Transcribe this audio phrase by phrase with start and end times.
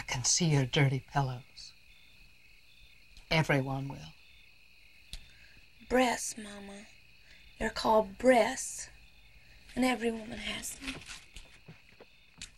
[0.00, 1.60] I can see your dirty pillows.
[3.40, 4.12] Everyone will.
[5.94, 6.78] Breasts, Mama.
[7.58, 8.88] They're called breasts.
[9.76, 10.94] And every woman has them.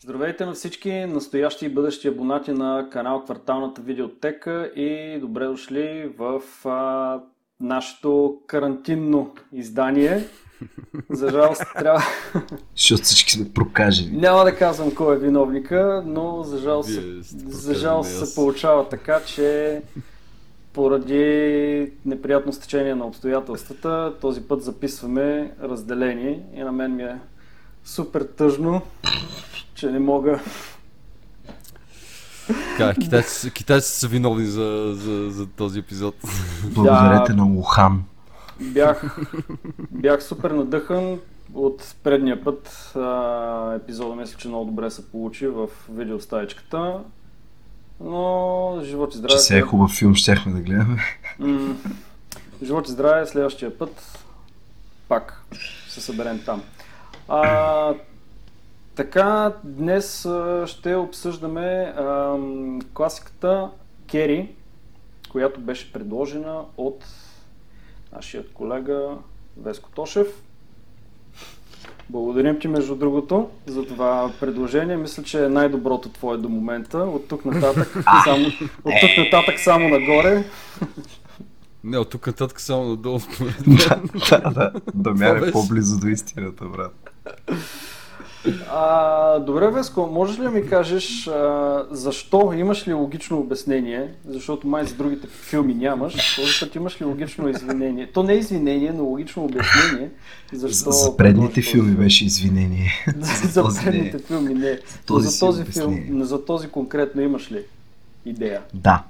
[0.01, 6.43] Здравейте на всички настоящи и бъдещи абонати на канал Кварталната видеотека и добре дошли в
[6.65, 7.21] а,
[7.63, 10.24] нашето карантинно издание.
[11.11, 12.03] За жалост трябва...
[12.76, 14.17] Защото всички сме прокажени.
[14.17, 16.91] Няма да казвам кой е виновника, но за жалост,
[17.48, 19.83] за жалост се получава така, че
[20.73, 27.19] поради неприятно стечение на обстоятелствата, този път записваме разделени и на мен ми е
[27.85, 28.83] супер тъжно,
[29.74, 30.41] че не мога
[32.79, 36.15] Така, китайците, китайците са виновни за, за, за този епизод.
[36.65, 37.37] Благодарете Да.
[37.37, 38.02] на Лухан.
[38.60, 39.16] Бях,
[39.91, 41.19] бях супер надъхан
[41.55, 42.93] от предния път.
[42.96, 46.98] А, епизода мисля, че много добре се получи в видеостаечката.
[48.01, 49.32] Но живот и здраве.
[49.34, 51.01] Че се е хубав филм, щяхме да гледаме.
[51.38, 51.77] М,
[52.62, 54.18] живот и здраве, следващия път
[55.09, 55.45] пак
[55.88, 56.62] се съберем там.
[57.29, 57.95] А,
[58.95, 63.71] така, днес а, ще обсъждаме ам, класиката
[64.10, 64.48] Кери,
[65.30, 67.04] която беше предложена от
[68.12, 69.16] нашият колега
[69.56, 70.42] Веско Тошев.
[72.10, 74.96] Благодарим ти, между другото, за това предложение.
[74.96, 76.98] Мисля, че е най-доброто твое до момента.
[76.98, 78.46] От тук нататък, само,
[78.84, 80.44] от тук нататък само нагоре.
[81.84, 83.18] Не, от тук нататък само надолу.
[83.66, 84.72] да, да, да.
[84.94, 87.10] Дамян Това е по-близо до истината, брат.
[88.70, 92.52] А, добре, Веско, можеш ли да ми кажеш а, защо?
[92.52, 94.08] Имаш ли логично обяснение?
[94.28, 96.40] Защото май за другите филми нямаш.
[96.60, 98.06] Път имаш ли логично извинение?
[98.06, 100.10] То не е извинение, но логично обяснение.
[100.52, 101.96] Защо За, за предните този филми филм.
[102.04, 102.90] беше извинение.
[103.44, 103.68] за не.
[103.84, 104.78] предните филми не.
[105.06, 106.02] Този за този обяснение.
[106.02, 107.62] филм, за този конкретно имаш ли
[108.27, 108.60] идея?
[108.74, 109.02] Да.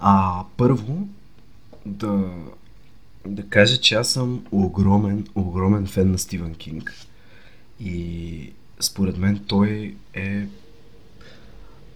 [0.00, 1.08] А, първо,
[1.86, 2.20] да,
[3.26, 6.94] да кажа, че аз съм огромен, огромен фен на Стивън Кинг.
[7.80, 10.46] И според мен той е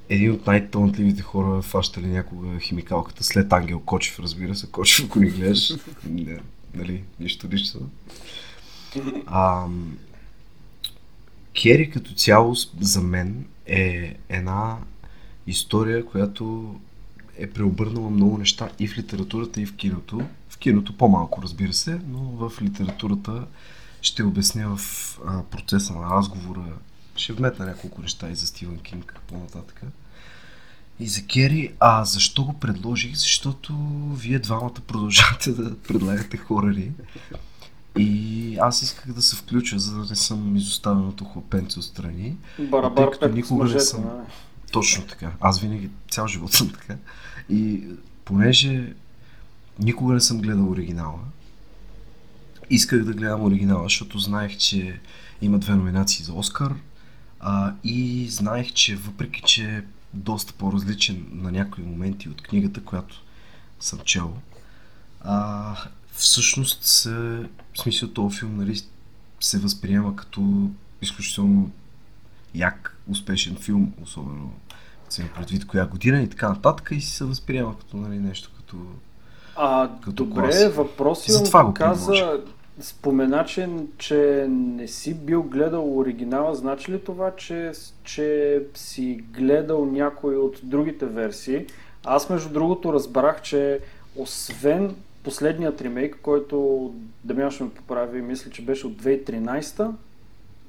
[0.08, 4.70] един от най-талантливите хора, фащали някога химикалката, след Ангел Кочев, разбира се.
[4.70, 5.72] Кочев, ако ни гледаш,
[6.04, 6.40] не,
[6.74, 7.80] нали, нищо лично.
[9.26, 9.66] А,
[11.62, 14.76] Кери като цяло за мен е една
[15.46, 16.74] история, която
[17.36, 20.20] е преобърнала много неща и в литературата, и в киното.
[20.48, 23.46] В киното по-малко, разбира се, но в литературата
[24.02, 26.64] ще обясня в а, процеса на разговора.
[27.16, 29.82] Ще вметна няколко неща и за Стивен Кинг по-нататък.
[31.00, 33.16] И за Кери, а защо го предложих?
[33.16, 33.74] Защото
[34.16, 36.92] вие двамата продължавате да предлагате хорари.
[37.98, 42.36] И аз исках да се включа, за да не съм изоставен от охлапенце отстрани.
[42.56, 43.84] Тъй Барабар като пет с никога не мъжете.
[43.84, 44.26] съм- нали?
[44.72, 45.32] Точно така.
[45.40, 46.96] Аз винаги, цял живот съм така.
[47.50, 47.84] И
[48.24, 48.92] понеже
[49.78, 51.18] никога не съм гледал оригинала,
[52.70, 55.00] исках да гледам оригинала, защото знаех, че
[55.42, 56.74] има две номинации за Оскар
[57.40, 59.82] а, и знаех, че въпреки, че е
[60.14, 63.22] доста по-различен на някои моменти от книгата, която
[63.80, 64.32] съм чел,
[65.20, 65.74] а,
[66.12, 68.80] всъщност в смисъл този филм нали,
[69.40, 70.70] се възприема като
[71.02, 71.70] изключително
[72.54, 74.52] як, успешен филм, особено
[75.08, 78.76] се има предвид коя година и така нататък и се възприема като нали, нещо като...
[79.56, 81.72] А, Като добре, въпрос Затова имам.
[81.72, 82.40] го Каза.
[82.80, 83.68] Спомена, че,
[83.98, 86.54] че не си бил гледал оригинала.
[86.54, 87.72] Значи ли това, че,
[88.04, 91.66] че си гледал някой от другите версии?
[92.04, 93.80] Аз, между другото, разбрах, че
[94.16, 96.94] освен последният ремейк, който
[97.24, 99.90] Дамян ще ме поправи, мисля, че беше от 2013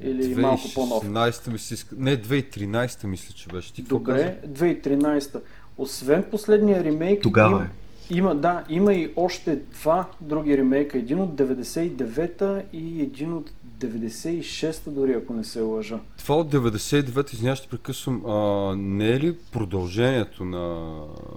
[0.01, 1.05] или малко по-нов.
[1.05, 1.95] 2016 ми се иска...
[1.99, 3.73] Не, 2013 мисля, че беше.
[3.73, 3.81] Ти?
[3.81, 5.41] Добре, 2013.
[5.77, 7.67] Освен последния ремейк, Тогава има, е.
[8.09, 10.97] Има, да, има и още два други ремейка.
[10.97, 15.99] Един от 99-та и един от 96-та, дори ако не се лъжа.
[16.17, 18.25] Това от 99 извинявай, ще прекъсвам.
[18.25, 20.91] А, не е ли продължението на...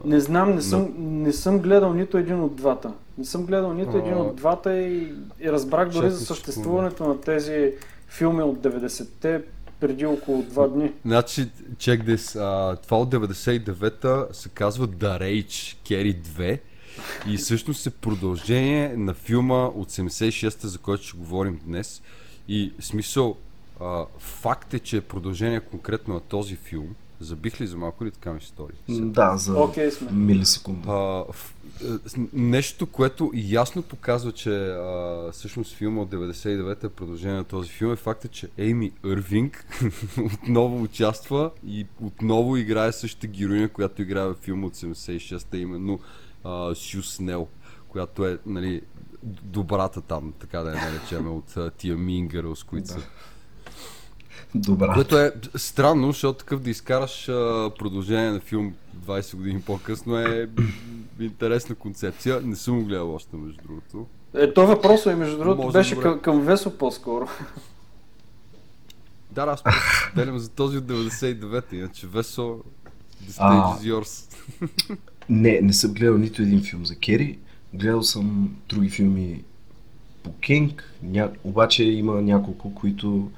[0.04, 2.92] Не знам, не съм, не съм гледал нито един от двата.
[3.18, 4.16] Не съм гледал нито един А.
[4.16, 7.72] от двата и, и разбрах дори Чакай, за ще съществуването на тези
[8.08, 9.42] филми от 90-те
[9.82, 10.92] преди около два дни.
[11.04, 12.40] Значи, check this.
[12.40, 16.60] А, това от 99-та се казва The Rage Carry 2
[17.28, 22.02] и всъщност е продължение на филма от 76-та, за който ще говорим днес.
[22.48, 23.36] И смисъл,
[23.80, 28.10] а, факт е, че е продължение конкретно на този филм, Забих ли за малко или
[28.10, 28.72] така ми се стори?
[28.88, 30.12] Да, за сме.
[30.12, 30.90] милисекунда.
[30.90, 31.54] А, в,
[32.32, 37.92] нещо, което ясно показва, че а, всъщност филма от 99-та е продължение на този филм
[37.92, 39.66] е факта, че Ейми Ирвинг
[40.24, 46.00] отново участва и отново играе същата героиня, която играе в филма от 76-та, именно
[46.44, 47.48] а, Сю Снел,
[47.88, 48.82] която е нали,
[49.42, 53.00] добрата там, така да я наречем, от тия Mean Girls, които са.
[54.54, 54.94] Добра.
[54.94, 58.74] Което е странно, защото такъв да изкараш а, продължение на филм
[59.06, 60.48] 20 години по-късно е
[61.20, 62.40] интересна концепция.
[62.40, 64.06] Не съм го гледал още, между другото.
[64.34, 66.02] Е, то въпросът е, между другото, Може беше добре.
[66.02, 67.28] към, към Весо по-скоро.
[69.30, 69.62] Да, аз
[70.16, 72.60] делям за този от 99-та, иначе Весо,
[73.26, 73.52] The А.
[73.52, 74.32] Stage is yours.
[75.28, 77.38] Не, не съм гледал нито един филм за Кери.
[77.74, 79.44] Гледал съм други филми
[80.22, 81.30] по Кинг, ня...
[81.44, 83.30] обаче има няколко, които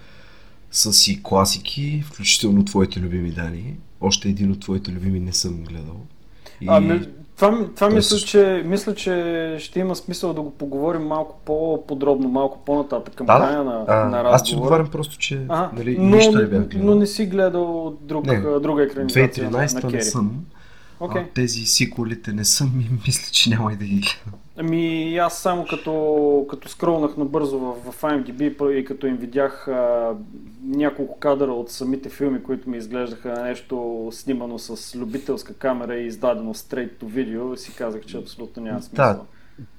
[0.75, 3.75] са си класики, включително твоите любими Дани.
[4.01, 5.97] Още един от твоите любими не съм гледал.
[6.61, 6.67] И...
[6.69, 8.29] А, ме- това, това мисля, също.
[8.31, 13.37] че, мисля, че ще има смисъл да го поговорим малко по-подробно, малко по-нататък към да,
[13.39, 14.59] края на, а, на аз ти разговора.
[14.59, 16.87] отговарям просто, че Ага, нали, но, нищо не бях гледал.
[16.87, 18.33] но не си гледал друг, Не.
[18.35, 20.45] а, друга екранизация на, на 2013 не съм.
[21.01, 21.23] Окей.
[21.23, 24.41] А, тези сиквелите не съм и мисля, че няма и да ги гледам.
[24.57, 30.13] Ами аз само като, като скролнах набързо в, в IMDb и като им видях а,
[30.65, 36.55] няколко кадъра от самите филми, които ми изглеждаха нещо снимано с любителска камера и издадено
[36.55, 39.27] straight to video, си казах, че абсолютно няма смисъл.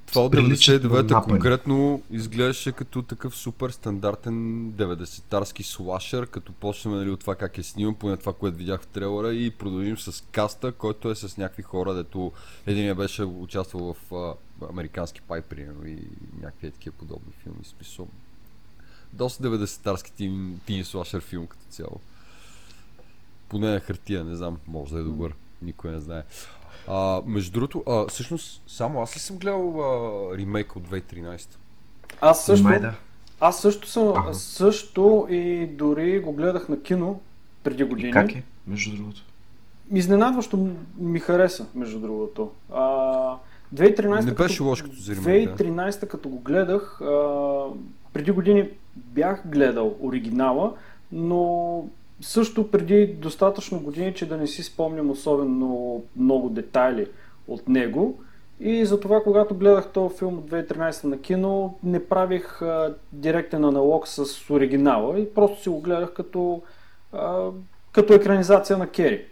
[0.06, 1.32] Това от Приличат на 99-та напани.
[1.32, 4.34] конкретно изглеждаше като такъв супер стандартен
[4.72, 8.88] 90-тарски слашер, като почнем нали, от това как е сниман, поне това, което видях в
[8.88, 12.32] трейлера и продължим с каста, който е с някакви хора, дето
[12.68, 14.34] един беше участвал в а,
[14.70, 15.98] американски пай, примерно, и
[16.42, 17.64] някакви такива подобни филми.
[17.64, 18.08] Смисъл.
[19.14, 22.00] Доста 90-тарски тин, тин слашер филм като цяло.
[23.50, 25.36] Поне на хартия, не знам, може да е добър.
[25.62, 26.24] Никой не знае.
[26.88, 31.48] А, между другото, а, всъщност, само аз ли съм гледал а, ремейк от 2013?
[32.22, 32.94] Аз също, Май да.
[33.40, 34.34] аз също съм, Ага.
[34.34, 37.22] също и дори го гледах на кино
[37.64, 38.10] преди години.
[38.10, 39.22] И как е, между другото?
[39.94, 42.52] Изненадващо ми хареса, между другото.
[42.74, 43.38] А,
[43.76, 45.64] 2013 Не беше лош като за ремейк, да.
[45.64, 47.66] 2013 като го гледах, а,
[48.14, 50.74] преди години бях гледал оригинала,
[51.12, 51.86] но
[52.22, 57.08] също преди достатъчно години, че да не си спомням особено много детайли
[57.48, 58.20] от него.
[58.60, 64.08] И затова, когато гледах този филм от 2013 на кино, не правих а, директен аналог
[64.08, 66.62] с оригинала и просто си го гледах като,
[67.14, 67.50] а,
[67.92, 69.26] като екранизация на Кери.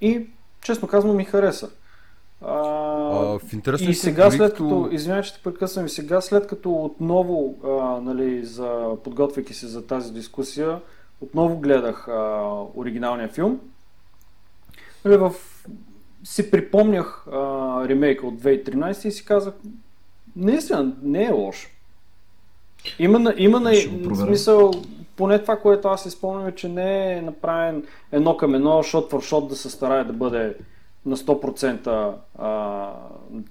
[0.00, 0.26] И,
[0.62, 1.70] честно казвам, ми хареса.
[2.40, 6.46] А, А, в интересна и сега след като- извинявай, че те прекъсвам, и сега след
[6.46, 7.68] като отново, а,
[8.00, 10.80] нали, за, подготвяйки се за тази дискусия,
[11.20, 12.42] отново гледах а,
[12.74, 13.60] оригиналния филм,
[15.04, 15.32] нали, в,
[16.24, 17.38] си припомнях а,
[17.88, 19.54] ремейка от 2013 и си казах,
[20.36, 21.68] наистина, не е лош.
[22.98, 24.70] Има, на- има на, Ще смисъл,
[25.16, 27.82] поне това, което аз си спомням е, че не е направен
[28.12, 30.56] едно към едно, шот for шот да се старае да бъде
[31.06, 32.92] на 100% а,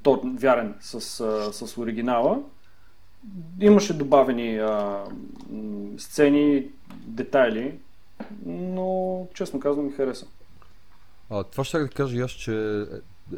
[0.03, 2.39] то, вярен с, а, с оригинала.
[3.59, 5.03] Имаше добавени а,
[5.97, 6.67] сцени,
[7.05, 7.79] детайли,
[8.45, 10.25] но честно казвам ми хареса.
[11.29, 12.85] А, това ще да кажа и аз, че е,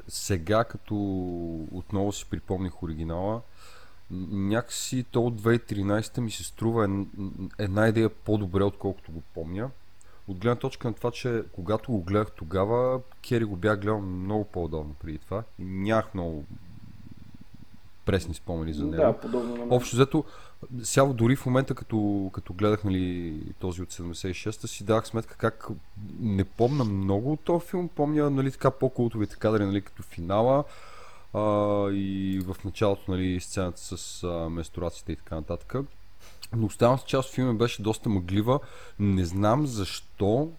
[0.07, 0.95] сега, като
[1.71, 3.41] отново си припомних оригинала,
[4.31, 7.05] някакси то от 2013 ми се струва
[7.59, 9.69] една идея по-добре, отколкото го помня.
[10.27, 14.43] От гледна точка на това, че когато го гледах тогава, Кери го бях гледал много
[14.43, 15.43] по-удобно преди това.
[15.59, 16.45] И нямах много
[18.05, 18.95] пресни спомени за него.
[18.95, 19.73] Да, подобно на мен.
[19.73, 20.23] Общо взето,
[20.83, 25.67] сега дори в момента, като, като гледах нали, този от 76-та, си давах сметка как
[26.19, 30.63] не помня много от този филм, помня нали, така по-култовите кадри, нали, като финала
[31.33, 31.41] а,
[31.91, 35.75] и в началото нали, сцената с а, менструацията и така нататък.
[36.53, 38.59] Но останалата част от филма беше доста мъглива.
[38.99, 40.51] Не знам защо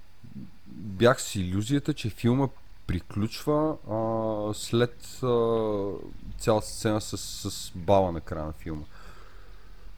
[0.69, 2.49] бях с иллюзията, че филма
[2.87, 5.91] приключва а, след а,
[6.39, 7.19] цялата сцена с,
[7.51, 8.85] с бала на края на филма.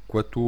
[0.08, 0.40] Което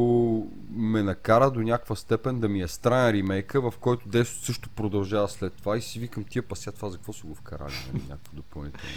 [0.71, 5.29] ме накара до някаква степен да ми е странен ремейка, в който действието също продължава
[5.29, 8.37] след това и си викам тия пася това за какво са го вкарали, нали, някакво
[8.37, 8.95] допълнително.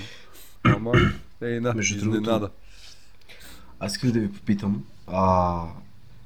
[0.63, 0.91] Ама,
[1.41, 2.49] ей, на, изненада.
[3.79, 5.65] Аз исках да ви попитам, а,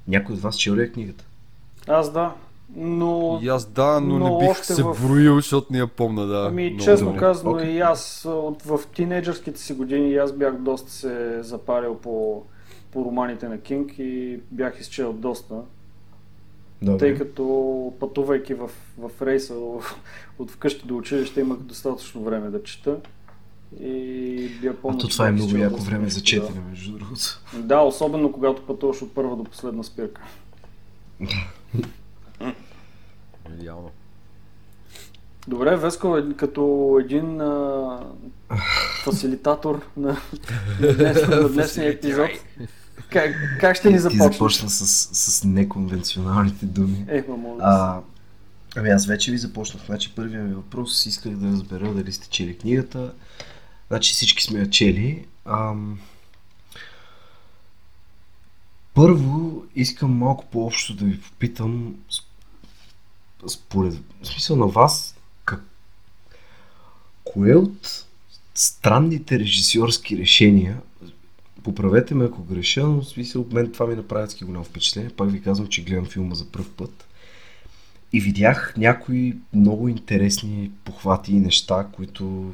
[0.07, 1.25] някой от вас чел ли е книгата?
[1.87, 2.33] Аз да,
[2.75, 3.39] но...
[3.43, 6.45] И аз да, но, но не бих се в- броил, защото не я помна, да.
[6.47, 7.19] Ами, Много честно добре.
[7.19, 7.69] казано, Окей.
[7.69, 12.43] и аз от, в тинейджърските си години аз бях доста се запарил по,
[12.91, 15.55] по романите на Кинг и бях изчел доста.
[16.81, 16.97] Добре.
[16.97, 17.43] тъй като
[17.99, 19.53] пътувайки в, в рейса
[20.39, 22.97] от вкъщи до училище имах достатъчно време да чета.
[23.79, 24.49] И
[24.83, 27.41] А то че това е много яко време за четене, между другото.
[27.53, 27.79] Да.
[27.79, 30.21] особено когато пътуваш от първа до последна спирка.
[33.59, 33.91] Идеално.
[35.47, 37.99] Добре, Веско, е- като един а,
[39.03, 40.17] фасилитатор на,
[40.81, 42.29] на, днес, на днесния епизод,
[43.09, 44.31] как, как ще ни Ти започнеш?
[44.33, 44.87] започна с,
[45.31, 47.05] с неконвенционалните думи.
[47.07, 47.99] Е, мамо, А,
[48.75, 49.85] ами аз вече ви започнах.
[49.85, 53.13] Значи първият ми въпрос исках да разбера дали сте чели книгата.
[53.87, 55.25] Значи всички сме я чели.
[55.45, 55.99] Ам...
[58.93, 61.95] Първо искам малко по-общо да ви попитам
[63.47, 65.15] според смисъл на вас
[65.45, 65.63] как...
[67.23, 68.05] кое от
[68.55, 70.81] странните режисьорски решения
[71.67, 75.09] поправете ме ако греша, но в смисъл мен това ми направи адски голямо впечатление.
[75.09, 77.07] Пак ви казвам, че гледам филма за първ път.
[78.13, 82.53] И видях някои много интересни похвати и неща, които,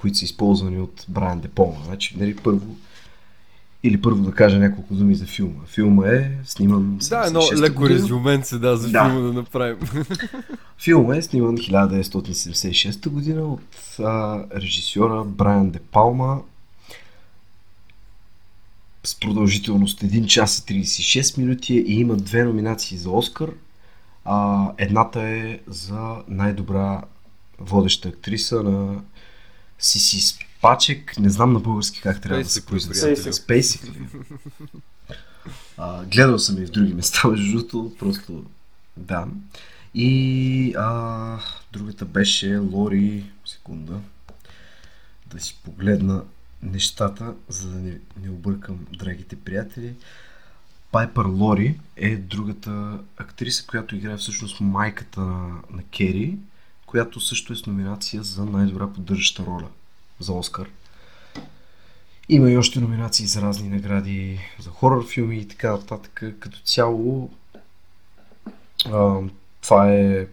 [0.00, 1.78] които са използвани от Брайан Деполма.
[1.84, 2.76] Значи, нали, първо,
[3.82, 5.64] или първо да кажа няколко думи за филма.
[5.66, 7.98] Филма е сниман Да, едно 76-та леко година.
[7.98, 9.04] резюменце, да, за Да.
[9.04, 9.76] филма да направим.
[10.78, 16.40] Филма е сниман 1976 година от а, режисьора Брайан Де Палма
[19.04, 23.50] с продължителност 1 час и 36 минути и има две номинации за Оскар.
[24.24, 27.02] А, едната е за най-добра
[27.58, 29.00] водеща актриса на
[29.80, 31.18] Сиси Спачек.
[31.18, 33.16] Не знам на български как трябва да се произнесе.
[33.86, 34.08] ли?
[35.76, 38.44] А, гледал съм и в други места, между другото, просто
[38.96, 39.26] да.
[39.94, 41.38] И а,
[41.72, 44.00] другата беше Лори, секунда,
[45.26, 46.22] да си погледна
[46.62, 49.94] нещата, за да не, не объркам драгите приятели.
[50.92, 56.36] Пайпер Лори е другата актриса, която играе всъщност майката на, на Кери,
[56.90, 59.68] която също е с номинация за най-добра поддържаща роля
[60.20, 60.70] за Оскар.
[62.28, 66.24] Има и още номинации за разни награди, за хорър филми и така нататък.
[66.40, 67.30] Като цяло,
[68.86, 69.18] а,
[69.60, 70.26] това е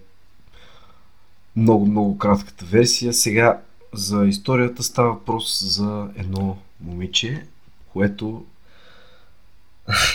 [1.55, 3.13] много, много кратката версия.
[3.13, 3.61] Сега
[3.93, 7.45] за историята става въпрос за едно момиче,
[7.93, 8.45] което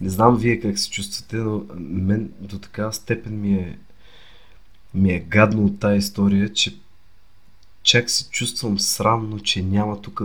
[0.00, 3.78] не знам вие как се чувствате, но мен до такава степен ми е,
[4.96, 6.76] ми е гадно от тази история, че
[7.82, 10.22] чак се чувствам срамно, че няма тук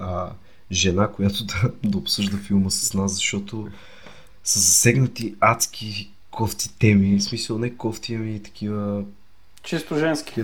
[0.00, 0.32] а,
[0.72, 3.68] жена, която да, да обсъжда филма с нас, защото
[4.44, 9.04] са засегнати адски кофти теми, в смисъл не кофти, ами такива
[9.62, 10.42] Чисто женски.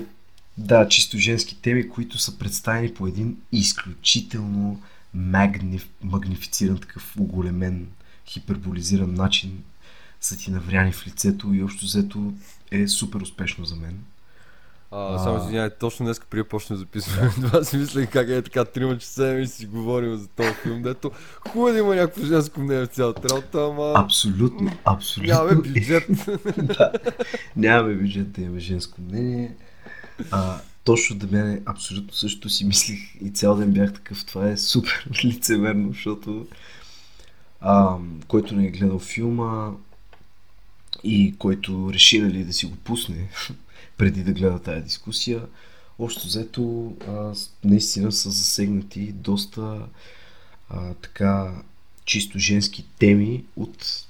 [0.58, 4.82] да, чисто женски теми, които са представени по един изключително
[5.14, 7.86] магниф, магнифициран, такъв оголемен,
[8.26, 9.62] хиперболизиран начин
[10.20, 12.32] са ти навряни в лицето и общо взето
[12.72, 13.98] е супер успешно за мен.
[14.90, 18.64] А, само извинявай, точно днес преди да почнем записване, това си мислех как е така
[18.64, 21.10] трима часа и си говорим за този филм, дето
[21.48, 25.34] хубаво да има някакво женско мнение в цялата работа, ама Абсолютно, абсолютно.
[25.34, 26.08] нямаме бюджет.
[26.62, 26.92] да,
[27.56, 29.56] нямаме бюджет да имаме женско мнение.
[30.30, 34.24] А, точно да мен абсолютно също си мислих и цял ден бях такъв.
[34.24, 36.46] Това е супер лицемерно, защото
[37.60, 37.96] а,
[38.28, 39.70] който не е гледал филма
[41.04, 43.28] и който реши нали, да си го пусне
[43.96, 45.42] преди да гледа тази дискусия,
[45.98, 47.32] общо взето а,
[47.64, 49.86] наистина са засегнати доста
[50.70, 51.54] а, така
[52.04, 54.04] чисто женски теми от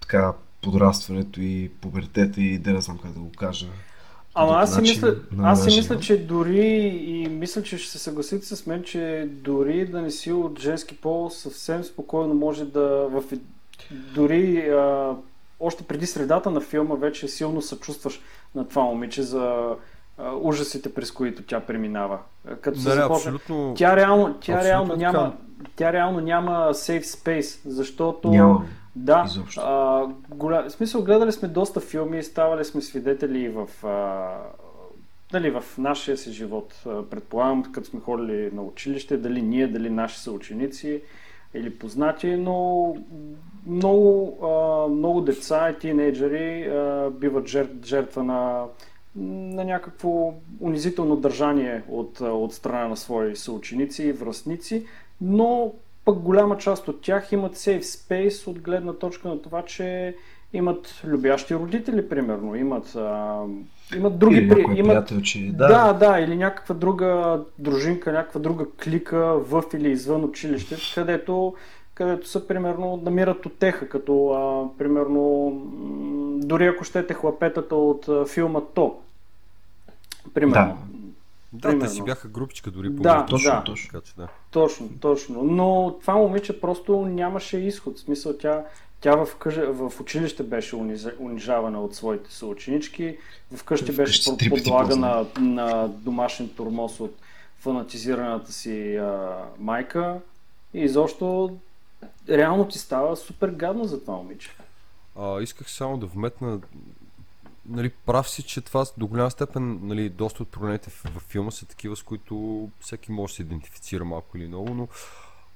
[0.00, 3.66] така подрастването и пубертета и да не знам как да го кажа.
[4.34, 6.68] Ама аз си, начин мисля, аз си мисля, че дори
[7.06, 10.96] и мисля, че ще се съгласите с мен, че дори да не си от женски
[10.96, 13.22] пол, съвсем спокойно може да в,
[13.90, 15.16] дори а,
[15.62, 18.20] още преди средата на филма вече силно съчувстваш
[18.54, 19.74] на това момиче за
[20.18, 22.18] а, ужасите, през които тя преминава.
[22.60, 23.74] Като се не, започне, абсолютно.
[23.76, 25.12] тя реално, тя абсолютно реално така.
[25.12, 25.32] няма,
[25.76, 28.64] тя реално няма safe space, защото Няма.
[28.96, 29.60] да, Изобщо.
[29.60, 30.64] а, голя...
[30.68, 34.28] в смисъл гледали сме доста филми, ставали сме свидетели и в, а,
[35.32, 36.74] дали, в нашия си живот.
[37.10, 41.02] Предполагам, като сме ходили на училище, дали ние, дали наши са ученици
[41.54, 42.96] или познати, но
[43.66, 44.38] много,
[44.90, 46.70] много деца и тинейджери
[47.10, 48.64] биват жертв, жертва на,
[49.16, 54.86] на някакво унизително държание от, от страна на свои съученици и връстници,
[55.20, 55.72] но
[56.04, 60.16] пък голяма част от тях имат safe space от гледна точка на това, че
[60.52, 62.96] имат любящи родители, примерно, имат,
[63.96, 64.78] имат други Или някой при...
[64.78, 65.66] имат, приятел, че да.
[65.68, 71.54] да, да, да, или някаква друга дружинка, някаква друга клика в или извън училище, където,
[71.94, 75.52] където са, примерно, намират отеха, като, а, примерно,
[76.44, 78.98] дори ако щете хлапетата от а, филма То.
[80.34, 80.78] Примерно.
[81.52, 81.80] Да, Примерно.
[81.80, 83.62] те си бяха групичка дори по Да, Точно, да.
[83.64, 83.90] точно.
[83.92, 84.28] Така че да.
[84.50, 85.42] Точно, точно.
[85.42, 87.96] Но това момиче просто нямаше изход.
[87.96, 88.64] В смисъл, тя,
[89.02, 89.56] тя в, къж...
[89.56, 90.76] в училище беше
[91.18, 93.16] унижавана от своите съученички,
[93.56, 97.16] вкъщи беше три пъти подлагана на домашен турмоз от
[97.58, 100.20] фанатизираната си а, майка.
[100.74, 101.56] И изобщо
[102.28, 104.50] реално ти става супер гадно за това момиче.
[105.18, 106.60] А, исках само да вметна,
[107.66, 111.50] нали, прав си, че това до голяма степен, нали, доста от проблемите в, в филма
[111.50, 114.88] са такива, с които всеки може да се идентифицира малко или много, но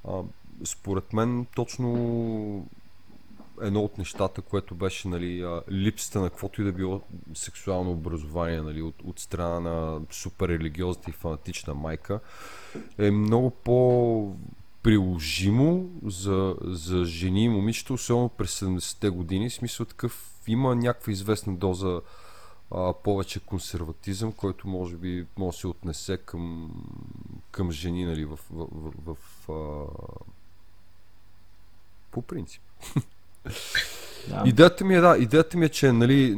[0.09, 0.23] а,
[0.65, 2.67] според мен точно
[3.63, 7.01] едно от нещата, което беше нали, липсата на каквото и да било
[7.35, 12.21] сексуално образование нали, от, от страна на супер религиозната и фанатична майка
[12.99, 14.37] е много по
[14.83, 19.51] приложимо за, за жени и момичета, особено през 70-те години.
[19.51, 22.01] В смисъл такъв има някаква известна доза
[22.71, 26.73] а, повече консерватизъм, който може би може да се отнесе към,
[27.51, 29.87] към жени нали, в, в, в, в а...
[32.11, 32.63] по принцип.
[34.45, 36.35] Идеята ми е, да, идеята ми е, че нали,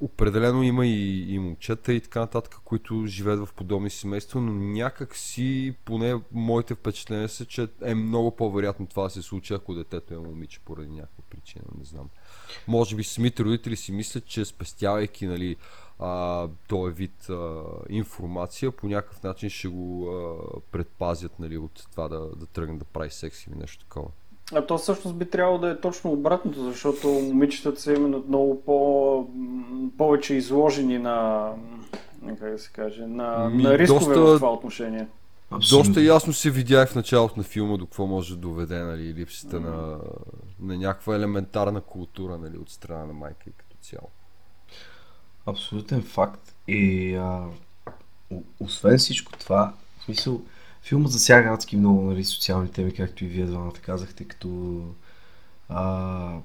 [0.00, 5.16] определено има и, и момчета и така нататък, които живеят в подобни семейства, но някак
[5.16, 10.14] си, поне моите впечатления са, че е много по-вероятно това да се случи, ако детето
[10.14, 12.08] е момиче поради някаква причина, не знам.
[12.68, 15.56] Може би самите родители си мислят, че спестявайки нали,
[15.98, 22.08] а, този вид а, информация, по някакъв начин ще го а, предпазят нали, от това
[22.08, 24.08] да, да тръгне да прави секс или нещо такова.
[24.54, 29.26] А то всъщност би трябвало да е точно обратното, защото момичетата са именно много по,
[29.98, 31.48] повече изложени на,
[32.38, 35.06] как да се каже, на, Ми, на рискове доста- в това отношение.
[35.50, 35.88] Абсолютно.
[35.88, 39.14] Доста ясно се видя и в началото на филма до какво може да доведе нали,
[39.14, 39.98] липсата на,
[40.60, 44.08] на някаква елементарна култура нали, от страна на майка и като цяло.
[45.46, 46.54] Абсолютен факт.
[46.68, 47.44] И а,
[48.60, 50.40] освен всичко това, в смисъл,
[50.88, 54.82] филмът засяга адски много нали, социални теми, както и вие двамата казахте, като
[55.68, 56.38] а,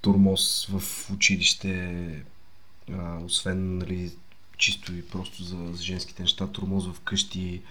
[0.00, 2.04] турмоз в училище,
[2.92, 4.12] а, освен нали,
[4.56, 7.62] чисто и просто за, за женските неща, турмоз в къщи,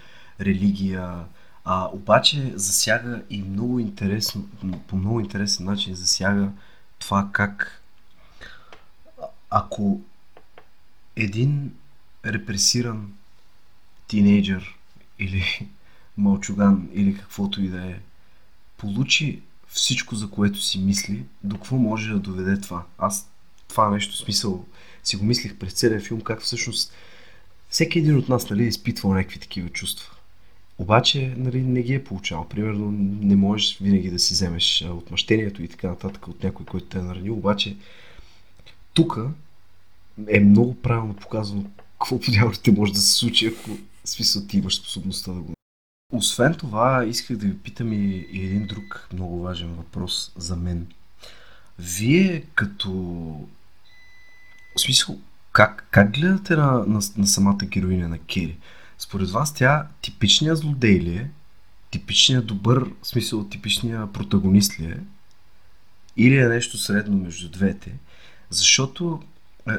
[0.41, 1.25] религия,
[1.65, 4.47] а, обаче засяга и много интересно,
[4.87, 6.51] по много интересен начин засяга
[6.99, 7.81] това как
[9.49, 10.01] ако
[11.15, 11.73] един
[12.25, 13.13] репресиран
[14.07, 14.77] тинейджър
[15.19, 15.67] или
[16.17, 17.99] мълчуган или каквото и да е
[18.77, 22.85] получи всичко, за което си мисли, до какво може да доведе това?
[22.97, 23.29] Аз
[23.67, 24.65] това нещо смисъл
[25.03, 26.93] си го мислих през целия филм, как всъщност
[27.69, 30.09] всеки един от нас нали, е изпитвал някакви такива чувства.
[30.77, 32.49] Обаче нали, не ги е получавал.
[32.49, 36.97] Примерно не можеш винаги да си вземеш отмъщението и така нататък от някой, който те
[36.97, 37.33] е наранил.
[37.33, 37.77] Обаче
[38.93, 39.19] тук
[40.27, 41.65] е много правилно показано
[41.99, 45.53] какво по дяволите може да се случи, ако смисъл ти имаш способността да го...
[46.13, 50.87] Освен това, исках да ви питам и, и един друг много важен въпрос за мен.
[51.79, 52.91] Вие като...
[54.75, 55.19] В смисъл,
[55.51, 58.57] как, как гледате на, на, на самата героиня на Кери?
[58.97, 61.29] Според вас тя типичният злодей ли е?
[61.91, 64.99] Типичният добър, в смисъл типичният протагонист ли е?
[66.17, 67.91] Или е нещо средно между двете?
[68.49, 69.21] Защото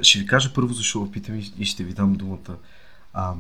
[0.03, 2.57] Ще ви кажа първо защо питам и ще ви дам думата.
[3.13, 3.35] А,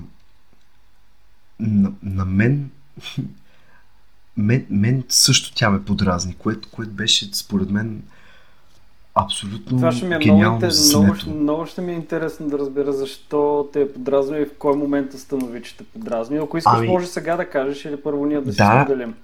[1.60, 2.70] на, на мен,
[4.36, 8.02] мен, мен също тя ме подразни, което, което беше според мен
[9.14, 10.70] абсолютно Това ще ми е много, гениално интер...
[10.70, 14.58] за много, много ще ми е интересно да разбера защо те е подразнил и в
[14.58, 16.38] кой момент установи, че те подразни.
[16.38, 18.84] Ако искаш, Ами- може сега да кажеш или първо ние да си Да.
[18.84, 19.14] споделим.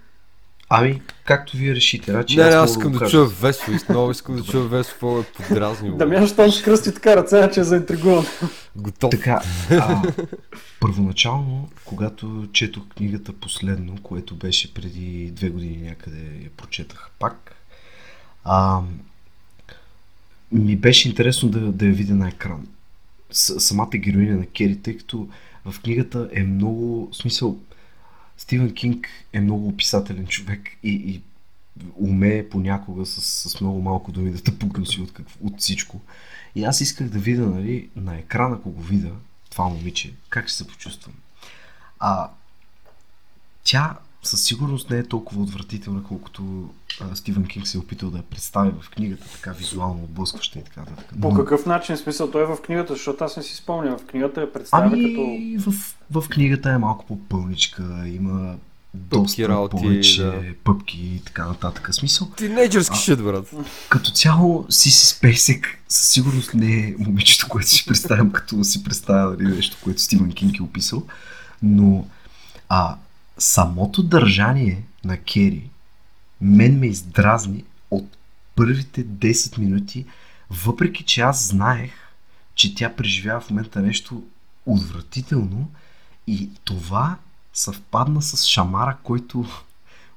[0.72, 2.10] Ами, както вие решите.
[2.10, 3.10] Значи, Не, не, аз искам да кажа.
[3.10, 5.96] чуя Весо, и много искам да чуя Весо, какво е подразнил.
[5.96, 8.24] Дамян, щом с кръсти така ръце, че е заинтригуван.
[8.76, 9.10] Готов.
[9.10, 10.02] Така, а,
[10.80, 17.54] първоначално, когато четох книгата последно, което беше преди две години някъде я прочетах пак,
[18.44, 18.80] а,
[20.52, 22.66] ми беше интересно да, да я видя на екран.
[23.30, 25.28] С, самата героиня на Кери, тъй като
[25.64, 27.58] в книгата е много, в смисъл,
[28.50, 31.22] Стивен Кинг е много описателен човек и, и
[31.94, 36.00] умее понякога с, с много малко думи да те пукнси от, какво, от всичко.
[36.54, 39.10] И аз исках да видя нали, на екрана, ако го видя,
[39.50, 41.14] това момиче, как ще се почувствам.
[42.00, 42.30] А
[43.64, 48.16] тя със сигурност не е толкова отвратителна, колкото а, Стивен Кинг се е опитал да
[48.16, 51.14] я представи в книгата, така визуално отблъскваща и така нататък.
[51.20, 53.98] По какъв начин смисъл той е в книгата, защото аз не си спомням.
[53.98, 55.14] В книгата я представя Ами,
[55.58, 55.70] като...
[55.70, 58.56] в, в книгата е малко по-пълничка, има
[58.94, 60.42] доста работи, повече да.
[60.64, 61.94] пъпки и така нататък.
[61.94, 63.50] Смисъл, Тинейджърски шит, брат.
[63.88, 69.36] като цяло Сиси Спейсек със сигурност не е момичето, което си представям, като си представя
[69.40, 71.02] нали, нещо, което Стивен Кинг е описал,
[71.62, 72.06] но
[72.68, 72.96] а,
[73.40, 75.70] самото държание на Кери
[76.40, 78.16] мен ме издразни от
[78.56, 80.06] първите 10 минути,
[80.50, 81.92] въпреки че аз знаех,
[82.54, 84.22] че тя преживява в момента нещо
[84.66, 85.70] отвратително
[86.26, 87.16] и това
[87.52, 89.46] съвпадна с шамара, който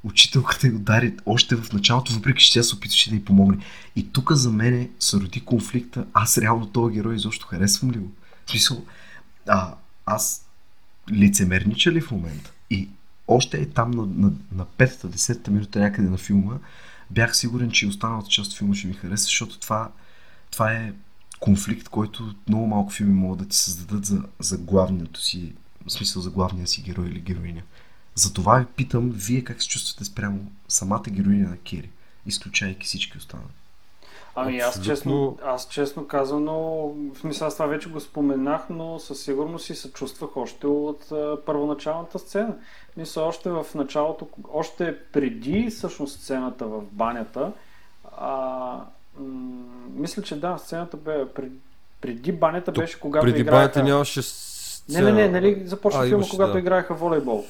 [0.04, 3.66] учителката й удари още в началото, въпреки че тя се опитваше да й помогне.
[3.96, 6.06] И тук за мене се роди конфликта.
[6.14, 8.12] Аз реално този герой изобщо харесвам ли го?
[8.46, 8.86] В смисъл,
[9.48, 10.46] а, аз
[11.12, 12.53] лицемернича ли в момента?
[13.34, 16.54] Още е там на, на, на петата, десетата минута някъде на филма,
[17.10, 19.91] бях сигурен, че и останалата част от филма ще ми хареса, защото това,
[20.52, 20.93] това е
[21.39, 25.54] конфликт, който много малко филми могат да ти създадат за, за главното си,
[25.88, 27.62] в смисъл за главния си герой или героиня.
[28.15, 31.89] Затова ви питам, вие как се чувствате спрямо самата героиня на Кери,
[32.26, 33.48] изключайки всички останали.
[34.36, 34.93] Ами аз Абсолютно.
[34.96, 36.54] честно, аз честно казано,
[37.15, 41.12] в смисъл аз това вече го споменах, но със сигурност си се чувствах още от
[41.12, 42.56] а, първоначалната сцена.
[42.98, 47.52] Мисля, още в началото, още преди всъщност сцената в банята,
[48.17, 48.32] а,
[49.19, 49.63] м-
[49.96, 51.52] мисля, че да, сцената бе пред,
[52.02, 53.58] преди банята беше когато Преди играеха...
[53.60, 55.12] банята нямаше Не, сцена.
[55.12, 56.60] не, не, нали започна А, филма, когато да.
[56.60, 57.46] играеха волейбол.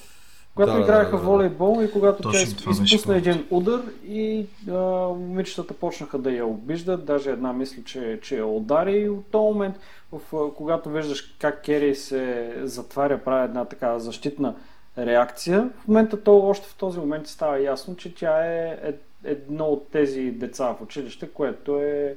[0.55, 1.29] Когато Да, играеха да, да, да.
[1.29, 4.73] волейбол и когато Точно тя изпусна един удар и а,
[5.07, 8.91] момичетата почнаха да я обиждат, даже една мисля, че, че я удари.
[8.91, 9.75] И от този момент,
[10.11, 14.55] в, когато виждаш как Кери се затваря, прави една така защитна
[14.97, 19.65] реакция, в момента то още в този момент става ясно, че тя е, е едно
[19.65, 22.15] от тези деца в училище, което е,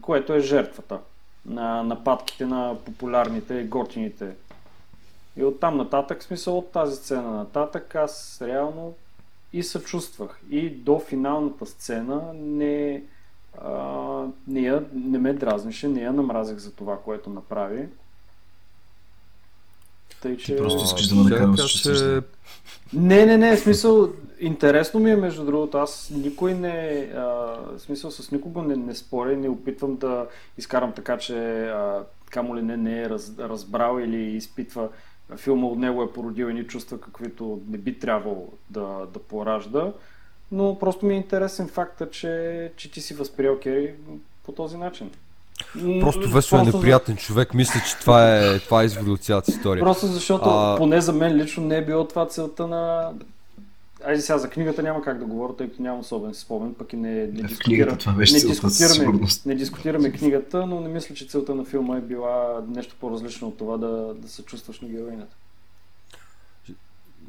[0.00, 0.98] което е жертвата
[1.46, 4.26] на нападките на популярните, готините
[5.36, 8.94] и оттам нататък, смисъл от тази сцена нататък, аз реално
[9.52, 10.40] и съчувствах.
[10.50, 13.02] И до финалната сцена не,
[13.64, 17.88] а, не, я, не ме дразнише, не я намразих за това, което направи.
[20.22, 20.56] Тъй, че...
[20.56, 22.22] Ти просто искаш да ме се чувстваш.
[22.92, 24.08] Не, не, не, в смисъл,
[24.40, 28.94] интересно ми е между другото, аз никой не, а, в смисъл с никого не, не
[28.94, 30.26] споря и не опитвам да
[30.58, 34.88] изкарам така, че а, камо ли не, не е раз, разбрал или изпитва
[35.36, 39.92] филма от него е породил едни чувства, каквито не би трябвало да, да поражда,
[40.52, 43.94] но просто ми е интересен факта, че, че ти си възприел Кери
[44.44, 45.10] по този начин.
[46.00, 47.54] Просто Весо е неприятен човек.
[47.54, 49.84] Мисля, че това е, това е извод от цялата история.
[49.84, 53.12] Просто защото, А- поне за мен лично не е било това целта на...
[54.06, 56.96] Айде сега за книгата няма как да говоря, тъй като нямам особен спомен, пък и
[56.96, 57.58] не, не дискутирам.
[57.64, 61.96] книгата това беше не дискутираме, не дискутираме книгата, но не мисля, че целта на филма
[61.96, 65.36] е била нещо по-различно от това да, да се чувстваш на героинята.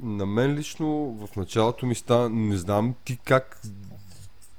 [0.02, 3.62] На мен лично в началото ми стана, не знам ти как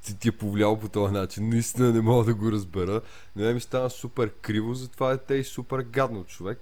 [0.05, 1.49] ти, ти е повлиял по този начин.
[1.49, 3.01] Наистина не мога да го разбера.
[3.35, 6.61] На мен ми стана супер криво за това дете и супер гадно човек.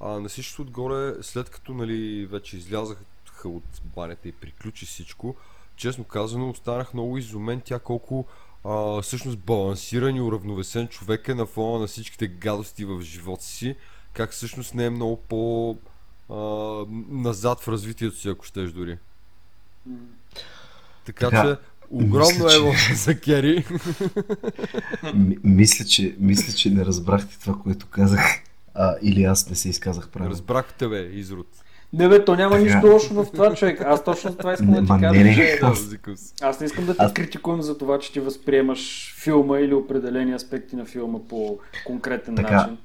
[0.00, 3.00] А на всичко отгоре, след като нали, вече излязаха
[3.44, 5.36] от банята и приключи всичко,
[5.76, 8.26] честно казано, останах много изумен тя колко
[8.64, 13.76] а, всъщност балансиран и уравновесен човек е на фона на всичките гадости в живота си.
[14.12, 15.76] Как всъщност не е много по
[16.30, 16.34] а,
[17.10, 18.98] назад в развитието си, ако щеш дори.
[21.04, 21.56] Така, Така, че,
[21.90, 23.64] огромно мисля, че- ево за Кери.
[25.14, 28.20] М- мисля, че, мисля, че не разбрахте това, което казах.
[28.74, 30.32] А, или аз не се изказах правилно.
[30.32, 31.46] Разбрах те, бе, изрод.
[31.96, 32.64] Не бе, то няма Така.
[32.64, 33.80] нищо лошо в това, човек.
[33.80, 35.34] Аз точно това искам Не, да ти кажа, не.
[35.34, 35.60] че...
[36.42, 40.32] Аз не искам да те Аз- критикувам за това, че ти възприемаш филма или определени
[40.32, 42.56] аспекти на филма по конкретен Така.
[42.56, 42.76] начин.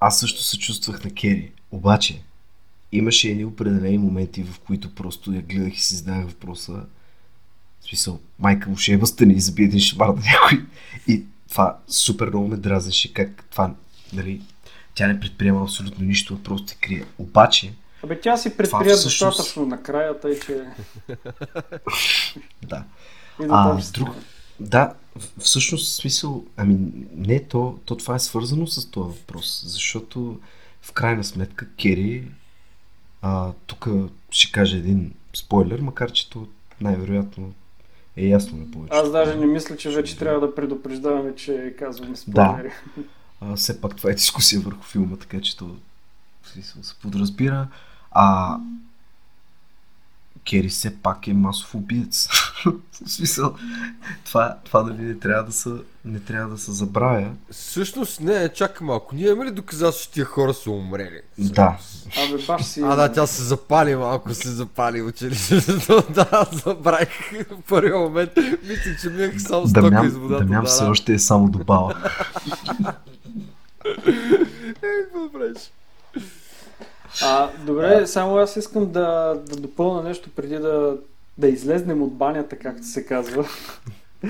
[0.00, 1.50] Аз също се чувствах на Кери.
[1.70, 2.22] Обаче,
[2.92, 6.72] имаше едни определени моменти, в които просто я гледах и си задавах въпроса.
[7.80, 10.64] В смисъл, майка му ще е възстани и забие един шамар на някой.
[11.06, 13.74] И това супер много ме дразнеше, как това,
[14.12, 14.40] нали,
[14.94, 17.04] тя не предприема абсолютно нищо, а просто се крие.
[17.18, 17.72] Обаче,
[18.04, 20.64] Абе, тя си предприя всъщност- достатъчно накрая, тъй че...
[22.68, 22.84] да.
[23.42, 24.08] И А, друг,
[24.60, 26.76] да, в- всъщност смисъл, ами
[27.16, 30.40] не, то, то това е свързано с този въпрос, защото
[30.82, 32.24] в крайна сметка Кери,
[33.22, 33.88] а, тук
[34.30, 36.46] ще кажа един спойлер, макар че то
[36.80, 37.52] най-вероятно
[38.16, 38.94] е ясно на повече.
[38.96, 42.72] Аз даже не мисля, че вече трябва да предупреждаваме, че казваме спойлери.
[43.40, 45.76] А, все пак това е дискусия върху филма, така че то
[46.48, 47.68] смисъл се подразбира.
[48.10, 48.56] А
[50.48, 52.28] Кери все пак е масов убиец.
[52.64, 53.54] В смисъл,
[54.24, 55.70] това, това нали не трябва да се,
[56.04, 57.30] не трябва да се забравя.
[57.50, 59.14] Всъщност, не, чакай малко.
[59.14, 61.20] Ние имаме ли доказателство, че тия хора са умрели?
[61.38, 61.78] Да.
[62.18, 62.80] Абе, баш си...
[62.80, 66.04] А, да, тя се запали малко, се запали училището.
[66.14, 68.30] да, забравих в първия момент.
[68.68, 70.44] Мисля, че минах само стока Дамян, из водата.
[70.44, 70.90] Дамян да, все да.
[70.90, 71.94] още е само до бала.
[74.82, 75.58] Е, какво правиш?
[77.22, 80.96] А, добре, само аз искам да, да допълна нещо преди да,
[81.38, 83.44] да излезнем от банята, както се казва.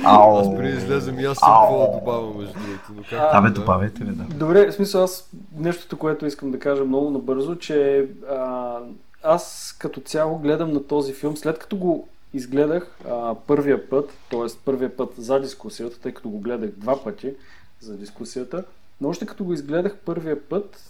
[0.04, 1.60] Аз преди да излезем и аз съм Ау.
[1.60, 2.92] какво да добавя между другото.
[2.96, 3.50] Но как А, да?
[3.50, 4.24] добавете бе, да.
[4.34, 8.76] Добре, в смисъл аз нещото, което искам да кажа много набързо, че а,
[9.22, 14.46] аз като цяло гледам на този филм, след като го изгледах а, първия път, т.е.
[14.64, 17.34] първия път за дискусията, тъй като го гледах два пъти
[17.80, 18.64] за дискусията,
[19.00, 20.80] но още като го изгледах първия път,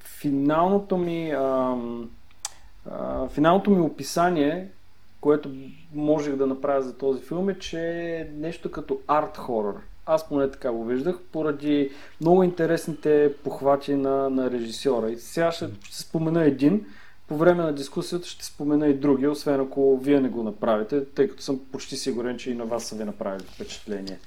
[0.00, 1.76] финалното ми а,
[2.90, 4.68] а, финалното ми описание,
[5.20, 5.50] което
[5.94, 9.74] можех да направя за този филм е, че е нещо като арт хорър.
[10.06, 15.10] Аз поне така го виждах, поради много интересните похвати на, на режисьора.
[15.10, 16.86] И сега ще, ще спомена един.
[17.28, 21.28] По време на дискусията ще спомена и други, освен ако вие не го направите, тъй
[21.28, 24.18] като съм почти сигурен, че и на вас са ви направили впечатление.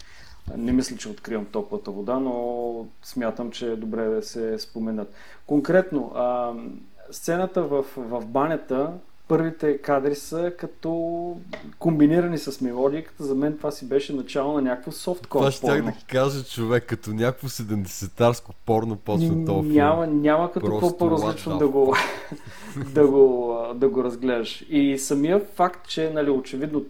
[0.58, 5.14] Не мисля, че откривам топлата вода, но смятам, че е добре да се споменат.
[5.48, 6.54] Конкретно, а,
[7.12, 8.94] сцената в, в банята,
[9.28, 10.92] първите кадри са като
[11.80, 13.24] комбинирани с мелодиката.
[13.24, 15.86] За мен това си беше начало на някакво софткор Това ще порно.
[15.86, 19.76] да кажа човек, като някакво 70-тарско порно почна този филм.
[19.76, 21.96] Няма, няма като какво по-различно да го,
[22.94, 24.66] да, го, да го разгледаш.
[24.70, 26.86] И самия факт, че нали, очевидно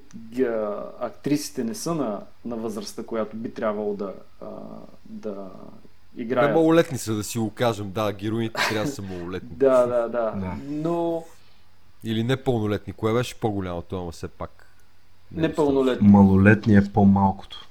[0.99, 4.13] актрисите не са на, на възрастта, която би трябвало да,
[5.05, 5.35] да
[6.15, 6.53] Не, играят.
[6.53, 7.91] малолетни са, да си го кажем.
[7.91, 9.49] Да, героините трябва да са малолетни.
[9.51, 10.31] Да, да, да.
[10.31, 10.53] Да.
[10.69, 11.23] Но
[12.05, 12.93] Или непълнолетни.
[12.93, 14.67] Кое беше по-голямото, ама все пак.
[15.31, 16.07] Не непълнолетни.
[16.07, 17.67] Малолетни е по-малкото.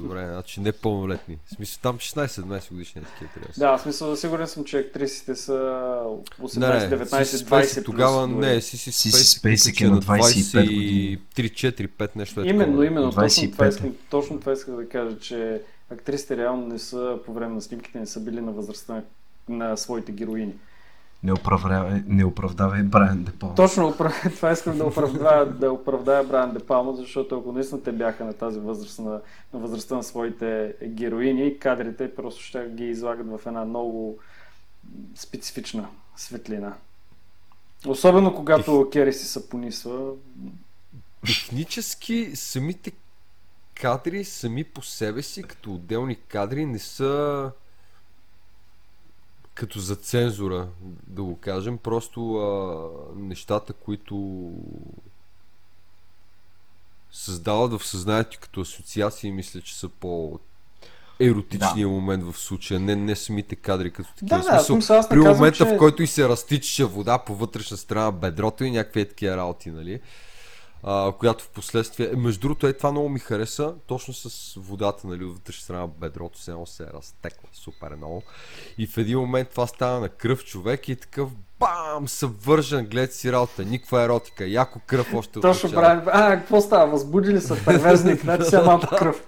[0.00, 1.38] Добре, значи непълнолетни.
[1.46, 3.52] В смисъл там 16-17 годишни е такива трябва.
[3.72, 5.52] да в смисъл, сигурен съм, че актрисите са
[6.40, 8.36] 18, Не, не, 19, Сиси 20 Спейси плюс тогава дори.
[8.36, 8.92] не, Спейси
[9.24, 11.18] Спейсик тук, е на 25 години.
[11.36, 12.86] 3-4-5 нещо е Именно, такова.
[12.86, 13.12] именно.
[13.12, 13.52] Точно 25.
[13.52, 17.62] това, искам, точно това исках да кажа, че актрисите реално не са, по време на
[17.62, 19.02] снимките, не са били на възрастта
[19.48, 20.54] на, на своите героини.
[21.22, 23.54] Не оправдавай, не оправдавай Брайан Депал.
[23.54, 23.94] Точно
[24.36, 28.32] това искам да оправдая, да оправдая Брайан Де Палма, защото ако наистина те бяха на
[28.32, 29.20] тази възраст, на,
[29.54, 34.18] на възрастта на своите героини, кадрите просто ще ги излагат в една много
[35.14, 36.74] специфична светлина.
[37.86, 40.10] Особено когато Кери си се понисва.
[41.26, 42.92] Технически самите
[43.74, 47.50] кадри сами по себе си, като отделни кадри, не са
[49.54, 50.68] като за цензура,
[51.06, 54.48] да го кажем, просто а, нещата, които
[57.12, 60.38] създават в съзнанието като асоциации, мисля, че са по
[61.20, 64.38] еротичния момент в случая, не, не самите кадри като такива.
[64.38, 67.18] Да, да, в смисъл, аз при казвам, момента, че- в който и се разтичаше вода
[67.18, 70.00] по вътрешна страна на бедрото и някакви такива работи, нали?
[70.84, 72.10] А, която в последствие...
[72.12, 75.80] е, Между другото, е, това много ми хареса, точно с водата, нали, от вътрешна страна
[75.80, 78.22] на бедрото, се едно се е разтекла супер много.
[78.78, 81.28] И в един момент това става на кръв човек и такъв
[81.60, 85.70] бам, съвържен, глед си работа, никаква еротика, яко кръв още от Точно.
[85.70, 86.02] Брайан.
[86.06, 86.90] А, какво става?
[86.90, 89.26] Възбудили са перверзник, значи сега малко кръв.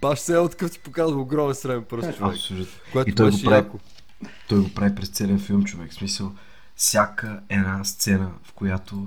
[0.00, 2.72] Баш се е откъв ти показва огромен среден пръст човек, Абсолютно.
[2.92, 3.78] което И той го беше прави, яко.
[4.48, 5.90] той го прави през целия филм, човек.
[5.90, 6.32] В смисъл,
[6.76, 9.06] всяка една сцена, в която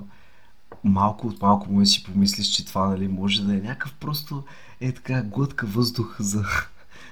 [0.84, 4.44] малко от малко му си помислиш, че това нали, може да е някакъв просто
[4.80, 6.44] е така глътка въздух за,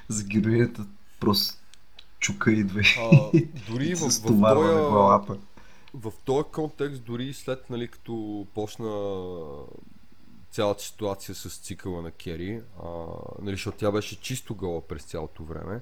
[0.09, 0.87] за героинята.
[1.21, 1.55] Просто
[2.21, 3.31] чука идва А,
[3.71, 5.37] дори в, стоварва на главата.
[5.95, 9.23] в този контекст, дори след, нали, като почна
[10.51, 12.89] цялата ситуация с цикъла на Кери, а,
[13.43, 15.81] нали, защото тя беше чисто гола през цялото време,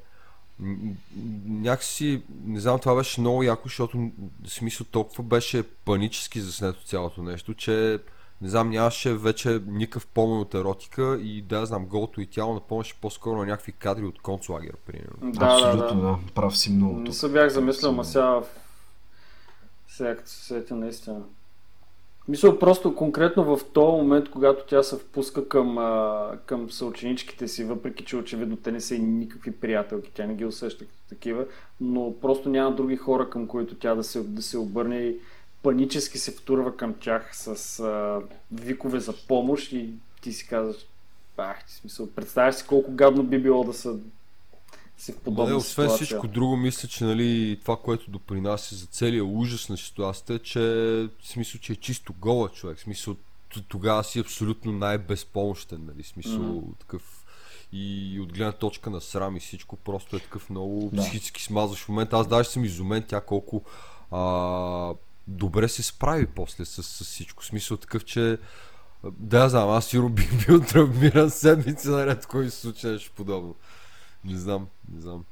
[1.46, 4.10] някакси, не знам, това беше много яко, защото
[4.46, 7.98] смисъл толкова беше панически заснето цялото нещо, че
[8.42, 12.94] не знам, нямаше вече никакъв помен от еротика и да, знам, голото и тяло напомняше
[13.00, 15.32] по-скоро на някакви кадри от концлагер, примерно.
[15.32, 16.12] Да, Абсолютно, да, да.
[16.12, 16.18] да.
[16.34, 17.00] Прав си много.
[17.00, 18.44] Не се бях замислил, ма сега в-
[19.88, 21.20] сега като се сетя наистина.
[22.28, 27.64] Мисля, просто конкретно в този момент, когато тя се впуска към, а, към съученичките си,
[27.64, 31.46] въпреки че очевидно те не са и никакви приятелки, тя не ги усеща като такива,
[31.80, 35.16] но просто няма други хора към които тя да се, да се обърне и
[35.62, 38.20] панически се втурва към тях с а,
[38.52, 40.86] викове за помощ и ти си казваш,
[41.36, 43.96] ах, ти смисъл, представяш си колко гадно би било да са
[44.98, 46.06] си в подобна Бъде, освен ситуация.
[46.06, 50.60] всичко друго, мисля, че нали, това, което допринася за целия ужас на ситуацията е, че
[51.22, 52.78] в смисъл, че е чисто гола човек.
[52.78, 53.16] В смисъл,
[53.68, 56.78] тогава си абсолютно най-безпомощен, нали, смисъл mm-hmm.
[56.78, 57.24] такъв
[57.72, 61.02] и от гледна точка на срам и всичко, просто е такъв много Да.
[61.02, 62.16] психически смазваш в момента.
[62.16, 63.62] Аз даже съм изумен тя колко
[64.10, 64.94] а,
[65.26, 67.44] добре се справи после с, с всичко.
[67.44, 68.38] Смисъл такъв, че
[69.04, 73.54] да, знам, аз сигурно бих бил травмиран седмица наред, кой се случи нещо подобно.
[74.24, 75.24] Не знам, не знам.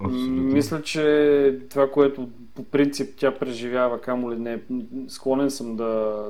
[0.00, 0.42] Абсолютно.
[0.42, 4.60] Мисля, че това, което по принцип тя преживява, камо ли не,
[5.08, 5.84] склонен съм да,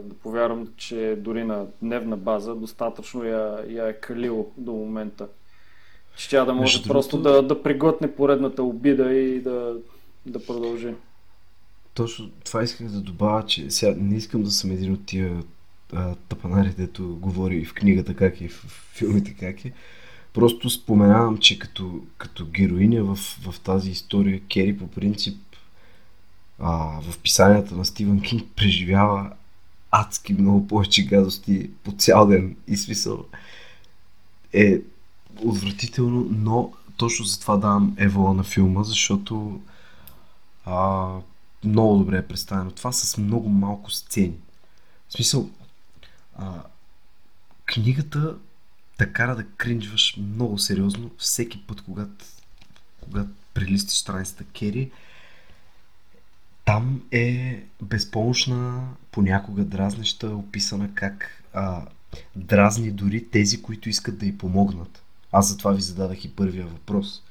[0.05, 5.29] да повярвам, че дори на дневна база достатъчно я, я е калило до момента.
[6.17, 9.77] Че тя да може Между просто другото- да, да приглътне поредната обида и да,
[10.27, 10.95] да продължи.
[11.95, 15.43] Точно това исках да добавя, че сега не искам да съм един от тия
[15.93, 19.73] а, тъпанари, дето говори и в книгата как е, и в, в филмите как е.
[20.39, 25.39] Просто споменавам, че като, като героиня в, в тази история, Кери по принцип
[26.59, 29.33] а, в писанията на Стивън Кинг преживява
[29.91, 33.25] адски много повече гадости по цял ден и смисъл
[34.53, 34.81] е
[35.45, 39.61] отвратително, но точно затова давам евола на филма, защото
[40.65, 41.09] а,
[41.65, 42.71] много добре е представено.
[42.71, 44.37] Това с много малко сцени.
[45.09, 45.51] В смисъл,
[46.37, 46.53] а,
[47.65, 48.37] книгата
[48.99, 52.25] те кара да кринжваш много сериозно всеки път, когато,
[53.01, 54.91] когато прелистиш страницата Кери.
[56.65, 61.83] Там е безпомощна, понякога дразнеща, описана как а,
[62.37, 65.03] дразни дори тези, които искат да й помогнат.
[65.33, 67.23] Аз затова ви зададах и първия въпрос.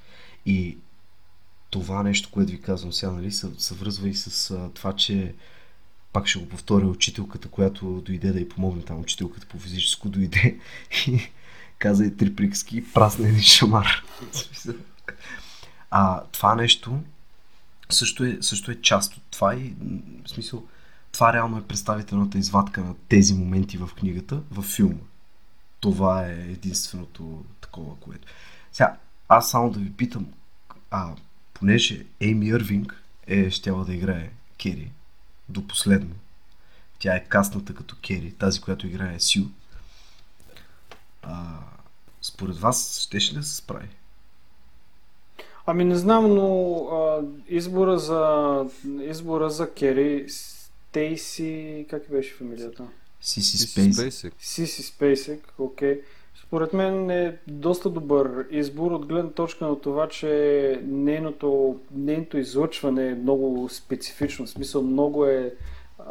[0.45, 0.77] И
[1.69, 5.35] това нещо, което ви казвам сега, нали, се, се връзва и с а, това, че
[6.13, 10.59] пак ще го повторя, учителката, която дойде да й помогне там, учителката по физическо дойде
[11.07, 11.19] и
[11.79, 14.03] каза и три приказки и прасна един шамар.
[15.91, 16.99] А, това нещо
[17.89, 19.73] също е, също е част от това и
[20.25, 20.63] в смисъл
[21.11, 24.99] това реално е представителната извадка на тези моменти в книгата, в филма.
[25.79, 28.27] Това е единственото такова, което.
[28.71, 28.97] Сега,
[29.29, 30.27] аз само да ви питам,
[30.91, 31.15] а,
[31.53, 34.91] понеже Ейми Ирвинг е щяла да играе Кери
[35.49, 36.15] до последно.
[36.99, 39.45] Тя е касната като Кери, тази, която играе Сю.
[41.27, 41.59] А,
[42.21, 43.87] според вас, щеше ли да се справи?
[45.65, 48.65] Ами не знам, но а, избора за
[49.01, 52.87] избора за Кери, Стейси, как беше фамилията?
[53.21, 53.95] Сиси Си Спейс.
[53.95, 54.33] Спейсек.
[54.39, 56.01] Сиси Спейсек, окей.
[56.47, 63.07] Според мен е доста добър избор от гледна точка на това, че нейното, нейното излъчване
[63.07, 64.45] е много специфично.
[64.45, 65.53] В смисъл много е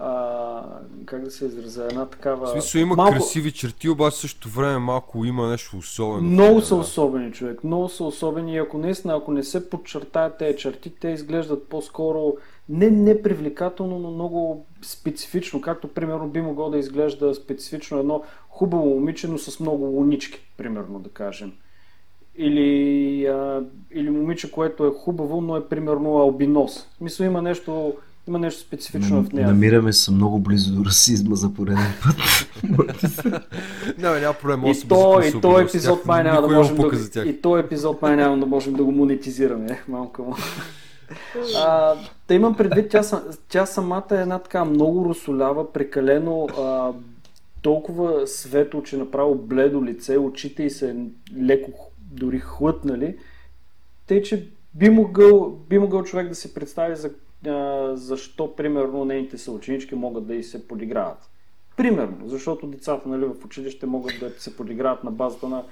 [0.00, 0.62] а,
[1.06, 2.46] как да се изразя, една такава...
[2.46, 6.30] В смисъл има малко- красиви черти, обаче в същото време малко има нещо особено.
[6.30, 7.64] Много са особени, човек.
[7.64, 12.36] Много са особени и ако наистина, ако не се подчертаят тези черти, те изглеждат по-скоро
[12.68, 15.60] не непривлекателно, но много специфично.
[15.60, 20.98] Както, примерно, би могло да изглежда специфично едно хубаво момиче, но с много лунички, примерно,
[20.98, 21.52] да кажем.
[22.38, 26.88] Или, а, или момиче, което е хубаво, но е, примерно, албинос.
[26.96, 27.94] Смисъл, има нещо,
[28.28, 29.46] има нещо специфично в нея.
[29.46, 32.16] Намираме се много близо до расизма за пореден път.
[33.98, 34.66] Не, няма проблем.
[34.66, 37.26] И то, и то епизод май няма да можем да, тях.
[37.26, 40.36] и то епизод май няма да можем да го монетизираме, е, малко му.
[41.56, 41.94] А,
[42.28, 43.02] да имам предвид, тя,
[43.48, 46.92] тя самата е една така много русолява, прекалено а,
[47.62, 50.96] толкова светло, че направо бледо лице, очите й се
[51.42, 53.16] леко дори хлътнали.
[54.06, 57.10] Тъй, че би могъл, би могъл човек да се представи за,
[57.94, 61.30] защо, примерно, нейните съученички могат да и се подиграват.
[61.76, 65.64] Примерно, защото децата нали, в училище могат да се подиграват на базата на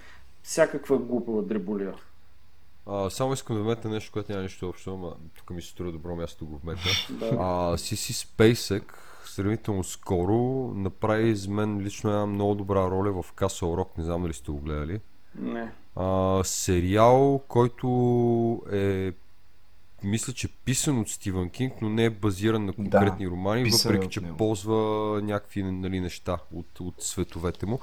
[0.42, 1.94] всякаква глупава дреболия.
[2.86, 5.92] А, само искам да вметна нещо, което няма нищо общо, ама тук ми се струва
[5.92, 6.90] добро място да го вметна.
[7.10, 7.36] Да.
[7.40, 10.36] А, Сиси Спейсек сравнително скоро
[10.74, 14.50] направи за мен лично една много добра роля в Castle Rock, не знам дали сте
[14.50, 15.00] го гледали.
[15.38, 15.72] Не.
[15.96, 19.12] А, сериал, който е
[20.04, 23.94] мисля, че писан от Стивън Кинг, но не е базиран на конкретни романи, писан е
[23.94, 24.36] въпреки че него.
[24.36, 24.74] ползва
[25.22, 27.78] някакви нали, неща от, от световете му.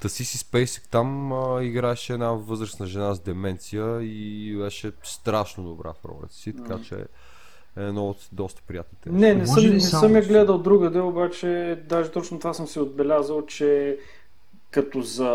[0.00, 5.92] Та Сиси Спейсек там а, играеше една възрастна жена с деменция и беше страшно добра
[5.92, 7.04] в ролята си, така че е
[7.76, 9.10] едно от доста приятните.
[9.10, 12.80] Не, не съм, не съм я да- гледал другаде, обаче даже точно това съм си
[12.80, 13.98] отбелязал, че
[14.70, 15.30] като за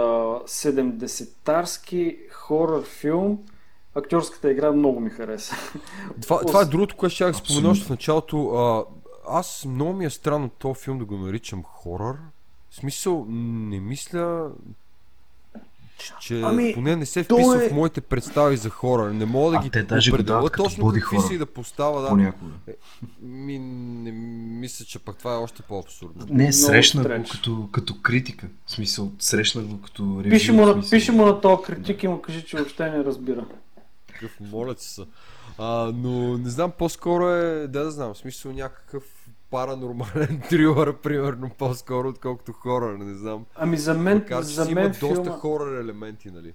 [0.47, 3.39] 70-тарски хорър филм,
[3.95, 5.55] актьорската игра много ми хареса.
[6.21, 8.49] Това, това е другото, което ще спомена още в началото.
[8.49, 8.83] А,
[9.27, 12.15] аз много ми е странно този филм да го наричам хорър.
[12.69, 14.49] В смисъл, не мисля,
[16.21, 19.11] че Ами, поне не се вписва е- в моите представи за хорър.
[19.11, 21.21] Не мога да А ги те даже определя точно какви хорър.
[21.21, 22.01] са и да поставя.
[22.01, 22.07] Да.
[22.07, 22.51] Понякога.
[23.21, 24.11] Ми, не,
[24.59, 26.25] мисля, че пък това е още по-абсурдно.
[26.29, 28.47] Не, срещна го като, като критика.
[28.65, 30.29] В смисъл, срещна го като ревю.
[30.29, 33.45] Пише му, на, пише му на този критик и му кажи, че въобще не разбира.
[34.21, 35.01] Такъв, моля ти се.
[35.57, 39.03] А, но не знам, по-скоро е, да да знам, в смисъл някакъв
[39.51, 43.45] паранормален трилър, примерно, по-скоро, отколкото хорър, не знам.
[43.55, 45.31] Ами за мен, Макар, за мен има доста филма...
[45.31, 46.53] хорър елементи, нали?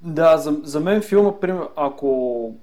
[0.00, 2.08] Да, за, за мен филма, пример, ако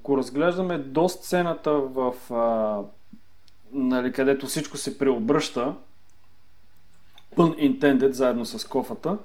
[0.02, 2.14] го разглеждаме до сцената в...
[2.30, 2.80] А,
[3.72, 5.74] нали, където всичко се преобръща,
[7.36, 9.18] pun intended, заедно с кофата,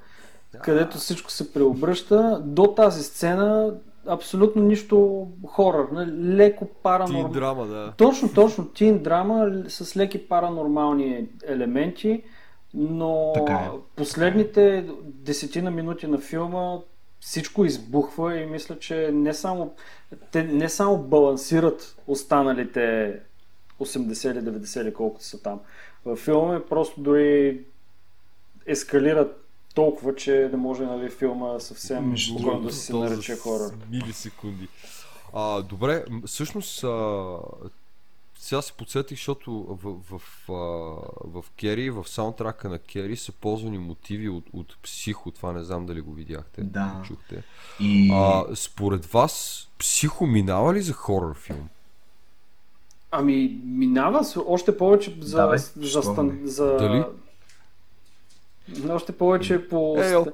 [0.62, 3.74] където всичко се преобръща, до тази сцена
[4.06, 7.28] абсолютно нищо хорър, нали, леко паранормално.
[7.28, 7.92] драма, да.
[7.96, 8.68] Точно, точно.
[8.68, 12.22] Тин драма с леки паранормални елементи,
[12.74, 13.68] но Така е.
[13.96, 16.78] последните десетина минути на филма
[17.20, 19.74] всичко избухва и мисля, че не само,
[20.30, 23.14] те не само балансират останалите
[23.80, 25.60] 80 или 90 или колкото са там.
[26.04, 27.64] Във филма е просто дори
[28.66, 29.41] ескалират
[29.74, 33.68] толкова, че не може нали, филма съвсем Между спокойно да си се за нарече хорър.
[33.68, 34.68] с Милисекунди.
[35.34, 37.26] А, добре, всъщност а,
[38.38, 40.54] сега се подсетих, защото в, в, а,
[41.24, 45.86] в Кери, в саундтрака на Кери са ползвани мотиви от, от Психо, това не знам
[45.86, 46.94] дали го видяхте, Да.
[46.98, 47.42] го чухте.
[47.80, 48.10] И...
[48.12, 51.68] А, според вас, Психо минава ли за хорър филм?
[53.10, 56.46] Ами, минава още повече за, Да, бе, за, не?
[56.48, 56.76] за...
[56.76, 57.04] Дали?
[58.90, 59.96] Още повече по...
[59.98, 60.24] Е,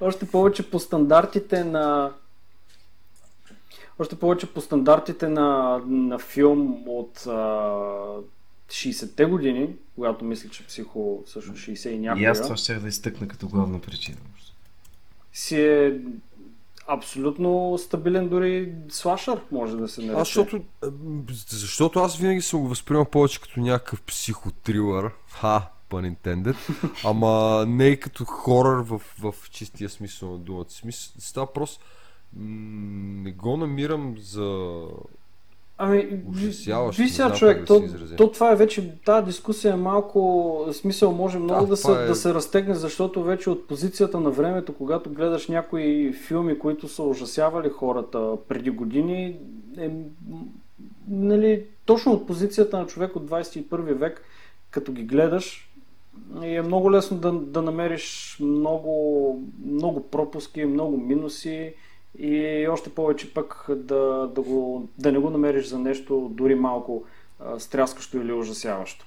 [0.00, 2.12] още повече по стандартите на...
[3.98, 7.30] Още повече по стандартите на, на филм от а,
[8.68, 12.88] 60-те години, когато мисля, че психо също 60 и някоя, И аз това ще да
[12.88, 14.16] изтъкна като главна причина.
[15.32, 16.00] си е
[16.86, 20.20] абсолютно стабилен дори слашър, може да се нарече.
[20.20, 20.60] Аз, защото,
[21.48, 25.10] защото аз винаги съм го възприемал повече като някакъв психотрилър.
[25.30, 26.56] Ха, pun intended.
[27.04, 30.66] Ама не и като хорър в, в чистия смисъл на думата.
[30.68, 31.84] Смисъл, става просто
[32.36, 32.46] м,
[33.22, 34.78] не го намирам за...
[35.78, 37.82] Ами, Ужасяващо, ви сега човек, да то,
[38.16, 42.06] то това е вече, тази дискусия е малко, смисъл може много Да, да, се, е-
[42.06, 47.02] да се разтегне, защото вече от позицията на времето, когато гледаш някои филми, които са
[47.02, 49.36] ужасявали хората преди години,
[49.78, 49.90] е,
[51.08, 54.22] нали, точно от позицията на човек от 21 век,
[54.70, 55.65] като ги гледаш,
[56.42, 61.74] е много лесно да, да намериш много, много пропуски, много минуси
[62.18, 67.04] и още повече пък да, да, го, да не го намериш за нещо дори малко
[67.40, 69.06] а, стряскащо или ужасяващо.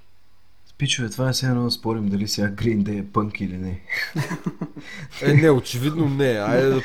[0.80, 3.82] Пичове, това е все едно да спорим дали сега Green Day е пънк или не.
[5.22, 6.28] Е, не, очевидно не.
[6.28, 6.82] Айде да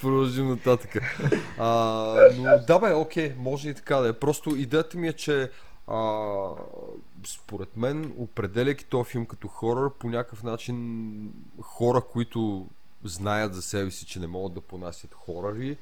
[0.00, 0.96] продължим нататък.
[1.58, 4.12] А, но да бе, окей, може и така да е.
[4.12, 5.50] Просто идеята ми е, че
[5.86, 6.00] а,
[7.28, 12.66] според мен, определяйки този филм като хорър, по някакъв начин хора, които
[13.04, 15.76] знаят за себе си, че не могат да понасят хоръри,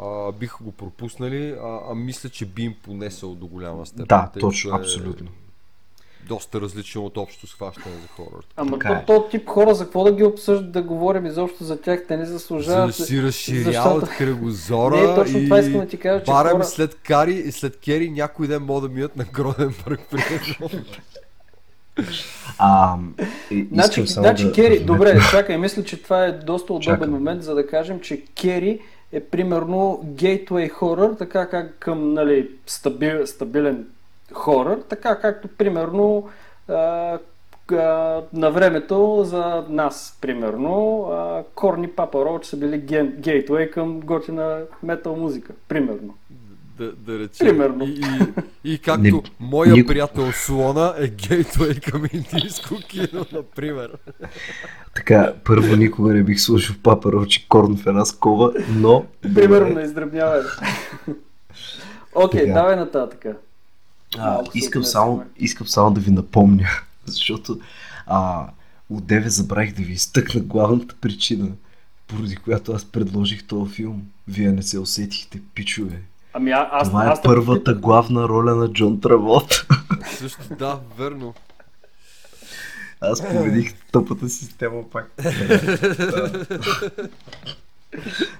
[0.00, 4.06] а, биха го пропуснали, а, а мисля, че би им понесъл до голяма степен.
[4.06, 5.28] Да, точно, е абсолютно.
[6.26, 8.44] Доста различно от общо схващане за хорър.
[8.56, 9.04] Ама Така то, е.
[9.18, 12.24] то тип хора, за какво да ги обсъждат, да говорим изобщо за тях, те не
[12.24, 12.94] За да заслужават.
[12.94, 13.64] си разширяват
[13.94, 17.32] защото- кръгозора Не, точно и това искам да ти кажа, че барем хора- след Кари
[17.34, 20.84] и след Кери някой ден могат да минат на Гроден парк, примерно.
[22.58, 22.96] А,
[23.50, 27.10] и, Значи, значи да, Кери, да добре, чакай, мисля, че това е доста удобен Чакам.
[27.10, 28.80] момент, за да кажем, че Кери
[29.12, 33.86] е примерно гейтвей хорър, така как към нали, стабил, стабилен
[34.36, 36.28] хорър, така както примерно
[36.68, 37.18] а,
[37.72, 37.78] а,
[38.32, 44.60] на времето за нас, примерно, а, Корни Папа Роуч са били ген, гейтвей към готина
[44.82, 46.14] метал музика, примерно.
[46.78, 47.46] да, да речем.
[47.46, 47.84] Примерно.
[47.84, 48.00] И,
[48.64, 53.90] и, и както Не- моя никой- приятел Слона е гейтвей към индийско кино, например.
[54.94, 59.04] Така, първо никога не бих сложил папа Рочи корн в една скоба, но...
[59.34, 60.42] Примерно на издръбняване.
[62.14, 62.54] Окей, Сега.
[62.54, 63.26] давай нататък.
[64.18, 66.68] А, искам, само, искам само да ви напомня,
[67.06, 67.60] защото
[68.06, 68.46] а,
[68.90, 71.48] от деве забравих да ви изтъкна главната причина,
[72.06, 74.02] поради която аз предложих този филм.
[74.28, 76.02] Вие не се усетихте, пичове.
[76.32, 77.78] Ами а, аз, Това е аз първата попитах.
[77.78, 79.66] главна роля на Джон Травот.
[80.18, 81.34] Също да, верно.
[83.00, 85.10] Аз победих тъпата система пак.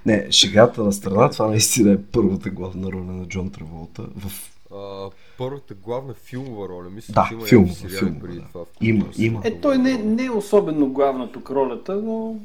[0.07, 4.03] Не, шегата на страна, това наистина е първата главна роля на Джон Траволта.
[4.17, 4.33] В...
[4.77, 8.45] А, първата главна филмова роля, мисля, Да, че има филмова, сериали филмова, преди да.
[8.45, 8.61] това.
[8.61, 9.41] в Има, има.
[9.45, 12.37] Е, той не, не е особено главна тук ролята, но...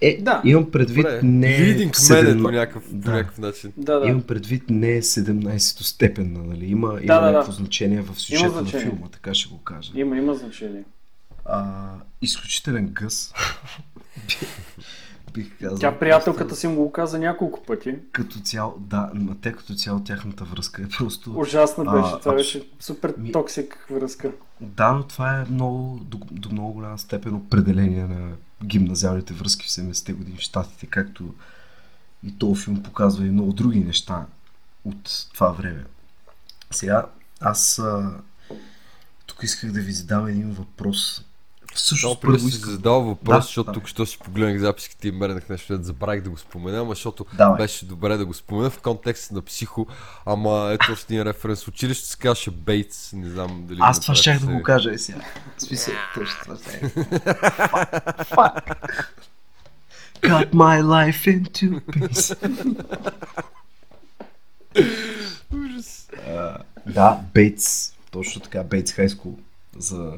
[0.00, 0.42] Е, Да.
[0.44, 3.10] имам предвид Добре, не Man е седем- по някакъв, по Да.
[3.10, 3.72] някакъв начин.
[3.76, 4.06] Да, да.
[4.06, 6.66] Имам предвид не 17-то степенна, нали?
[6.66, 7.32] Има, има Да, да, да.
[7.32, 9.92] някакво значение в сюжета на филма, така ще го кажа.
[9.94, 10.84] Има, има значение.
[11.44, 11.84] А,
[12.22, 13.32] изключителен гъс.
[15.34, 15.78] Бих казал.
[15.78, 17.98] Тя приятелката си му го каза няколко пъти.
[18.12, 21.38] Като цяло, да, но те като цяло тяхната връзка е просто...
[21.38, 22.14] Ужасна беше.
[22.14, 24.32] А, това абс- беше супер Ми- токсик връзка.
[24.60, 28.32] Да, но това е много, до, до много голяма степен определение на
[28.64, 31.34] гимназиалните връзки в 70-те години в Штатите, както
[32.22, 34.26] и този филм показва и много други неща
[34.84, 35.84] от това време.
[36.70, 37.06] Сега,
[37.40, 38.14] аз а,
[39.26, 41.24] тук исках да ви задам един въпрос.
[42.02, 45.78] Да първо си задал въпрос, Да, защото тук що си погледнах записките и мернах нещо,
[45.78, 47.56] да забравих да го спомена, ама защото Давай.
[47.56, 49.86] беше добре да го спомена в контекста на психо,
[50.26, 51.68] ама ето още един референс.
[51.68, 53.78] Училище се казваше Бейтс, не знам дали...
[53.82, 55.20] Аз това щях да го кажа и сега.
[55.56, 56.56] В смисъл, точно това
[58.24, 58.76] fuck.
[60.22, 62.36] Cut my life into pieces.
[65.54, 66.08] Ужас.
[66.86, 67.92] Да, Бейтс.
[68.10, 69.34] Точно така, Бейтс High School.
[69.78, 70.12] За...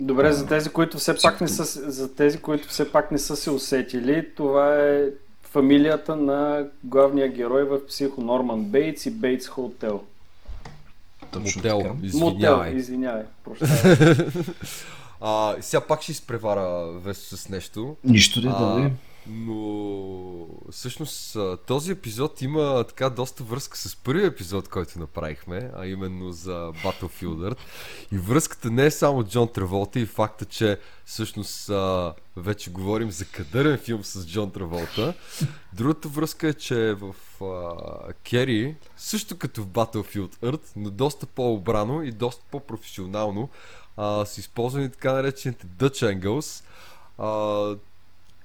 [0.00, 3.36] Добре, за тези, които все пак не са, за тези, които все пак не са
[3.36, 5.04] се усетили, това е
[5.42, 10.02] фамилията на главния герой в психо Норман Бейтс и Бейтс Хотел.
[11.30, 11.94] Точно Мотел, така.
[11.94, 12.74] Мотел, извинявай.
[12.74, 13.22] извинявай.
[13.44, 14.16] Прощавай.
[15.20, 17.96] А, сега пак ще изпревара Весо с нещо.
[18.04, 18.90] Нищо да А, не?
[19.28, 26.32] Но всъщност този епизод има така доста връзка с първия епизод, който направихме, а именно
[26.32, 27.56] за Battlefield.
[28.12, 31.70] И връзката не е само Джон Траволта и факта, че всъщност
[32.36, 35.14] вече говорим за кадърен филм с Джон Траволта.
[35.72, 37.14] Другата връзка е, че в
[37.44, 43.48] а, Кери, също като в Battlefield Earth, но доста по-обрано и доста по-професионално,
[43.96, 46.64] а, са използвани така наречените Dutch Angles,
[47.18, 47.76] а,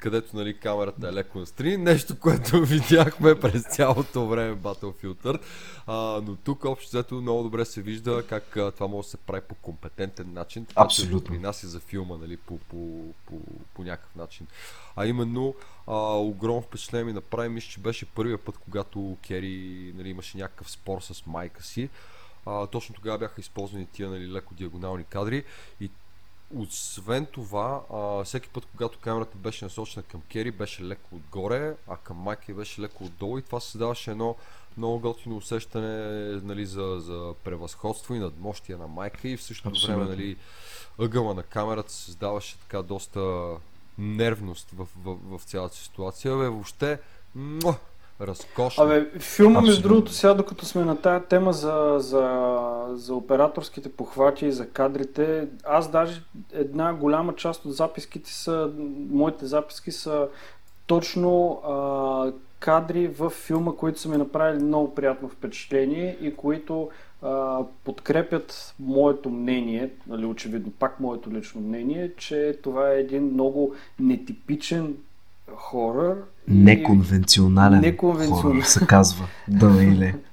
[0.02, 5.42] където нали, камерата е леко настрани, нещо, което видяхме през цялото време Battlefield Earth,
[5.88, 9.18] а, но тук общо взето много добре се вижда как а, това може да се
[9.18, 11.20] прави по компетентен начин, така Абсолютно.
[11.20, 13.40] допринася за филма нали, по, по, по,
[13.74, 14.48] по някакъв начин.
[14.96, 15.56] А именно,
[15.88, 20.72] а, огромно впечатление ми направи, мисля, че беше първия път, когато Кери нали, имаше някакъв
[20.72, 21.90] спор с майка си.
[22.46, 25.44] А, точно тогава бяха използвани тия нали, леко диагонални кадри
[25.82, 25.90] и
[26.56, 31.98] освен това, а, всеки път, когато камерата беше насочена към Кери, беше леко отгоре, а
[31.98, 34.36] към Майки беше леко отдолу и това създаваше едно
[34.78, 36.08] много готино усещане
[36.44, 39.98] нали, за, за превъзходство и надмощие на Майка и в същото Абсолютно.
[39.98, 40.38] време нали,
[41.00, 43.52] ъгъла на камерата създаваше така доста
[43.98, 46.38] нервност в, в, в цялата ситуация.
[46.38, 47.00] Бе, въобще,
[47.36, 47.76] муа,
[48.22, 48.84] разкошно.
[48.84, 49.90] Абе, филма, между Абсолютно.
[49.90, 55.48] другото, сега докато сме на тая тема за, за, за операторските похвати и за кадрите,
[55.64, 56.22] аз даже
[56.54, 58.72] една голяма част от записките са,
[59.12, 60.28] моите записки са
[60.88, 66.90] точно а, кадри в филма, които са ми направили много приятно впечатление и които
[67.22, 73.76] а, подкрепят моето мнение, нали, очевидно пак моето лично мнение, че това е един много
[74.00, 74.96] нетипичен
[75.56, 76.16] хорър.
[76.48, 78.42] и- Неконвенционален, Неконвенционален.
[78.44, 79.26] хорър се казва.
[79.48, 80.16] Да, или.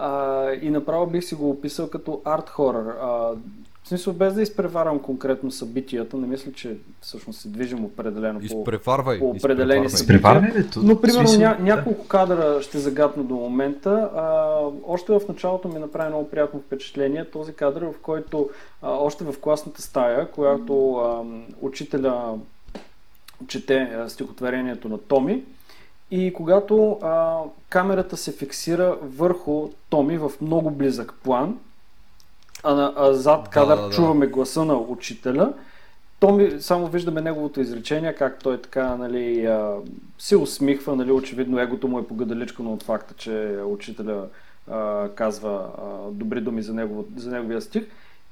[0.00, 2.94] А, и направо бих си го описал като арт хорър.
[3.02, 3.06] А,
[3.84, 8.44] в смисъл, без да изпреварвам конкретно събитията, не мисля, че всъщност се движим определено по...
[8.44, 9.18] Изпреварвай.
[9.18, 9.88] по определени изпреварвай.
[9.88, 10.16] събития.
[10.16, 10.80] Изпреварвай ли то?
[10.82, 11.64] Но, примерно, Смисъл, ня, да.
[11.64, 13.90] няколко кадра ще загадна до момента.
[14.16, 14.56] А,
[14.86, 18.50] още в началото ми направи много приятно впечатление този кадър, в който
[18.82, 21.22] а, още в класната стая, която а,
[21.60, 22.34] учителя
[23.46, 25.42] чете стихотворението на Томи,
[26.10, 31.58] и когато а, камерата се фиксира върху Томи в много близък план,
[32.62, 33.90] а, на- а зад Да, кадър да, да.
[33.90, 35.52] чуваме гласа на учителя,
[36.20, 39.76] Томи, само виждаме неговото изречение, как той така нали, а,
[40.18, 44.26] се усмихва, нали, очевидно егото му е погадаличкано от факта, че учителя
[44.70, 47.82] а, казва а, добри думи за, негово, за неговия стих.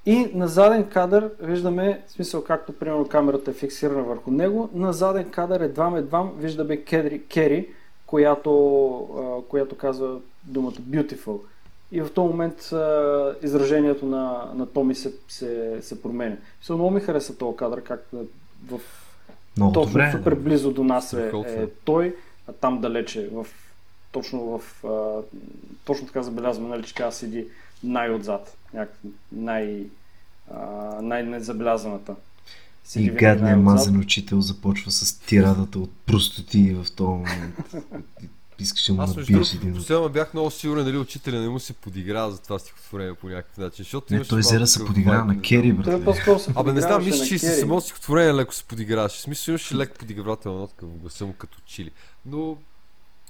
[0.06, 4.92] И на заден кадър виждаме, в смисъл както примерно камерата е фиксирана върху него, на
[4.92, 7.68] заден кадър едвам едвам виждаме Кери, Кери
[8.06, 11.40] която, която казва думата beautiful.
[11.92, 16.36] И в този момент а, изражението на, на Томи се, се, се променя.
[16.60, 18.06] Все много ми хареса този кадър, как
[18.66, 18.80] в
[19.56, 20.12] Много точно добре.
[20.12, 22.16] супер близо до нас е, е той,
[22.48, 23.46] а там далече, в,
[24.12, 25.22] точно в а,
[25.84, 27.46] точно така забелязваме, нали, че тя седи
[27.86, 28.98] най-отзад, някак,
[29.32, 29.86] най,
[30.54, 30.60] а,
[31.02, 32.16] най-незабелязаната.
[32.84, 37.54] Седи И гадният мазен учител започва с тирадата от простоти в този момент.
[38.58, 39.76] искаш да му между набиеш един от...
[39.76, 43.58] последно бях много сигурен дали учителя не му се подиграва за това стихотворение по някакъв
[43.58, 43.82] начин.
[43.82, 45.76] Защото Не, той да се подиграва на Кери,
[46.38, 47.50] се Абе, не знам, мисля, че и Кери.
[47.50, 49.18] с самото стихотворение леко се подиграваше.
[49.18, 51.90] В смисъл имаше леко подигравателна нотка в гласа му като чили.
[52.26, 52.56] Но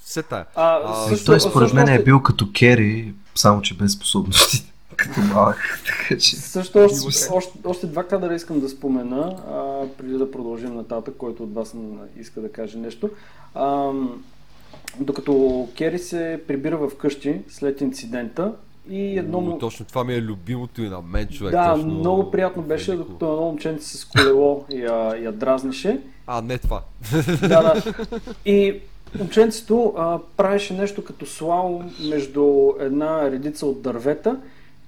[0.06, 0.44] все тая.
[0.54, 4.72] А, А, също, Той според мен е бил като Кери, само че без способности.
[4.96, 5.80] като малък.
[5.86, 6.36] Така че...
[6.36, 11.42] Също още, още, още два кадъра искам да спомена, а, преди да продължим нататък, който
[11.42, 11.74] от вас
[12.20, 13.10] иска да каже нещо.
[13.54, 13.90] А,
[15.00, 18.52] докато Кери се прибира в къщи след инцидента
[18.90, 19.38] и едно.
[19.38, 21.52] О, Точно това ми е любимото и на мен човек.
[21.52, 23.08] Да, точно много приятно беше, велико.
[23.08, 26.00] докато едно момченце с колело я, я дразнеше.
[26.26, 26.82] А, не това.
[27.40, 27.82] Да, да.
[28.46, 28.80] И
[29.18, 34.40] момченцето а, правеше нещо като слаум между една редица от дървета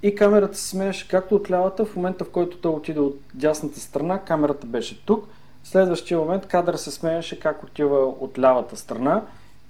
[0.02, 3.80] и камерата се смееше както от лявата, в момента в който той отиде от дясната
[3.80, 5.28] страна, камерата беше тук.
[5.62, 9.22] В следващия момент кадър се смееше как отива от лявата страна.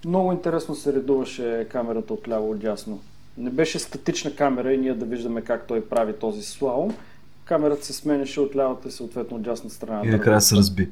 [0.04, 3.00] Много интересно се редуваше камерата от ляво от дясно.
[3.38, 6.96] Не беше статична камера и ние да виждаме как той прави този слаум.
[7.44, 10.02] Камерата се сменяше от лявата и съответно от дясната страна.
[10.04, 10.88] И накрая се разби.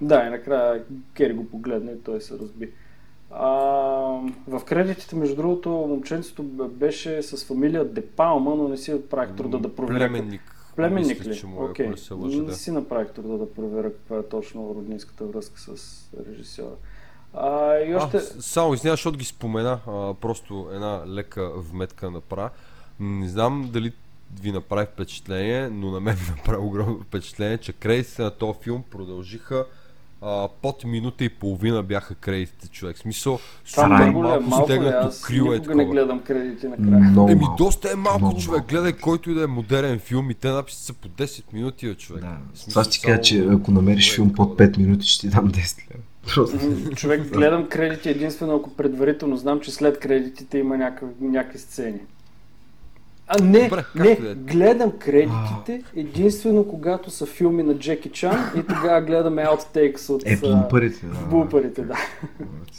[0.00, 0.82] Да, и накрая
[1.14, 2.70] Кери го погледна и той се разби.
[3.30, 3.48] А,
[4.48, 9.74] в кредитите, между другото, момченцето беше с фамилия Депалма, но не си направих труда да
[9.74, 9.98] проверя.
[9.98, 10.56] Племенник.
[10.76, 11.36] Племенник Мисля, ли?
[11.36, 12.54] че му е, не се лъжа, Не да.
[12.54, 15.74] си направих труда да проверя каква е точно роднинската връзка с
[16.28, 16.74] режисьора.
[17.34, 18.16] А, и още...
[18.16, 22.50] А, само извиня, защото ги спомена, а, просто една лека вметка направя.
[23.00, 23.92] Не знам дали
[24.42, 29.66] ви направи впечатление, но на мен направи огромно впечатление, че кредитите на този филм продължиха
[30.22, 32.98] а, под минута и половина бяха кредитите, човек.
[32.98, 33.38] Смисъл,
[34.32, 34.38] ли е?
[34.40, 35.94] Малко стегнато Аз крило е никога не такова.
[35.94, 37.00] гледам кредити накрая.
[37.00, 37.56] Много Еми, малко.
[37.56, 38.58] доста е малко, Много човек.
[38.58, 38.68] малко.
[38.68, 41.94] Гледай, който и да е модерен филм и те написи са по 10 минути, бе,
[41.94, 42.22] човек.
[42.22, 42.36] Да.
[42.48, 45.28] Смисъл, Това ще ти кажа, само- че ако намериш филм под 5 минути, ще ти
[45.28, 46.02] дам 10 лева.
[46.24, 46.56] Просто.
[46.58, 51.98] М, Човек, гледам кредити единствено ако предварително знам, че след кредитите има някакви, някакви сцени.
[53.32, 54.34] А не, Добре, не, да е.
[54.34, 60.36] гледам кредитите единствено когато са филми на Джеки Чан и тогава гледаме outtakes от Е,
[60.36, 61.26] блупарите, да.
[61.26, 61.94] блупарите, да.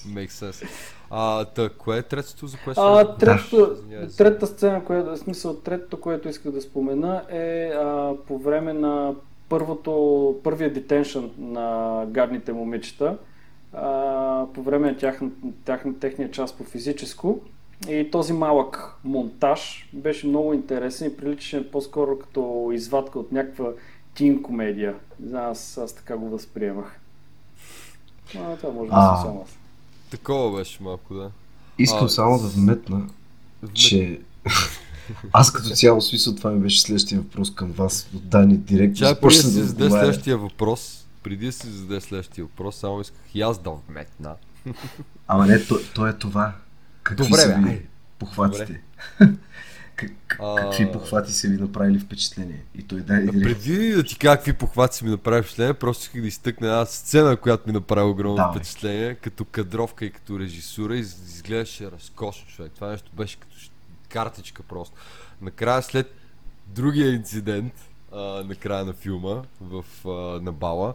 [0.07, 0.67] Makes sense.
[1.09, 4.17] А, та, кое е третото, за което А, се.
[4.17, 9.13] третата сцена, която, в смисъл, третото, което исках да спомена е а, по време на
[9.49, 13.17] първото, първия детеншън на гадните момичета,
[13.73, 15.29] а, по време на тяхна,
[15.65, 17.39] тяхна, техния час по физическо.
[17.89, 23.69] И този малък монтаж беше много интересен и приличаше по-скоро като извадка от някаква
[24.13, 24.95] тин комедия.
[25.19, 26.99] Не знам, аз, аз така го възприемах.
[28.37, 29.57] А, това може да съм само аз.
[30.11, 31.31] Такова беше малко, да.
[31.77, 33.01] Искам А, само да вметна,
[33.73, 34.19] че
[35.31, 38.95] аз като цяло смисъл това ми беше следващия въпрос към вас от Дани директно.
[38.95, 43.01] Чай, преди да си да зададе следващия въпрос, преди да си зададе следващия въпрос, само
[43.01, 44.35] исках и аз да вметна.
[45.27, 46.53] Ама не, то, то е това.
[47.03, 47.85] Какви Добре, са ви
[48.19, 48.81] похватите?
[49.17, 49.29] Как,
[50.27, 50.55] как- А.
[50.55, 52.61] Какви похвати са ви направили впечатление?
[52.75, 53.41] И той дай директно.
[53.41, 56.85] Преди да ти кажа какви похвати си ми направи впечатление, просто исках да изтъкна една
[56.85, 58.55] сцена, която ми направи огромно Давай.
[58.55, 62.71] впечатление, като кадровка и като режисура, из- изглеждаше разкошно човек.
[62.71, 63.55] Това нещо беше като
[64.09, 64.95] картичка просто.
[65.41, 66.13] Накрая след
[66.67, 67.73] другия инцидент,
[68.11, 70.09] а, на края на филма, в, а,
[70.41, 70.93] на бала,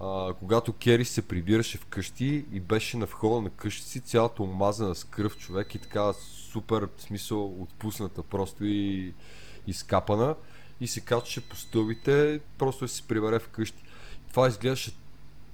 [0.00, 4.94] а, когато Кери се прибираше вкъщи и беше на входа на къщи си, цялата омазана
[4.94, 6.12] с кръв човек и така
[6.52, 9.14] супер, в смисъл, отпусната просто и
[9.66, 10.34] изкапана
[10.80, 13.84] и се качваше по стълбите, просто се прибере вкъщи.
[14.30, 14.92] Това изглеждаше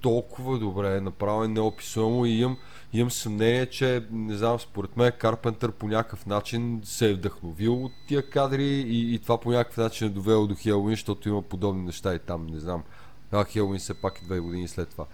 [0.01, 2.57] толкова добре, направо е неописуемо и имам,
[2.93, 7.91] имам съмнение, че не знам, според мен Карпентър по някакъв начин се е вдъхновил от
[8.07, 11.83] тия кадри и, и това по някакъв начин е довело до Хелуин, защото има подобни
[11.83, 12.83] неща и там, не знам.
[13.31, 15.05] А, Хелуин все пак и две години след това.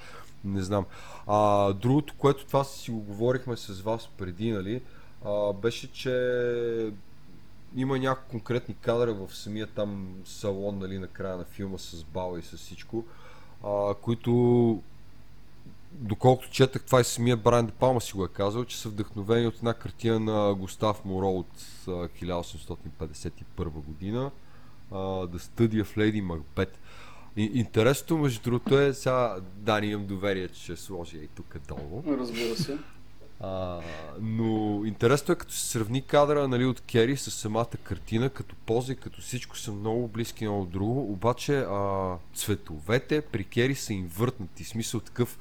[0.43, 0.85] Не знам.
[1.27, 4.81] А, другото, което това си го говорихме с вас преди, нали,
[5.25, 6.91] а, беше, че
[7.75, 12.39] има някакви конкретни кадри в самия там салон, нали, на края на филма с бала
[12.39, 13.05] и с всичко,
[13.63, 14.81] а, които
[15.91, 19.47] доколкото четах, това и самия Брайан Де Палма си го е казал, че са вдъхновени
[19.47, 24.31] от една картина на Густав Моро от а, 1851 година,
[24.91, 26.75] The Study of Lady Macbeth.
[27.37, 32.03] И, интересното, между другото е, сега Дани имам доверие, че ще сложи и тук долу.
[32.07, 32.77] Разбира се.
[33.39, 33.79] А,
[34.21, 38.95] но интересно е като се сравни кадъра нали, от Кери с самата картина, като пози,
[38.95, 44.07] като всичко са много близки едно от друго, обаче а, цветовете при Кери са им
[44.07, 45.39] въртнати, смисъл такъв,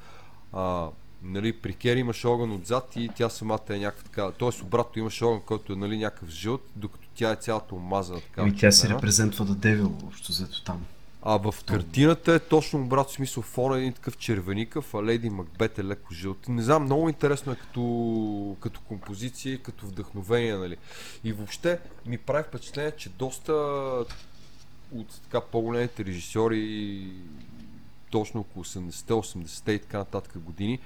[0.53, 0.87] а,
[1.23, 4.63] нали, при Кери имаш огън отзад и тя самата е някаква така, т.е.
[4.63, 8.41] обратно имаш огън, който е нали, някакъв жълт, докато тя е цялата омазана така.
[8.41, 8.95] Ами тя червена.
[8.95, 10.85] репрезентва да Девил, общо взето там.
[11.25, 13.43] А в картината е точно обратно смисъл.
[13.43, 16.47] Фон е един такъв червеникъв, а Леди Макбет е леко жълт.
[16.47, 20.77] Не знам, много интересно е като, като композиция като вдъхновение, нали.
[21.23, 23.53] И въобще ми прави впечатление, че доста
[24.91, 27.07] от така по-големите режисьори,
[28.11, 30.79] точно около 80-те, 80-те и така нататък години,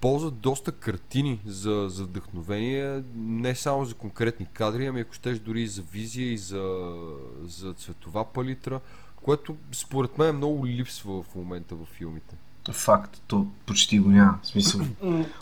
[0.00, 5.62] ползват доста картини за, за вдъхновение, не само за конкретни кадри, ами ако щеш дори
[5.62, 6.94] и за визия и за,
[7.42, 8.80] за цветова палитра,
[9.16, 12.36] което според мен много липсва в момента в филмите.
[12.72, 14.38] Факт, то почти го няма.
[14.42, 14.80] В смисъл,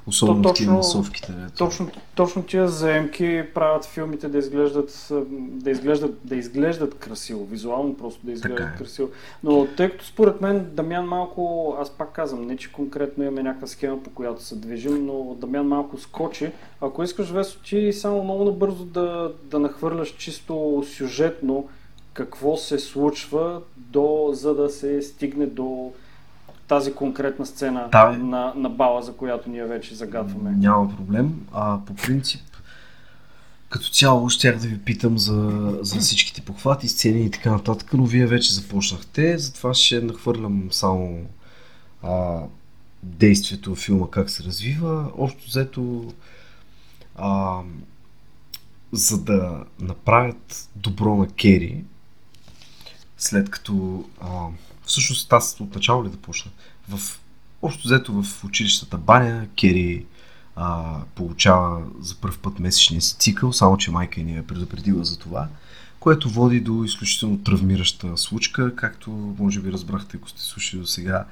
[0.06, 1.32] особено то в точно- насовките.
[1.32, 1.54] дето.
[1.54, 5.08] Точно, точно тия заемки правят филмите да изглеждат,
[5.38, 8.78] да изглеждат, да изглеждат красиво, визуално просто да изглеждат Така е.
[8.78, 9.08] красиво.
[9.44, 13.66] Но тъй като според мен Дамян малко, аз пак казвам, не че конкретно имаме някаква
[13.66, 16.50] схема по която се движим, но Дамян малко скочи.
[16.80, 21.68] Ако искаш, Весо, ти само много набързо да, да нахвърляш чисто сюжетно
[22.12, 25.92] какво се случва, до, за да се стигне до
[26.68, 28.18] тази конкретна сцена Да, бе.
[28.18, 30.50] на, на бала, за която ние вече загатваме.
[30.50, 31.46] Няма проблем.
[31.52, 32.40] А по принцип,
[33.68, 38.04] като цяло щях да ви питам за, за всичките похвати, сцени и така нататък, но
[38.04, 41.20] вие вече започнахте, затова ще нахвърлям само
[42.02, 42.40] а,
[43.02, 45.12] действието в филма как се развива.
[45.16, 46.12] Общо взето,
[47.16, 47.60] а,
[48.92, 51.84] за да направят добро на Кери,
[53.18, 54.28] след като а,
[54.86, 56.50] всъщност аз от начало ли да почна?
[56.88, 57.20] В,
[57.62, 60.06] общо взето в училищата баня Кери
[60.56, 65.18] а, получава за първ път месечния си цикъл, само че майка ни е предупредила за
[65.18, 65.48] това,
[66.00, 71.24] което води до изключително травмираща случка, както може би разбрахте, ако сте слушали до сега,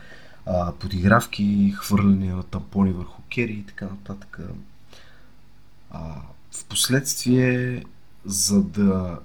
[0.47, 4.39] а, подигравки, хвърляния на тампони върху Кери и така нататък.
[5.91, 6.01] А,
[6.51, 7.83] в последствие,
[8.25, 9.19] за да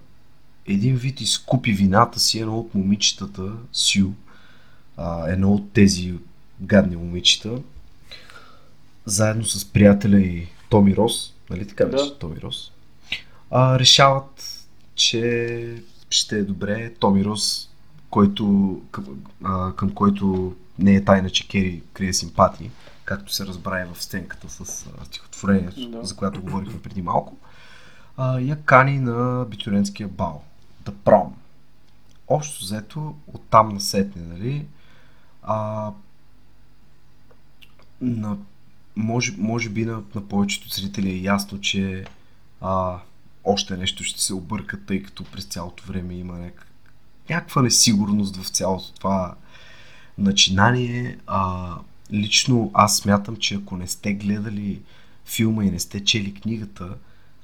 [0.74, 4.10] един вид изкупи вината си, едно от момичетата, Сю,
[4.98, 6.14] а, едно от тези
[6.62, 7.62] гадни момичета,
[9.06, 11.92] заедно с приятеля и Томи Рос, нали така Да.
[11.92, 12.72] беше Томи Рос,
[13.52, 14.66] а, решават,
[14.96, 17.70] че ще е добре Томи Рос,
[18.10, 19.06] който, към,
[19.44, 22.72] а, към който не е тайна, че Кери крие симпатии,
[23.06, 24.60] както се разбра и в стенката с
[25.02, 26.06] а, стихотворението, Да.
[26.06, 27.38] за която говорихме преди малко,
[28.18, 30.44] а, я кани на битюренския бал,
[30.90, 31.30] The Prom.
[32.28, 34.66] Общо взето, оттам насетне, нали,
[35.44, 35.92] а,
[38.02, 38.38] на,
[38.96, 42.06] може, може би на, на повечето зрители е ясно, че
[42.62, 43.00] а,
[43.44, 46.68] още нещо ще се обърка, тъй като през цялото време има няк...
[47.30, 49.36] някаква несигурност в цялото това
[50.18, 51.18] начинание.
[51.28, 51.76] А,
[52.12, 54.82] лично аз смятам, че ако не сте гледали
[55.26, 56.90] филма и не сте чели книгата,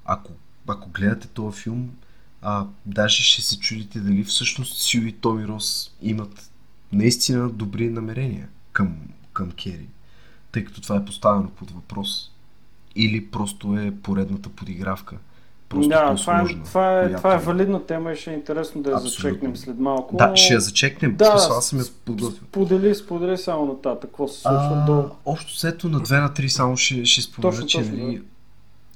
[0.06, 0.32] ако,
[0.68, 1.90] ако гледате този филм,
[2.48, 6.52] а, даже ще се чудите дали всъщност Сю и Томи Рос имат
[6.94, 8.96] наистина добри намерения към,
[9.34, 9.88] към Кери,
[10.52, 12.32] тъй като това е поставено под въпрос.
[12.96, 15.18] Или просто е поредната подигравка.
[15.70, 18.90] Просто да, това е, това, е, това е валидна тема и ще е интересно да
[18.90, 19.30] я Абсолютно.
[19.30, 20.16] зачекнем след малко.
[20.18, 21.16] Да, ще я зачекнем.
[21.16, 22.48] Да, Да, аз съм я подготвил.
[22.48, 25.10] Сподели, сподели само нататък, какво се случва А, до...
[25.26, 28.24] Общо взето на 2 на 3 само ще, ще спомена, Точно, че, точно, нали, да.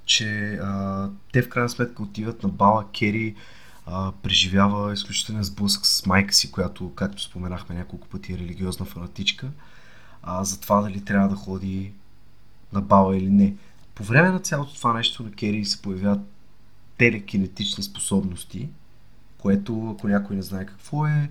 [0.09, 2.85] Че а, те в крайна сметка отиват на бала.
[2.99, 3.35] Кери
[3.85, 9.47] а, преживява изключителен сблъсък с майка си, която, както споменахме няколко пъти, е религиозна фанатичка.
[10.23, 11.91] А, за това дали трябва да ходи
[12.73, 13.55] на бала или не.
[13.95, 16.21] По време на цялото това нещо на Кери се появяват
[16.97, 18.69] телекинетични способности,
[19.37, 21.29] което, ако някой не знае какво е,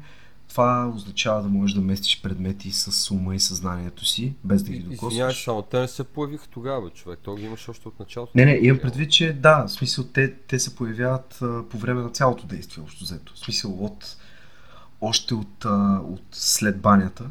[0.49, 4.77] това означава да можеш да местиш предмети с ума и съзнанието си, без да ги
[4.77, 5.45] Извинявай, докосваш.
[5.45, 7.19] само те не се появиха тогава, човек.
[7.23, 8.33] То ги имаше още от началото.
[8.35, 12.03] Не, не, имам предвид, че да, в смисъл те, те се появяват а, по време
[12.03, 13.33] на цялото действие, общо взето.
[13.35, 14.17] В смисъл от
[15.01, 17.25] още от, а, от след банята,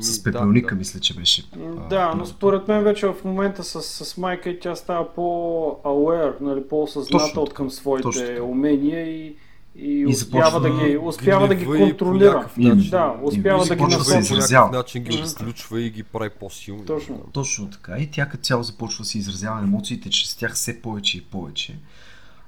[0.00, 0.78] с да, пепелника, да.
[0.78, 1.44] мисля, че беше.
[1.56, 6.40] а, Да, но според мен вече в момента с, с майка и тя става по-aware,
[6.40, 9.36] нали, по-осъзната от към своите точно умения и,
[9.78, 12.48] и, И успява да ги, успява да ги по контролира.
[12.90, 14.18] Да, успява И да ги По насочи.
[14.18, 14.66] изразява.
[14.66, 16.86] някакъв начин ги изключва и ги прави по-силни.
[16.86, 17.24] Точно.
[17.32, 17.98] Точно така.
[17.98, 21.78] И тя като цяло започва да се изразява емоциите чрез тях все повече и повече.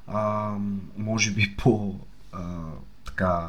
[0.06, 0.52] А,
[0.96, 1.94] може би по
[2.32, 2.40] а,
[3.04, 3.48] така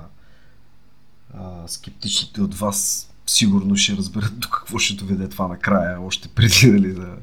[1.33, 6.71] а, скептичните от вас сигурно ще разберат до какво ще доведе това накрая, още преди
[6.71, 7.15] нали, да,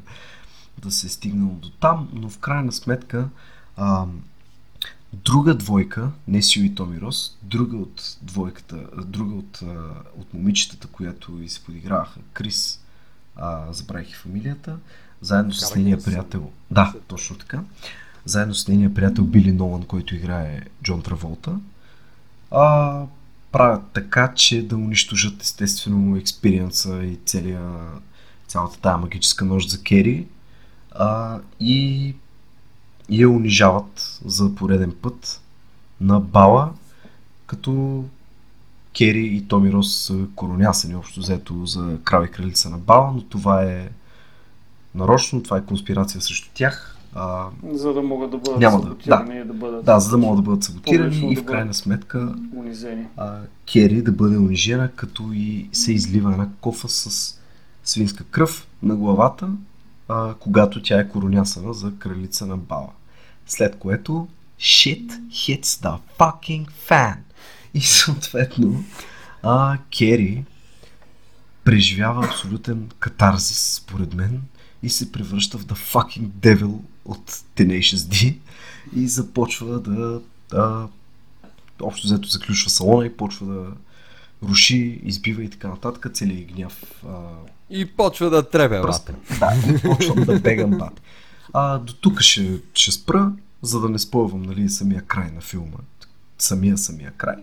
[0.78, 3.28] да се е стигнало до там, но в крайна сметка
[3.76, 4.06] а,
[5.12, 9.62] друга двойка, не Сю и Томи Рос, друга от двойката, друга от,
[10.16, 12.80] от момичетата, която и се подиграваха, Крис,
[13.36, 14.76] а, забравих и фамилията,
[15.20, 16.50] заедно с нейния приятел.
[16.70, 17.60] Да, точно така.
[18.24, 21.58] Заедно с нейния приятел Били Нолан, който играе Джон Траволта.
[22.50, 23.02] А,
[23.52, 27.60] правят така, че да унищожат естествено експириенса и целия,
[28.46, 30.26] цялата тая магическа нощ за Кери
[30.92, 32.14] а, и,
[33.08, 35.40] и я унижават за пореден път
[36.00, 36.70] на бала,
[37.46, 38.04] като
[38.96, 43.22] Кери и Томи Рос са коронясани общо взето за крал и кралица на бала, но
[43.22, 43.88] това е
[44.94, 46.92] нарочно, това е конспирация срещу тях.
[47.14, 50.18] А, За да могат да бъдат Няма да- саботирани и да бъдат да, за да
[50.18, 53.06] могат да бъдат саботирани и да в крайна сметка унизени.
[53.16, 53.38] а,
[53.72, 57.34] Кери да бъде унижена, като и се излива една кофа с
[57.84, 59.48] свинска кръв на главата,
[60.08, 62.92] а, когато тя е коронясана за кралица на Бала.
[63.46, 64.28] След което
[64.60, 67.16] shit hits the fucking fan.
[67.74, 68.84] И съответно
[69.42, 70.44] а, Кери
[71.64, 74.42] преживява абсолютен катарзис, според мен,
[74.82, 78.38] и се превръща в the fucking devil от Tenacious D
[78.96, 80.88] и започва да, да
[81.82, 83.66] общо взето заключва салона и почва да
[84.48, 87.12] руши, избива и така нататък, целият гняв а,
[87.70, 89.06] И почва да требе, пръст.
[89.06, 89.38] брате.
[89.40, 91.00] Да, почвам да бегам бат.
[91.52, 93.32] А, до тук ще, ще спра,
[93.62, 95.76] за да не спойвам нали, самия край на филма.
[96.38, 97.36] Самия, самия край.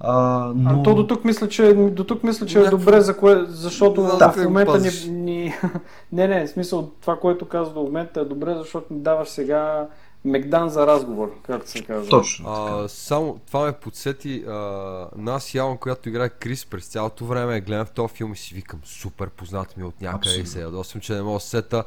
[0.00, 0.80] А, но...
[0.80, 4.02] А то до тук мисля, че, до тук мисля, че е добре, за кое, защото
[4.18, 5.54] Да, в момента ни, ни...
[6.12, 9.88] Не, не, в смисъл това, което казва до момента е добре, защото ни даваш сега
[10.24, 12.10] Мегдан за разговор, както се казва.
[12.10, 12.48] Точно.
[12.48, 14.52] А, само това ме подсети а,
[15.16, 18.80] нас Ялан, която играе Крис през цялото време, гледам в този филм и си викам
[18.84, 21.84] супер познат ми от някъде и се ядосвам, че не мога да се сета.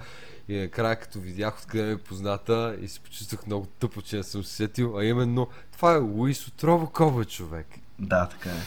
[0.47, 4.23] И накрая като видях откъде ми е позната и се почувствах много тъпо, че не
[4.23, 7.67] съм се сетил, а именно това е Луис от Робокоба човек.
[7.99, 8.61] Да, така е.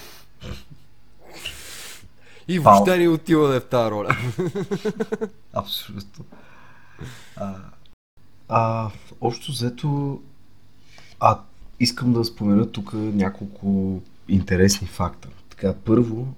[2.48, 2.72] И Пал.
[2.72, 4.16] въобще не отива да е в тази роля.
[5.52, 6.24] Абсолютно.
[7.36, 7.54] А,
[8.49, 8.90] а,
[9.20, 10.20] общо взето,
[11.20, 11.38] а,
[11.80, 15.28] искам да спомена тук няколко интересни факта.
[15.51, 16.34] Така, първо,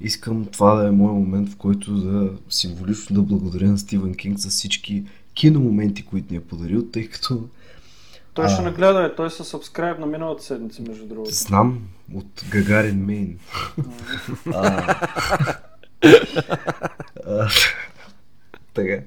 [0.00, 4.38] искам това да е мой момент, в който да символично да благодаря на Стивен Кинг
[4.38, 5.04] за всички
[5.34, 7.48] киномоменти, които ни е подарил, тъй като
[8.34, 8.64] Той ще А.
[8.64, 11.34] нагледа, е, той се сабскрайб на миналата седмица, между другото.
[11.34, 11.80] знам
[12.14, 13.38] от Гагарин Мейн.
[18.74, 19.02] Така.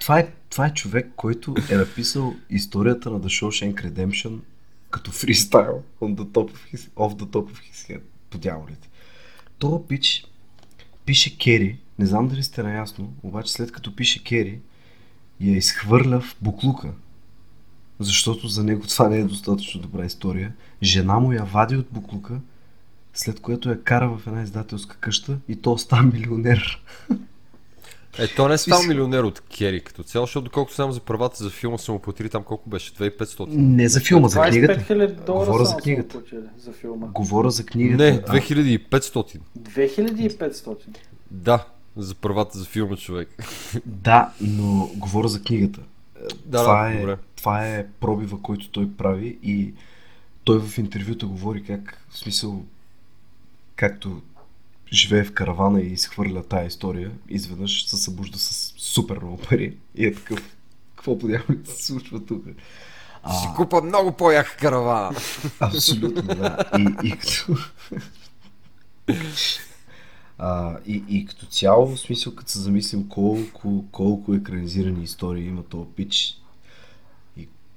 [0.00, 4.38] Това е, това е човек, който е написал историята на The Shawshank Redemption
[4.90, 8.00] като фристайл on the top of his, off the top of his head.
[8.30, 8.88] По дяволите.
[9.58, 10.26] То пич
[11.06, 14.60] пише Кери, не знам дали сте наясно, обаче след като пише Кери,
[15.40, 16.92] я изхвърля в буклука.
[17.98, 20.52] Защото за него това не е достатъчно добра история.
[20.82, 22.40] Жена му я вади от буклука,
[23.14, 26.82] след което я кара в една издателска къща и то става милионер.
[28.18, 31.44] Е, то не е стал милионер от Кери като цяло, защото доколкото знам за правата
[31.44, 33.46] за филма са му платили там колко беше, 2500.
[33.48, 34.80] Не за филма, за 25 книгата.
[34.80, 36.20] 000 долара Говоря за само са книгата.
[36.58, 37.06] за филма.
[37.06, 38.04] Говоря за книгата.
[38.04, 39.40] Не, А, 2500.
[39.58, 40.76] 2500.
[41.30, 43.28] Да, за правата за филма човек.
[43.86, 45.80] Да, но говоря за книгата.
[46.46, 47.16] Да, това, да, е, добре.
[47.36, 49.72] това е пробива, който той прави и
[50.44, 52.62] той в интервюта говори как, в смисъл,
[53.76, 54.22] както
[54.94, 60.06] живее в каравана и изхвърля тая история, изведнъж се събужда с супер много пари и
[60.06, 60.56] е такъв,
[60.96, 62.44] какво по дяволите се случва тук?
[63.30, 65.16] Ще си купа много по-яка каравана.
[65.60, 66.58] Абсолютно, да.
[66.78, 67.56] И, и като...
[70.38, 75.62] А, и, и като цяло, в смисъл, като се замислим колко, колко екранизирани истории има
[75.62, 76.38] този пич,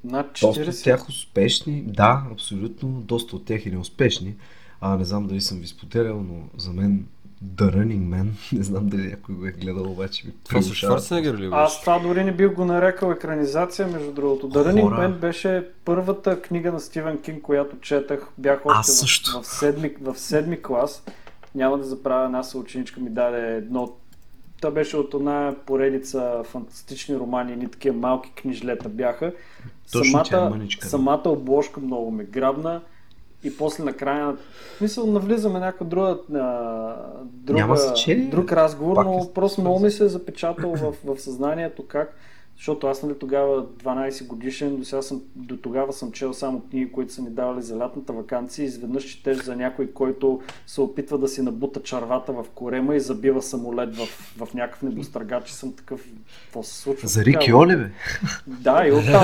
[0.04, 0.84] Над доста от 40.
[0.84, 4.36] тях успешни, да, абсолютно, доста от тях и неуспешни.
[4.82, 7.06] А, не знам дали съм ви споделял, но за мен
[7.44, 10.74] The Running Man, не знам дали някой го е гледал, обаче ми Това с.
[10.74, 11.52] Шварценегер ли беше?
[11.52, 14.50] Аз това дори не бих го нарекал екранизация, между другото.
[14.50, 14.96] The Running Хора.
[14.96, 18.30] Man беше първата книга на Стивен Кинг, която четах.
[18.38, 19.32] Бях още.
[19.32, 21.04] В, в, седми, в седми клас.
[21.56, 23.94] Няма да забравя, една съученичка ми даде едно
[24.62, 29.34] Та беше от една поредица фантастични романи, ни такива малки книжлета бяха.
[29.92, 30.90] Точно, тя е самата, мъничка, да.
[30.90, 32.82] самата обложка много ме грабна
[33.48, 34.38] и после накрая,
[34.82, 36.18] мисъл, навлизаме някаква друга,
[37.24, 37.78] друга
[38.32, 42.16] друг разговор, Пак но просто много ми се е запечатал в, в съзнанието как
[42.58, 46.92] защото аз нали тогава 12 годишен, до, сега съм, до тогава съм чел само книги,
[46.92, 51.18] които са ни давали за лятната вакансия и изведнъж четеш за някой, който се опитва
[51.18, 54.06] да си набута чарвата в корема и забива самолет в,
[54.38, 56.06] в някакъв небостъргач и съм такъв,
[56.44, 57.08] какво се случва?
[57.08, 57.90] За Рики Оли, бе.
[58.48, 59.24] Да, и оттам.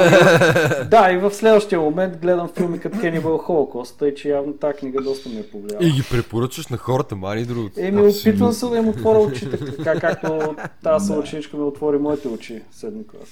[0.90, 5.02] да, и в следващия момент гледам филми като Cannibal Holocaust, тъй че явно тази книга
[5.02, 5.86] доста ми е повлияла.
[5.86, 7.74] И ги препоръчваш на хората, мани другото.
[7.78, 12.62] Еми, опитвам се да им отворя очите, така както тази съученичка ми отвори моите очи
[12.72, 13.23] в седми клас.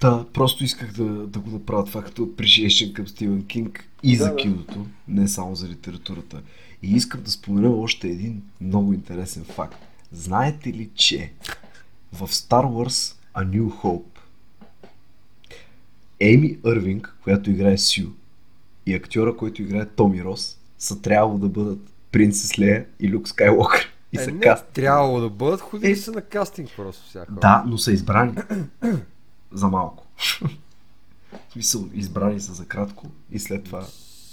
[0.00, 4.24] Та, просто исках да, да го направя това като appreciation към Стивен Кинг и Да,
[4.24, 4.36] за да.
[4.36, 6.42] киното, не само за литературата.
[6.82, 9.76] И искам да спомена още един много интересен факт.
[10.12, 11.32] Знаете ли, че
[12.12, 14.16] в Star Wars A New Hope
[16.20, 18.10] ЕймиЪрвинг, която играе Сю,
[18.86, 21.78] и актьора, който играе Томи Рос, са трябвало да бъдат
[22.12, 23.95] Принцес Лея и Люк Скайлокър.
[24.16, 24.64] И Е, са не, каст...
[24.66, 25.96] трябвало да бъдат, ходили Е.
[25.96, 27.32] са на кастинг просто всяка.
[27.32, 28.34] Да, но са избрани
[29.52, 30.06] за малко.
[31.48, 33.86] В смисъл, избрани са за кратко и след това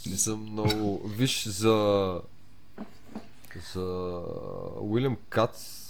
[0.09, 1.07] Не съм много...
[1.17, 2.19] Виж, за...
[3.73, 4.21] За
[4.81, 5.82] Уилям Кац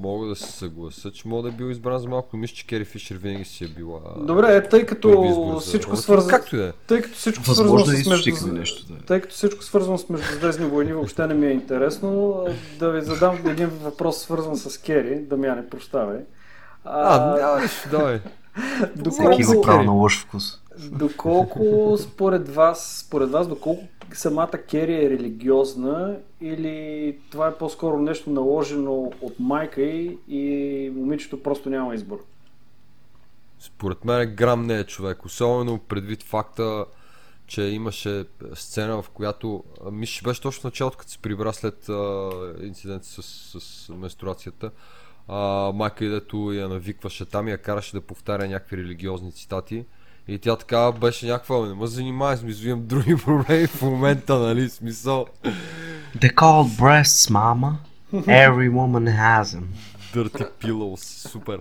[0.00, 2.36] мога да се съглася, че мога да е бил избран за малко.
[2.36, 4.00] Мисля, че Кери Фишер винаги си е била...
[4.18, 6.30] Добре, е, тъй като всичко свързано...
[6.30, 6.72] Както да е.
[6.86, 8.52] Тъй като всичко възможно е свързано с между...
[8.52, 8.92] нещо.
[8.92, 8.98] Да.
[9.06, 12.44] Тъй като всичко свързано с Междузвездни войни въобще не ми е интересно,
[12.78, 16.18] да ви задам един въпрос свързан с Кери, Дамяне, прощавай.
[16.84, 18.20] А, няма нищо, давай.
[19.10, 20.60] Всеки има право на лош вкус.
[20.78, 23.82] Доколко според вас, според вас, доколко
[24.18, 31.42] самата Кери е религиозна или това е по-скоро нещо наложено от майка й и момичето
[31.42, 32.24] просто няма избор?
[33.58, 36.84] Според мен грам не е човек, особено предвид факта,
[37.46, 39.64] че имаше сцена, в която,
[40.06, 42.30] че беше точно началото, като се прибра след а,
[42.62, 43.22] инцидент с,
[43.60, 44.70] с менструацията,
[45.28, 49.84] а, майка и я навикваше там и я караше да повтаря някакви религиозни цитати.
[50.28, 54.38] И тя така беше някаква, «Ами, не ме занимай, смисъл, имам други проблеми в момента,
[54.38, 55.26] нали, смисъл.
[56.18, 57.72] They called breasts, mama.
[58.14, 59.66] Every woman has them.
[60.14, 61.60] Dirty pillows, супер.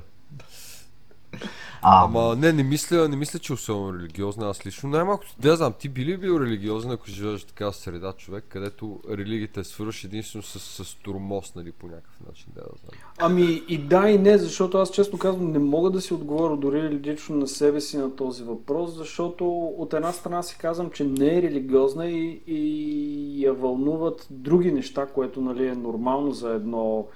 [1.87, 4.49] А, Ама не, не мисля, не мисля, че особено религиозна.
[4.49, 8.13] Аз лично най-малкото, да знам, ти би ли бил религиозен, ако живееш в такава среда,
[8.13, 12.67] човек, където религията е свърш единствено с, с турмоз, нали, по някакъв начин, да я
[12.67, 13.01] знам.
[13.19, 16.89] Ами и да и не, защото аз често казвам не мога да си отговоря дори
[16.89, 21.37] лично на себе си на този въпрос, защото от една страна си казвам, че не
[21.37, 27.07] е религиозна и, и я вълнуват други неща, което нали, е нормално за едно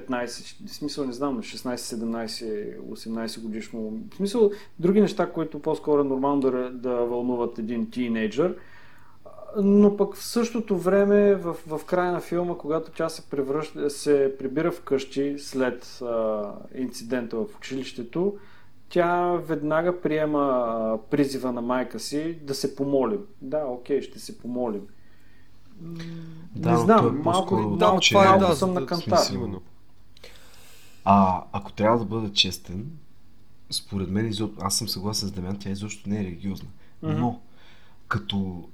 [0.00, 6.00] 15, в смисъл не знам, 16, 17, 18 годишно, в смисъл други неща, които по-скоро
[6.00, 8.56] е нормално да, да вълнуват един тинейджър.
[9.62, 14.34] Но пък в същото време, в, в края на филма, когато тя се, превръща, се
[14.38, 18.36] прибира вкъщи след а, инцидента в училището,
[18.88, 23.20] тя веднага приема призива на майка си да се помолим.
[23.42, 24.82] Да, окей, ще се помолим.
[26.56, 29.16] Да, не знам, е малко, по-скоро, малко, че- малко да, съм да, на кантар.
[29.16, 29.60] смисъл.
[31.08, 32.90] А, ако трябва да бъда честен,
[33.70, 34.62] според мен, изоб...
[34.62, 36.68] аз съм съгласен с Дамян, тя изобщо не е религиозна.
[37.02, 37.20] Мгм.
[37.20, 37.40] Но,
[38.08, 38.68] като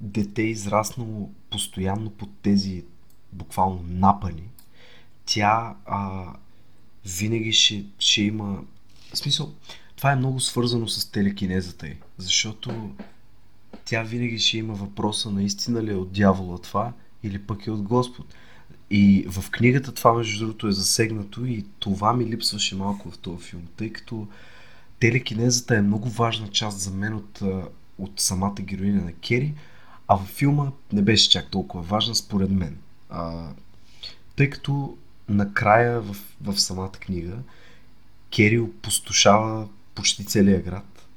[0.00, 2.84] дете израснало постоянно под тези
[3.32, 4.48] буквално напани,
[5.26, 6.26] тя а,
[7.06, 8.62] винаги ще, ще има...
[9.14, 9.52] В смисъл,
[9.96, 12.90] това е много свързано с телекинезата й, защото
[13.84, 16.92] тя винаги ще има въпроса наистина ли е от дявола това
[17.22, 18.34] или пък е от Господ.
[18.90, 23.44] И в книгата това между другото е засегнато и това ми липсваше малко в този
[23.44, 24.26] филм, тъй като
[25.00, 27.40] телекинезата е много важна част за мен от,
[27.98, 29.54] от самата героиня на Кери,
[30.08, 32.76] а във филма не беше чак толкова важна според мен.
[33.10, 33.48] А,
[34.36, 34.96] тъй като
[35.28, 37.36] накрая в, в самата книга
[38.30, 41.08] Кери опустошава почти целия град.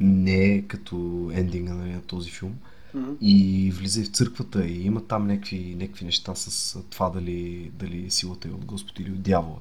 [0.00, 2.54] Не е като ендинга на този филм.
[2.94, 3.12] Мгм.
[3.20, 8.10] И влиза и в църквата и има там някакви, някакви неща с това дали, дали
[8.10, 9.58] силата е от Господ или от дявола.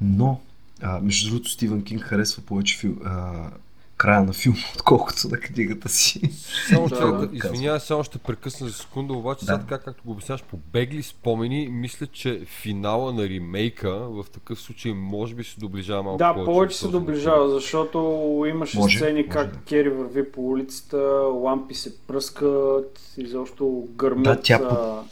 [0.00, 0.40] Но,
[0.82, 3.50] а, между другото, Стивън Кинг харесва повече фил, а,
[3.96, 6.20] края на филма, отколкото на книгата си.
[6.68, 7.28] Само че, да.
[7.34, 9.46] извинявай, само ще прекъсна за секунда, обаче Да.
[9.46, 14.60] сега така както го обясняваш по бегли спомени, мисля, че финала на ремейка в такъв
[14.60, 16.44] случай може би се доближава малко Да, повече.
[16.46, 17.98] повече се доближава, защото
[18.48, 19.58] имаше Може, сцени може как да.
[19.58, 20.96] Кери върви по улицата,
[21.34, 24.24] лампи се пръскат, изобщо гърмят.
[24.24, 25.04] Да, тя по-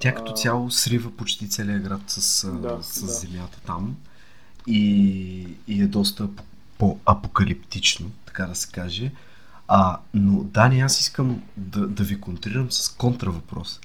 [0.00, 3.06] Тя като цяло срива почти целия град с, Да, с да.
[3.06, 3.96] земята там
[4.66, 4.80] и,
[5.68, 6.28] и е доста
[6.82, 9.12] по-апокалиптично, така да се каже.
[9.68, 13.80] А, но Дани, аз искам да, да ви контрирам с контравъпрос.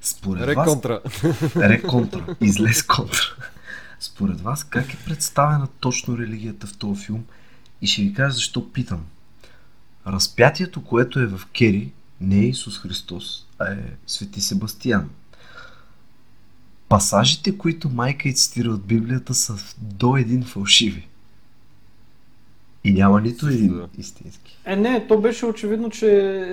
[0.00, 0.66] Според вас...
[0.66, 1.00] Реконтра.
[1.56, 2.36] Реконтра.
[2.40, 3.20] Излез контра.
[4.00, 7.24] Според вас, как е представена точно религията в този филм?
[7.82, 9.00] И ще ви кажа защо питам.
[10.06, 15.10] Разпятието, което е в Кери, не е Исус Христос, а е Свети Себастиян.
[16.88, 21.08] Пасажите, които майка е цитира от Библията, са до един фалшиви.
[22.84, 23.88] И няма нито един да.
[23.98, 24.58] истински.
[24.64, 26.06] Е, не, то беше очевидно, че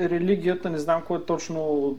[0.10, 1.98] религията, не знам кое точно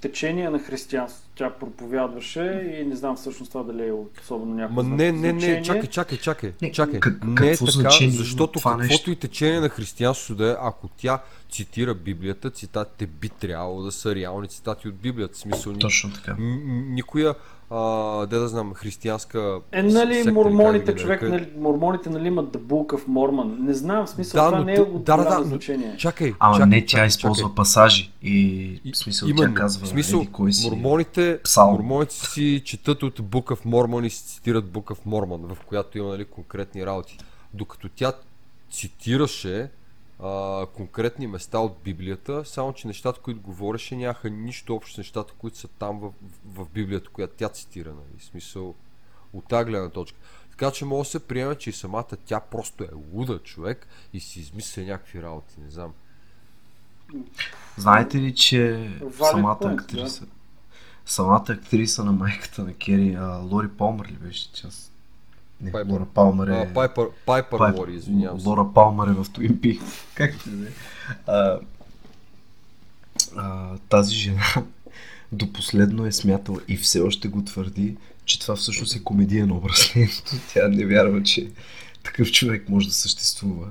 [0.00, 4.96] течение на християнство тя проповядваше и не знам всъщност това дали е особено някакво Ма
[4.96, 7.00] не, не, не, чакай, чакай, чакай, Не, чакай.
[7.00, 9.10] как- не е така, значение защото това каквото нещо?
[9.10, 14.14] и течение на християнството да е, ако тя цитира Библията, цитатите би трябвало да са
[14.14, 15.34] реални цитати от Библията.
[15.34, 16.36] В смисъл, Точно така.
[16.88, 17.34] никоя,
[17.70, 17.80] а,
[18.26, 22.58] де да знам, християнска Е, нали, секта, мормоните, да човек, нали, мормоните, нали, имат The
[22.58, 23.58] Book of Mormon.
[23.58, 25.94] Не знам, в смисъл, Да, това но не е от да, да, да, но- значение.
[25.96, 27.54] Чакай, Ама чакай, не, тя чакай, използва чакай.
[27.54, 28.30] пасажи и
[28.84, 30.70] И- в смисъл Именно, тя казва в смисъл, еди кой си.
[30.70, 31.72] мормоните, псалм.
[31.72, 35.98] мормоните си четат от Book of Mormon и си цитират Book of Mormon, в която
[35.98, 37.18] има нали, конкретни работи.
[37.54, 38.12] Докато тя
[38.72, 39.68] цитираше
[40.22, 45.32] а, конкретни места от Библията, само че нещата, които говореше, нямаха нищо общо с нещата,
[45.38, 46.12] които са там в,
[46.44, 47.88] в, в Библията, която тя цитира.
[47.88, 48.18] Нали?
[48.18, 48.74] В смисъл,
[49.32, 50.18] от тази гледна точка.
[50.50, 54.20] Така че може да се приеме, че и самата тя просто е луда човек и
[54.20, 55.92] си измисля някакви работи, не знам.
[57.76, 60.26] Знаете ли, че Valid самата point, актриса,
[61.06, 64.89] самата актриса на майката на Кери, а, Лори Палмър ли беше част?
[65.60, 65.92] Не, Пайпър.
[65.92, 66.50] Лора Палмър е...
[66.52, 67.74] А, Пайпър Пайпър.
[67.74, 68.48] Лори, извинявам се.
[68.48, 70.04] Лора Палмър е в Twin Peaks.
[70.14, 70.66] Както и да.
[71.26, 71.60] А,
[73.36, 74.44] а, Тази жена
[75.32, 79.92] до последно е смятала и все още го твърди, че това всъщност е комедиен образ.
[80.52, 81.50] Тя не вярва, че
[82.02, 83.68] такъв човек може да съществува.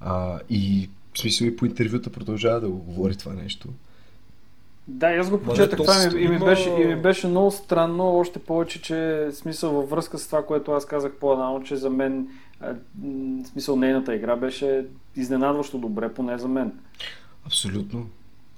[0.00, 3.68] А, и в смисъл и по интервюта продължава да го говори това нещо.
[4.88, 8.38] Да, аз го почетах това то и, ми- беше, и ми беше много странно, още
[8.38, 12.28] повече, че смисъл във връзка с това, което аз казах по-рано, че за мен
[13.44, 16.72] смисъл нейната игра беше изненадващо добре, поне за мен.
[17.46, 18.06] Абсолютно.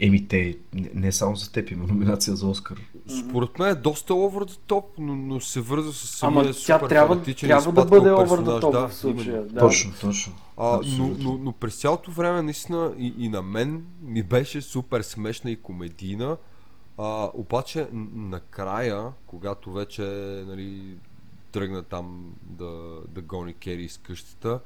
[0.01, 2.79] Еми те, не, не само за теб има номинация за Оскар.
[3.21, 6.53] Според мен е доста over the top, но, но се върза с самия Ама тя
[6.53, 9.43] супер трябва, фанатичен трябва да бъде over the top да, в случая.
[9.43, 9.61] Да.
[9.61, 10.33] Точно, точно.
[10.57, 15.03] А, но, но, но през цялото време наистина и, и на мен ми беше супер
[15.03, 16.37] смешна и комедийна.
[16.99, 20.03] А, обаче накрая, когато вече
[20.47, 20.97] нали,
[21.53, 24.61] тръгна там да, да гони Кери из къщата,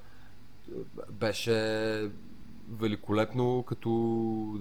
[1.12, 2.10] беше
[2.70, 3.90] великолепно като,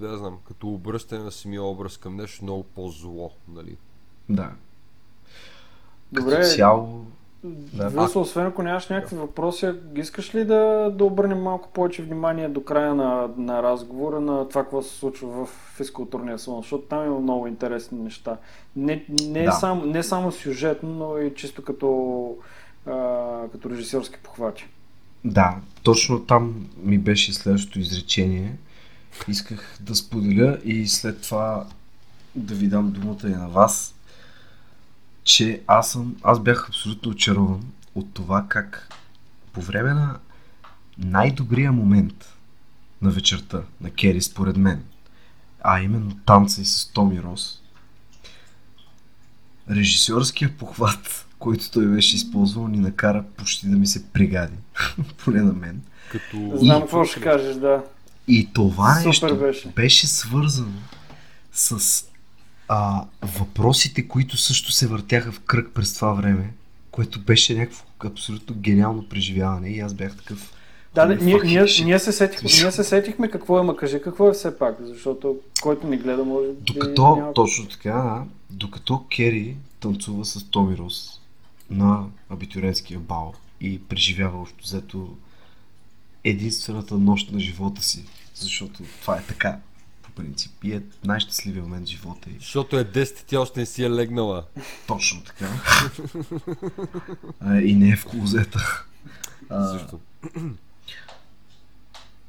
[0.00, 3.76] да знам, като обръщане на самия образ към нещо много по-зло, нали.
[4.28, 4.50] Да.
[6.12, 7.04] Добре, Като цяло,
[7.44, 7.88] Да.
[7.88, 12.64] Вилсо, освен ако нямаш някакви въпроси, искаш ли да, да обърнем малко повече внимание до
[12.64, 17.20] края на, на разговора на това, какво се случва в физкултурния салон, защото там има
[17.20, 18.36] много интересни неща.
[18.76, 19.52] Не, не, Да.
[19.52, 22.36] само, не само сюжетно, но и чисто като,
[22.86, 22.92] а,
[23.52, 24.68] като режисьорски похвати.
[25.24, 28.56] Да, точно там ми беше следващото изречение.
[29.28, 31.66] Исках да споделя и след това
[32.34, 33.94] да ви дам думата и на вас,
[35.24, 38.88] че аз съм, аз бях абсолютно очарован от това как
[39.52, 40.18] по време на
[40.98, 42.36] най-добрия момент
[43.02, 44.84] на вечерта на Кери, според мен,
[45.60, 47.62] а именно танца и с Томи Рос,
[49.70, 54.54] режисьорския похват, който той беше използвал, ни накара почти да ми се пригади.
[55.24, 55.82] Поне на мен.
[56.10, 56.56] Като...
[56.56, 57.84] Знам какво ще кажеш, да.
[58.28, 59.68] И това Супер нещо беше.
[59.68, 60.78] беше свързано
[61.52, 62.04] с
[62.68, 66.52] а, въпросите, които също се въртяха в кръг през това време,
[66.90, 70.52] което беше някакво абсолютно гениално преживяване и аз бях такъв.
[70.94, 71.84] Да, да, ние, fucking ние, shit.
[71.84, 75.36] ние, се сетихме, ние се сетихме какво е, ма кажи какво е все пак, защото
[75.62, 77.32] който ни гледа може би Докато, няма...
[77.32, 81.19] точно така, да, докато Кери танцува с Томи Рос
[81.70, 85.16] на абитуренския бал и преживява общо взето
[86.24, 88.04] единствената нощ на живота си,
[88.34, 89.58] защото това е така
[90.02, 92.36] по принцип и е най-щастливия момент в живота й.
[92.38, 94.44] Защото е 10 и тя още не си е легнала.
[94.86, 95.48] Точно така.
[97.40, 98.84] а, и не е в клозета.
[99.48, 100.00] А, Също.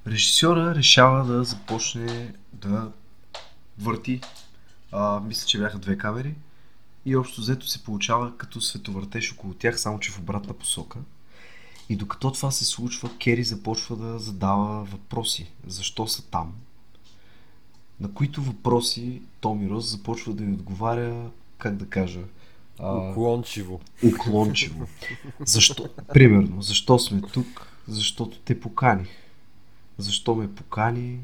[0.08, 2.92] режисьора решава да започне да
[3.80, 4.22] върти.
[4.92, 6.36] А, мисля, че бяха две камери.
[7.06, 11.00] И общо взето се получава като световъртеж около тях, само че в обратна посока.
[11.90, 15.52] И докато това се случва, Кери започва да задава въпроси.
[15.68, 16.54] Защо са там?
[18.00, 22.22] На които въпроси Томи Рос започва да й отговаря, как да кажа,
[22.80, 23.82] а, Уклончиво.
[24.04, 24.88] уклончиво.
[25.46, 25.90] Защо?
[26.14, 27.68] Примерно, защо сме тук?
[27.88, 29.10] Защото те поканих.
[29.98, 31.20] Защо ме покани?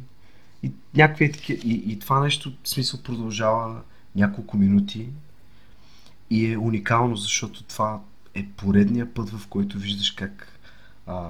[0.63, 1.59] И някакви такива.
[1.63, 3.81] И, и това нещо, в смисъл, продължава
[4.15, 5.09] няколко минути
[6.29, 8.01] и е уникално, защото това
[8.35, 10.59] е поредния път, в който виждаш как
[11.07, 11.29] а,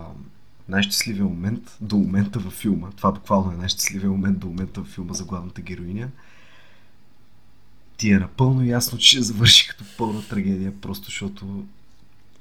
[0.70, 5.14] най-щастливия момент до момента във филма, това буквално е най-щастливия момент до момента във филма
[5.14, 6.10] за главната героиня,
[7.98, 11.66] ти е напълно ясно, че ще завърши като пълна трагедия, просто защото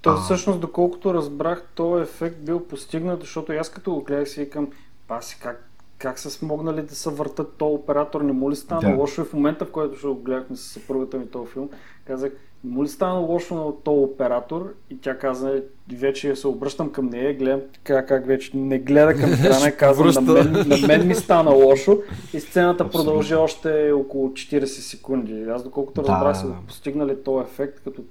[0.02, 0.20] То А.
[0.20, 4.68] всъщност, доколкото разбрах, този ефект бил постигнат, защото аз като го гледах си викам,
[5.08, 5.65] паси, как,
[5.98, 8.96] как са смогнали да се въртат този оператор, не му ли стана Да.
[8.96, 11.68] лошо и в момента, в който ще го гледахме с съпругата ми този филм,
[12.04, 12.32] казах,
[12.64, 15.62] не му ли стана лошо на този оператор и тя каза,
[15.92, 20.32] вече се обръщам към нея, гледам така как вече не гледа към екрана казвам, на
[20.34, 21.98] мен, на мен ми стана лошо
[22.34, 23.04] и сцената Абсолютно.
[23.04, 25.42] продължи още около 40 секунди.
[25.44, 26.66] Аз доколкото Да, разбрах да, да.
[26.66, 28.02] постигнали този ефект, като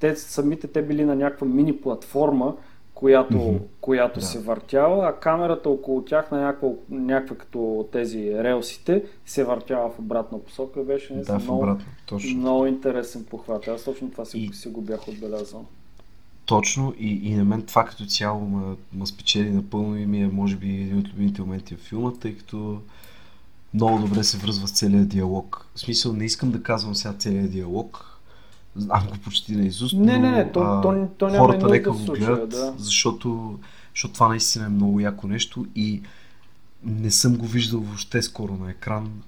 [0.00, 2.56] те самите те били на някаква мини платформа,
[2.96, 3.56] която, Мгм.
[3.80, 4.26] която Да.
[4.26, 9.98] се въртяла, а камерата около тях на някаква, някаква като тези релсите се въртяла в
[9.98, 11.84] обратна посока беше Да, наистина в много, обратно.
[12.06, 12.38] Точно.
[12.38, 13.68] много интересен похват.
[13.68, 15.64] Аз точно това си, И- си го бях отбелязал.
[16.46, 20.28] Точно и, и на мен това като цяло ме, ме спечели напълно и ми е
[20.28, 22.78] може би един от любимите моменти в филма, тъй като
[23.74, 25.66] много добре се връзва с целият диалог.
[25.74, 28.15] В смисъл не искам да казвам сега целият диалог,
[28.76, 32.06] знам го почти на изуст, Не, не, не, то- а, то- то и хората в
[32.06, 32.74] го гледат, да.
[32.78, 33.58] защото,
[33.94, 36.02] защото това наистина е много яко нещо и
[36.84, 39.22] не съм го виждал въобще скоро на екран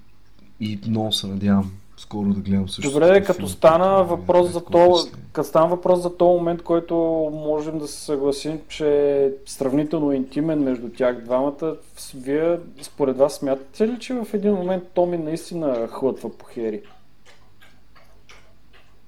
[0.61, 2.91] и много се надявам скоро да гледам също.
[2.91, 4.97] Добре, такъв като филм, стана да въпрос за то,
[5.33, 6.95] като стана въпрос за този момент, който
[7.33, 8.89] можем да се съгласим, че
[9.25, 11.77] е сравнително интимен между тях двамата,
[12.15, 16.81] вие според вас смятате ли, че в един момент Томи наистина хлътва по Хери?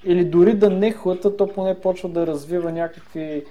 [0.04, 3.44] Или дори да не хлътва, то поне почва да развива някакви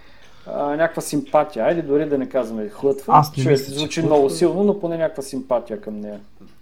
[0.48, 1.66] а, някаква симпатия.
[1.66, 4.16] Айде дори да не казваме хлътва, Аз не мисля, че звучи хлътва.
[4.16, 6.20] много силно, но поне някаква симпатия към нея.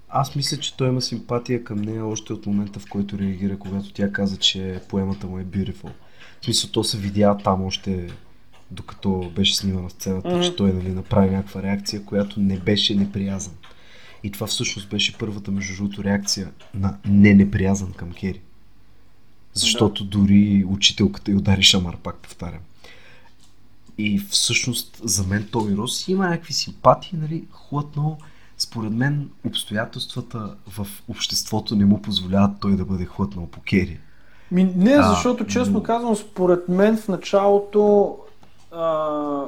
[0.09, 3.93] Аз мисля, че той има симпатия към нея още от момента, в който реагира, когато
[3.93, 5.89] тя каза, че поемата му е beautiful.
[6.41, 8.07] В смисъл, то се видя там още
[8.71, 10.41] докато беше снимана сцената, Мгм.
[10.41, 13.53] че той нали, направи някаква реакция, която не беше неприязан.
[14.23, 18.41] И това всъщност беше първата, между другото, реакция на не неприязан към Кери.
[19.57, 22.59] Защото дори учителката й удари шамар, пак повтарям.
[23.97, 28.17] И всъщност за мен Томи Рос има някакви симпатии, нали, хлътно.
[28.57, 33.99] Според мен обстоятелствата в обществото не му позволяват той да бъде хлътнал по Кери.
[34.51, 35.83] Ми, не, А, защото честно м.
[35.83, 38.15] казвам, според мен в началото,
[38.71, 38.85] а,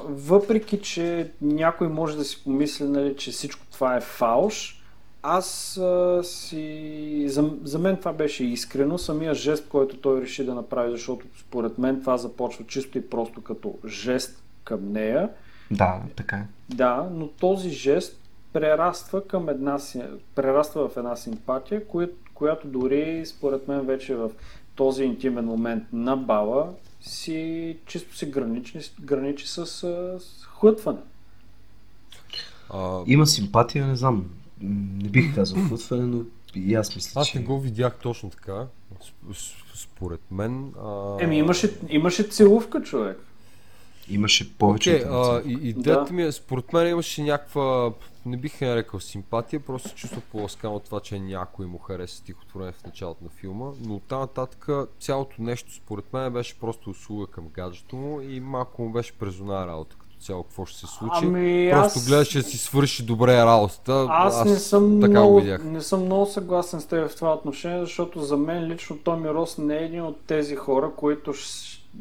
[0.10, 4.79] въпреки че някой може да си помисли, нали, че всичко това е фалш,
[5.24, 7.24] аз а, си...
[7.28, 8.98] За, за мен това беше искрено.
[8.98, 13.42] Самия жест, който той реши да направи, защото според мен това започва чисто и просто
[13.42, 15.30] като жест към нея.
[15.72, 16.46] Да, така е.
[16.70, 18.20] Да, но този жест
[18.54, 20.04] прераства към една, си-
[20.36, 24.30] прераства в една симпатия, коя, която дори според мен вече в
[24.76, 26.70] този интимен момент на бала
[27.02, 31.00] си чисто си граничи, граничи с, с хлътване.
[32.74, 34.26] А, Има симпатия, не знам.
[34.62, 36.24] Не бих казал хлътване, но
[36.56, 37.40] и аз мисля, аз че...
[37.40, 38.68] не го видях точно така.
[39.74, 40.74] Според мен.
[40.84, 41.18] А...
[41.20, 43.20] Еми, имаше, имаше целувка, човек.
[44.10, 47.94] Имаше повече от а, и, идеята ми е, според мен имаше някаква,
[48.26, 52.18] не бих я нарекал симпатия, просто се чувства по-ласкано от това, че някой му хареса
[52.18, 54.68] стихотворение в началото на филма, но оттам нататък
[55.00, 59.68] цялото нещо според мен беше просто услуга към гаджето му и малко му беше презона
[59.68, 61.20] работа цяло какво ще се случи.
[61.24, 64.08] Ами, просто аз- гледаше да си свърши добре работата.
[64.10, 68.22] Аз, не съм така много, не съм много съгласен с теб в това отношение, защото
[68.22, 71.38] за мен лично Томи Рос не е един от тези хора, които в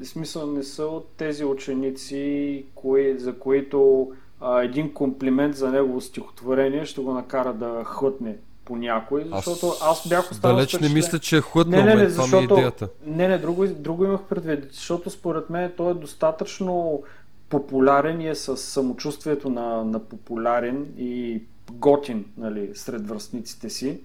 [0.05, 4.09] смисъл не са от тези ученици, кои, за които
[4.41, 10.09] а, един комплимент за негово стихотворение ще го накара да хлътне по някой, защото аз,
[10.09, 12.89] бях останал Далеч не мисля, че е хлътнал, не, не, не, това ми е идеята.
[13.07, 17.03] Не, не, друго, друго имах предвид, защото според мен той е достатъчно
[17.49, 21.43] популярен и е с самочувствието на, на популярен и
[21.73, 24.01] готин нали, сред връстниците си,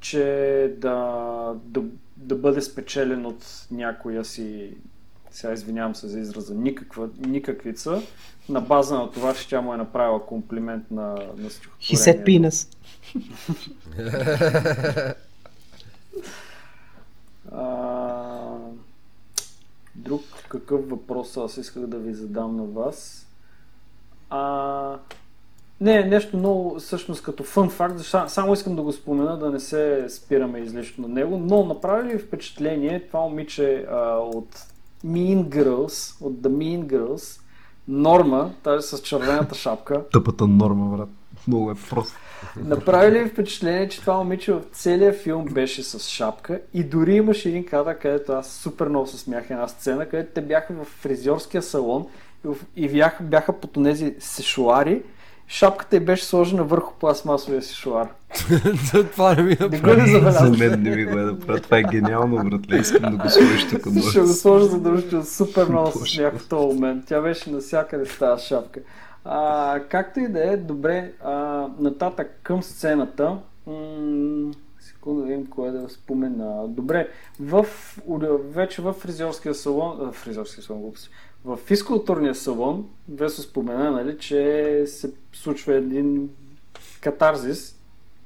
[0.00, 1.82] че да, да,
[2.16, 4.70] да бъде спечелен от някоя си,
[5.30, 8.02] сега извинявам се за израза, никаква, никаквица,
[8.48, 11.02] на база на това, че тя му е направила комплимент на,
[11.36, 12.50] на He said стихотворението.
[12.50, 12.68] penis.
[17.52, 18.56] А,
[19.94, 23.26] друг какъв въпрос аз исках да ви задам на вас?
[24.30, 24.98] А,
[25.80, 30.06] не, нещо много, всъщност като фън факт, само искам да го спомена, да не се
[30.08, 34.48] спираме излишно на него, но направи ли впечатление това момиче а, от
[35.06, 37.40] Mean Girls, от The Mean Girls,
[37.88, 41.08] Норма, тази с червената шапка, Тъпата норма, брат.
[41.48, 42.14] Много е просто.
[42.56, 47.48] Направи ли впечатление, че това момиче в целия филм беше с шапка и дори имаше
[47.48, 51.62] един кадър, където аз супер много се смях една сцена, където те бяха в фризьорския
[51.62, 52.06] салон
[52.76, 55.02] и бяха, бяха под тези сешуари
[55.48, 58.08] шапката й беше сложена върху пластмасовия си шуар.
[59.12, 61.60] Това не ми Не го ли За мен не ми го е да правя.
[61.60, 62.78] Това е гениално, братле.
[62.78, 63.80] Искам да го сложиш тук.
[64.10, 65.24] Ще го да сложа задължително.
[65.24, 67.04] Супер много се смях в този момент.
[67.06, 68.80] Тя беше навсякъде с тази шапка.
[69.24, 73.38] А, както и да е, добре, а, нататък към сцената.
[73.66, 76.68] М- секунда да видим кое да спомена.
[76.68, 77.08] Добре,
[77.40, 77.66] в,
[78.38, 81.10] вече в фризьорския салон, а, фризьорския салон, глупости,
[81.44, 86.30] в физкултурния салон, Весо спомена, нали, че се случва един
[87.00, 87.80] катарзис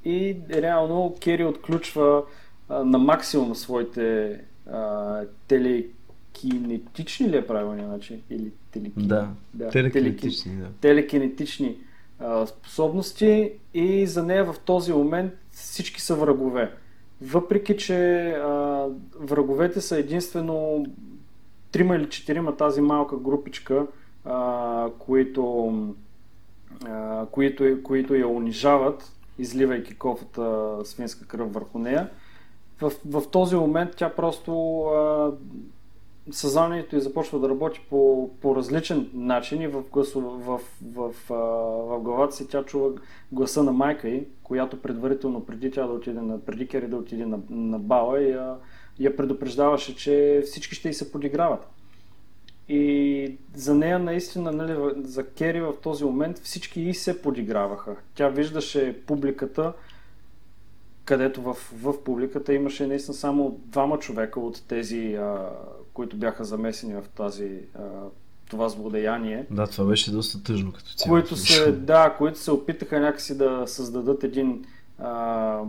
[0.04, 2.22] и реално Кери отключва
[2.68, 4.40] а, на максимум своите
[4.72, 5.20] а,
[6.40, 8.22] телекинетични ли е правилният начин?
[8.30, 9.08] Или телекин...
[9.08, 10.66] Да, да телекинетични, да.
[10.80, 11.76] телекинетични
[12.18, 16.72] а, способности и за нея в този момент всички са врагове.
[17.22, 18.86] Въпреки, че а,
[19.20, 20.86] враговете са единствено
[21.72, 23.86] трима или четирима тази малка групичка,
[24.24, 25.72] а, които,
[26.84, 32.10] а, които, които я унижават, изливайки кофата свинска кръв върху нея,
[32.80, 35.32] в, в този момент тя просто а,
[36.30, 41.28] съзнанието й започва да работи по, по различен начин и в, гласо, в, в, в,
[41.28, 42.90] в главата си тя чува
[43.32, 47.26] гласа на майка й, която предварително преди тя да отиде на, преди Кери да отиде
[47.26, 48.56] на, на бала я,
[48.98, 51.68] я предупреждаваше, че всички ще й се подиграват.
[52.68, 57.96] И за нея наистина, нали, за Кери в този момент всички и се подиграваха.
[58.14, 59.72] Тя виждаше публиката,
[61.04, 65.50] където в, в публиката имаше наистина само двама човека от тези, а,
[65.98, 67.80] които бяха замесени в тази, а,
[68.50, 71.14] това злодеяние, Да, това беше доста тъжно като цяло.
[71.14, 74.64] които се, да, които се опитаха някакси да създадат един
[74.98, 75.60] а,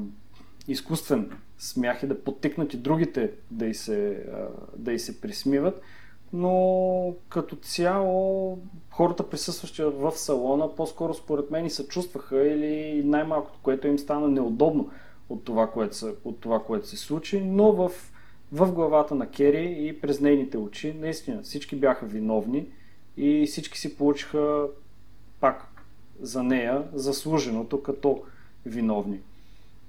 [0.67, 4.47] изкуствен смях и да подтикнат и другите да й се, а,
[4.77, 5.81] да й се присмиват.
[6.33, 8.57] Но като цяло
[8.91, 14.27] хората присъстващи в салона по-скоро според мен и се чувстваха или най-малкото, което им стана
[14.27, 14.89] неудобно
[15.29, 17.91] от това, което се, от това, което се случи, но в,
[18.51, 22.67] в главата на Кери и през нейните очи наистина всички бяха виновни
[23.17, 24.67] и всички си получиха
[25.39, 25.83] пак
[26.21, 28.23] за нея заслуженото като
[28.65, 29.19] виновни.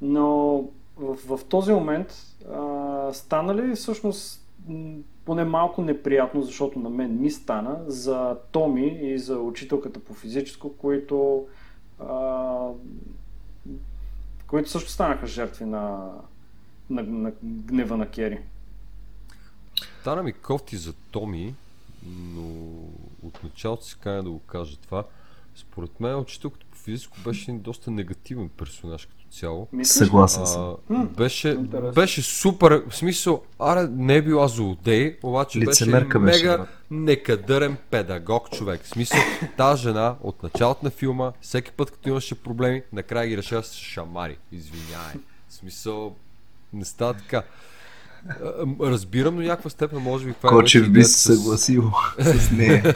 [0.02, 0.56] Но
[0.96, 2.14] в, в този момент
[2.52, 4.46] а, стана ли всъщност
[5.24, 10.76] поне малко неприятно, защото на мен ми стана за Томи и за учителката по физическо,
[10.76, 11.46] които,
[11.98, 12.68] а,
[14.46, 16.10] които също станаха жертви на,
[16.90, 18.40] на, на гнева на Кери.
[20.00, 21.54] Стана ми кофти за Томи,
[22.06, 22.42] но
[23.22, 25.04] от началото си каня да го кажа това.
[25.56, 29.68] Според мен учителката по физическо беше един доста негативен персонаж като цяло.
[29.82, 30.76] Съгласен съм.
[31.16, 31.92] Беше, интересно.
[31.92, 36.68] беше супер, в смисъл, аре не е била злодей, обаче Лицемерка беше беше, мега брат.
[36.90, 38.82] некадърен педагог човек.
[38.82, 39.20] В смисъл,
[39.56, 43.74] тази жена от началото на филма, всеки път като имаше проблеми, накрая ги решава с
[43.74, 44.38] шамари.
[44.52, 45.14] Извинявай.
[45.48, 46.16] В смисъл,
[46.72, 47.42] не става така.
[48.66, 52.50] М, Разбирам до някаква степен, може би това Кочев беше би идеята се съгласил с
[52.50, 52.94] нея.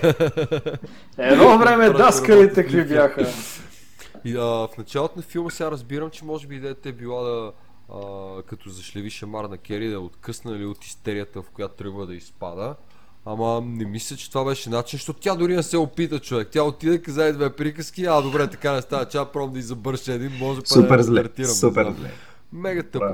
[1.19, 3.27] Едно време даскалите какви бяха.
[4.25, 7.53] И, а, в началото на филма сега разбирам, че може би идеята е била да
[7.93, 7.99] а,
[8.43, 12.75] като зашлеви шамар на Кери да е откъснали от истерията, в която тръгва да изпада.
[13.27, 16.49] Ама не мисля, че това беше начин, защото тя дори не се опита човек.
[16.53, 20.13] Тя отиде, каза и две приказки, а добре, така не става, че пробвам да избърша
[20.13, 21.25] един, може па Супер да зле.
[21.45, 22.11] Супер зле.
[22.53, 23.07] Мега тъпо.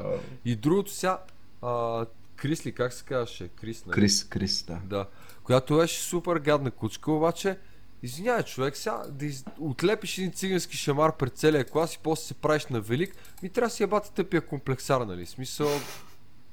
[0.44, 1.18] И другото сега,
[1.62, 2.06] а,
[2.36, 3.48] Крис ли, как се казваше?
[3.48, 3.94] Крис, нали?
[3.94, 4.78] Крис, Крис, да.
[4.84, 5.06] Да.
[5.44, 7.58] Която беше супер гадна кучка, обаче,
[8.02, 9.44] извинявай човек, сега да из...
[9.60, 13.68] отлепиш един цигански шамар пред целия клас и после се правиш на велик, ми трябва
[13.68, 15.26] да си ебати тъпия комплексар, нали?
[15.26, 15.68] Смисъл,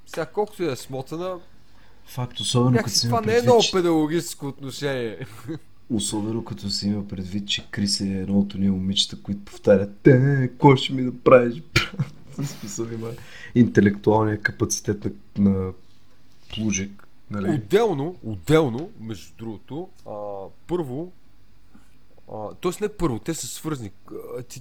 [0.06, 1.40] сега колкото и да е смотана,
[2.06, 5.20] Факт, особено като си това не е много че- педагогическо отношение.
[5.90, 10.48] Особено като си има предвид, че Крис е едно от ние момичета, които повтарят Те,
[10.52, 11.62] какво ще ми направиш?
[11.74, 12.06] брат?»
[12.46, 13.12] Смисъл има
[13.56, 15.06] интелектуалния капацитет
[15.38, 15.74] на, на
[16.56, 17.08] плужик.
[17.32, 17.50] Нали?
[17.50, 20.14] Отделно, отделно, между другото, а,
[20.68, 21.12] първо,
[22.62, 22.72] т.е.
[22.82, 23.92] не първо, те са свързани.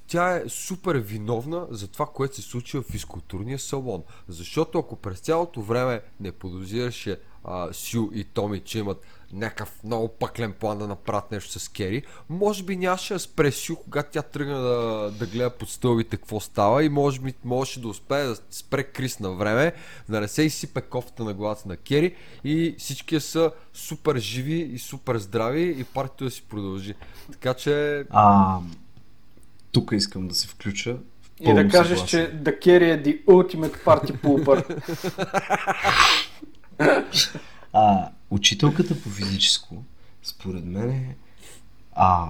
[0.07, 4.03] Тя е супер виновна за това, което се случва в физкултурния салон.
[4.29, 10.09] Защото ако през цялото време не подозираше а, Сю и Томи, че имат някакъв много
[10.09, 14.23] пъклен план да направят нещо с Кери, може би нямаше да спре Сю, когато тя
[14.23, 18.37] тръгна да, да гледа под стълбите какво става и може би можеше да успее да
[18.51, 19.73] спре Крис на време,
[20.09, 24.79] да не се изсипе кофта на главата на Кери и всички са супер живи и
[24.79, 26.95] супер здрави и партията да си продължи.
[27.33, 28.59] Така че А,
[29.73, 30.97] тук искам да се включа.
[31.41, 34.83] И да кажеш, че The Carry е the ultimate party pooper.
[37.73, 39.85] А, учителката по физическо,
[40.23, 41.17] според мен е,
[41.93, 42.29] а,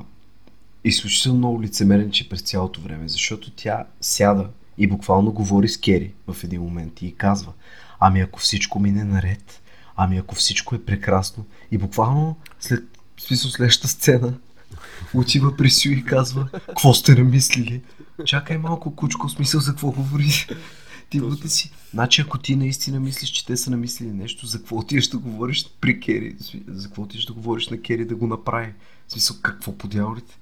[0.85, 4.48] изключително много лицемерен, че през цялото време, защото тя сяда
[4.78, 7.52] и буквално говори с Кери в един момент и казва,
[8.01, 9.62] ами ако всичко мине наред,
[9.97, 12.85] ами ако всичко е прекрасно и буквално след,
[13.20, 14.35] смисъл следващата сцена
[15.14, 17.82] отива при Сю и казва, какво сте намислили?
[18.24, 20.47] Чакай малко, кучко, смисъл за какво говори?
[21.10, 21.70] Ти бъде си.
[21.90, 25.68] Значи, ако ти наистина мислиш, че те са намислили нещо, за какво отиваш да говориш
[25.80, 26.36] при Кери?
[26.68, 28.72] За какво отиваш да говориш на Кери да го направи?
[29.08, 30.38] В смисъл, какво подявалите?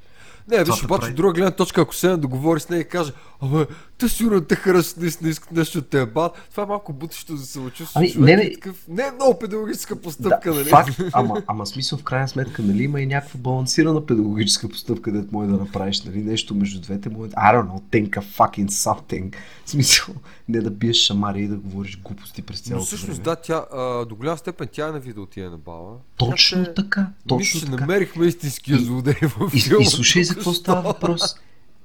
[0.49, 3.13] Не, виж, обаче, от друга гледна точка, ако се да говори с нея и каже,
[3.41, 3.67] абе,
[3.99, 7.37] те сигурно те харесват, наистина искат нещо да те е бат, това е малко бутещо
[7.37, 8.01] за самочувствие.
[8.01, 8.53] Ами, човек не, е бе.
[8.53, 10.69] такъв, не е много педагогическа постъпка, да, нали?
[10.69, 15.29] факт, ама, ама смисъл в крайна сметка, нали, има и някаква балансирана педагогическа постъпка, където
[15.33, 18.69] може да направиш, нали, нещо между двете, може да, I don't know, think a fucking
[18.69, 19.35] something.
[19.65, 20.15] В смисъл,
[20.49, 23.25] не да биеш шамари и да говориш глупости през Но цялото всъщност, време.
[23.25, 25.97] да, тя а, до голяма степен тя е на видео отиде на бала.
[26.17, 27.81] Точно Тя така, Мисля, точно че така.
[27.81, 29.83] намерихме истинския И- злодей в И, филма.
[29.83, 31.23] и слушай за какво става въпрос.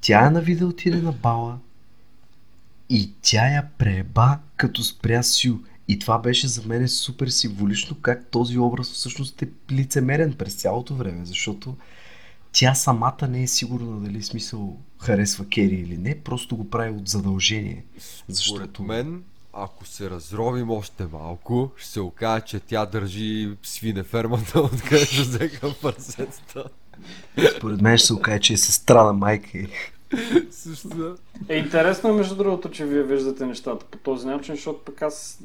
[0.02, 1.58] Тя е на видео отиде на бала
[2.90, 5.58] и тя я преба като спря Сю.
[5.88, 10.96] И това беше за мен супер символично как този образ всъщност е лицемерен през цялото
[10.96, 11.76] време, защото
[12.52, 17.08] тя самата не е сигурна дали смисъл харесва Кери или не, просто го прави от
[17.08, 17.86] задължение.
[18.00, 24.62] Според Защото мен, ако се разровим още малко, ще се окаже, че тя държи свинефермата,
[24.62, 26.64] откъдето взеха парсетата.
[27.58, 29.58] според мен ще се окаже, че е сестра на майка
[30.52, 31.16] Също да.
[31.50, 35.40] Е, интересно е, между другото, че вие виждате нещата по този начин, защото пък аз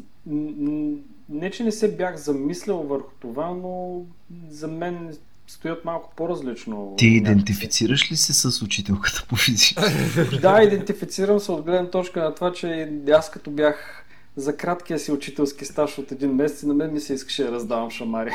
[1.28, 4.02] не, че не се бях замислял върху това, но
[4.50, 5.16] за мен
[5.46, 6.94] стоят малко по-различно.
[6.98, 9.82] Ти идентифицираш ли се с учителката по физика?
[10.42, 14.04] Да, идентифицирам се от гледна точка на това, че аз като бях
[14.36, 17.90] за краткия си учителски стаж от един месец, на мен ми се искаше да раздавам
[17.90, 18.30] шамари.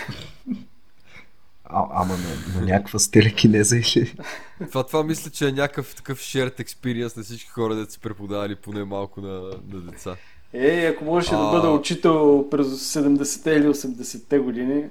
[1.69, 4.15] А, ама на, на някаква стелекинеза или...
[4.67, 8.55] Това, това мисля, че е някакъв такъв shared experience на всички хора, да са преподавали
[8.55, 10.15] поне малко на, на деца.
[10.53, 11.51] Е, ако можеше да А.
[11.51, 14.83] бъда учител през 70-те или 80-те години,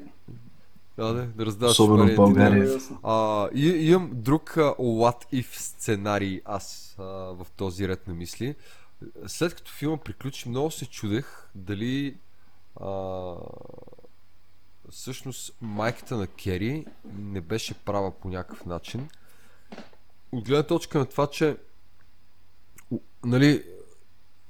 [0.97, 2.65] Да, да, да раздаваш Особено в България.
[2.69, 2.79] да.
[3.03, 8.55] А, и, имам друг а, what if сценарий аз а, в този ред на мисли.
[9.27, 12.15] След като филма приключи, много се чудех дали
[12.81, 12.87] а,
[14.91, 19.09] всъщност майката на Кери не беше права по някакъв начин.
[20.33, 21.57] От гледна точка на това, че
[23.25, 23.65] нали,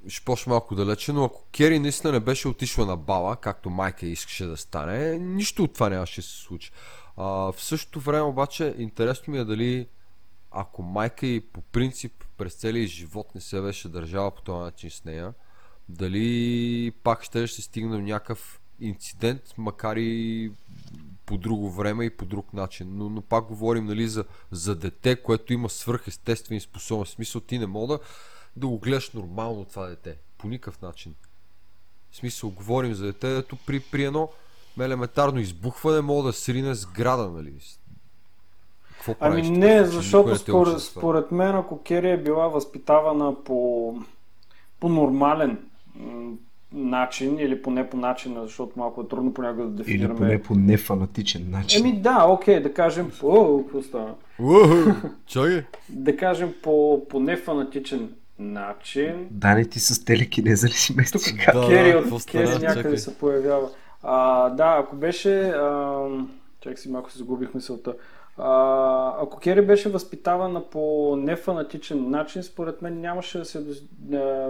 [0.07, 4.05] ще почна малко далече, но ако Кери наистина не беше отишла на бала, както майка
[4.05, 6.71] искаше да стане, нищо от това нямаше да се случи.
[7.17, 9.87] А, в същото време обаче интересно ми е дали
[10.51, 14.89] ако майка и по принцип през целия живот не се беше държала по този начин
[14.89, 15.33] с нея,
[15.89, 20.51] дали пак ще се стигне до някакъв инцидент, макар и
[21.25, 22.87] по друго време и по друг начин.
[22.91, 27.13] Но, но пак говорим нали, за, за дете, което има свръхестествени способности.
[27.13, 27.99] В смисъл ти не мога
[28.55, 30.17] да, го гледаш нормално това дете.
[30.37, 31.15] По никакъв начин.
[32.11, 34.29] В смисъл говорим за дете, ето при, при едно
[34.79, 37.53] елементарно избухване мога да срине сграда, нали?
[38.91, 39.91] Какво Ами правиш в не, случай?
[39.91, 40.79] защото не според, това.
[40.79, 43.93] според мен, ако Кери е била възпитавана по,
[44.79, 45.69] по нормален
[46.73, 50.15] начин, или поне по начин, защото малко е трудно понякога да Или дефинираме.
[50.17, 51.85] поне по нефанатичен начин.
[51.85, 53.63] Еми да, окей, да кажем по...
[53.63, 54.13] Какво става?
[55.25, 55.63] Чакай!
[55.89, 58.09] Да кажем по, по нефанатичен
[58.39, 59.27] начин.
[59.31, 61.17] Дани ти с телекинеза ли си мести?
[61.17, 62.25] Тук Да, Кери от?
[62.25, 62.97] Кери някъде Чакай.
[62.97, 63.69] се появява.
[64.03, 65.41] А, да, ако беше...
[65.41, 66.05] А,
[66.61, 67.93] чакай си, малко си загубих мисълта.
[68.37, 73.63] Ако Кери беше възпитавана по нефанатичен начин, според мен нямаше да се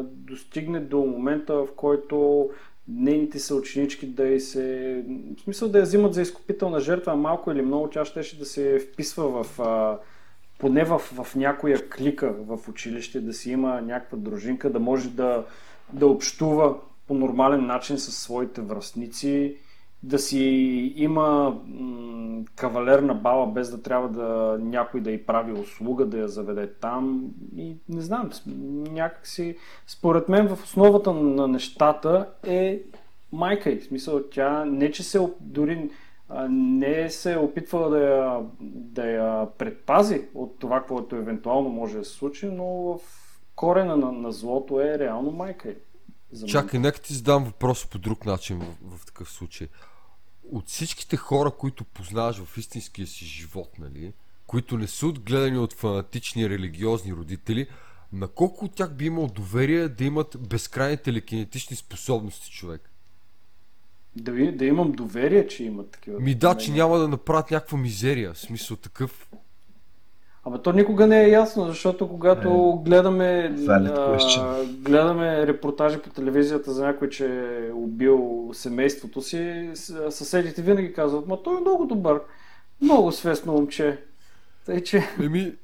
[0.03, 2.49] достигне до момента, в който
[2.87, 4.95] нейните съученички да й се...
[5.37, 8.79] В смисъл да я взимат за изкупителна жертва, малко или много тя щеше да се
[8.79, 9.59] вписва в...
[10.57, 15.45] Поне в, в някоя клика в училище, да си има някаква дружинка, да може да,
[15.93, 16.75] да общува
[17.07, 19.55] по нормален начин с своите връстници,
[20.03, 20.39] да си
[20.95, 26.17] има м- кавалер на бала, без да трябва да някой да й прави услуга, да
[26.17, 27.25] я заведе там.
[27.55, 28.29] И не знам,
[28.91, 29.57] някакси,
[29.87, 32.81] според мен в основата на нещата е
[33.31, 33.79] майка й.
[33.79, 35.89] В смисъл, тя не че се дори
[36.49, 42.05] не се е опитвала да я, да я предпази от това, което евентуално може да
[42.05, 42.99] се случи, но в
[43.55, 45.75] корена на, на злото е реално майка.
[46.47, 49.67] Чакай, нека ти задам въпрос по друг начин в, в такъв случай.
[50.51, 54.13] От всичките хора, които познаваш в истинския си живот, нали,
[54.47, 57.67] които не са отгледани от фанатични религиозни родители,
[58.13, 62.89] на колко от тях би имал доверие да имат безкрайни телекинетични способности, човек?
[64.15, 66.19] Да, ви- да имам доверие, че имат такива.
[66.19, 69.29] Ми да, че няма да направят някаква мизерия, в смисъл такъв.
[70.49, 76.73] Ама то никога не е ясно, защото когато гледаме, valid а, гледаме репортажи по телевизията
[76.73, 77.25] за някой, че
[77.67, 79.69] е убил семейството си,
[80.09, 82.21] съседите винаги казват, ма той е много добър,
[82.81, 84.03] много свестно момче.
[84.65, 85.55] Тъй, че Еми, е,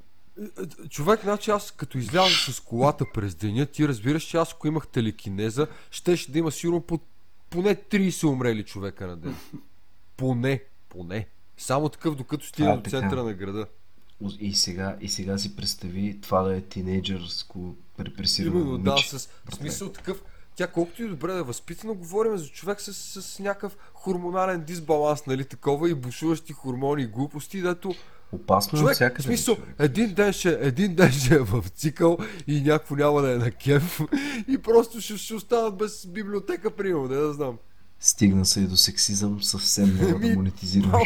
[0.84, 4.66] е, човек, значи аз като изляза с колата през деня, ти разбираш, че аз ако
[4.66, 6.98] имах телекинеза, щеше да има сигурно по,
[7.50, 9.36] поне 30 умрели човека на ден.
[10.16, 11.26] Поне, поне.
[11.56, 13.66] Само такъв, докато стигна А, до центъра на града.
[14.40, 19.54] И сега, и сега си представи това да е тинейджърско репресирано Именно, да, с в
[19.54, 20.22] смисъл такъв.
[20.56, 25.26] Тя колкото и добре да е възпитана, говорим за човек с, с някакъв хормонален дисбаланс,
[25.26, 27.94] нали, такова и бушуващи хормони и глупости, дето
[28.32, 29.22] Опасно е човек, в всякъде.
[29.22, 29.74] смисъл, човек.
[29.78, 33.50] един ден, ще, един ден ще е в цикъл и някакво няма да е на
[33.50, 34.00] кеф
[34.48, 37.58] и просто ще, ще останат без библиотека, примерно, не да знам.
[38.00, 40.98] Стигна се и до сексизъм, съвсем няма да Еми, монетизираме.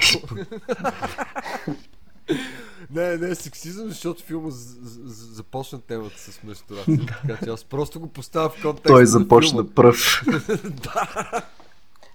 [2.95, 8.07] Не, не е сексизъм, защото филма започна темата с менструация, така че аз просто го
[8.07, 9.75] поставя в контекст Той на започна филма.
[9.75, 10.25] пръв.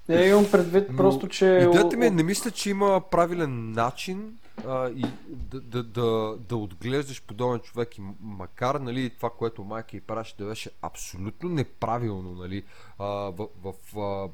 [0.09, 1.45] не имам предвид Но просто, че...
[1.45, 4.37] Идеята ми е, не мисля, че има правилен начин
[4.67, 9.97] а, и да, да, да, да отглеждаш подобен човек и макар нали, това, което майка
[9.97, 12.63] и правеше да беше абсолютно неправилно нали,
[12.99, 14.29] а, в, в а,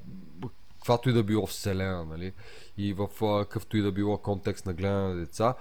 [0.77, 2.33] каквато и да било вселена нали,
[2.77, 5.53] и в а, какъвто и да било контекст на гледане на деца,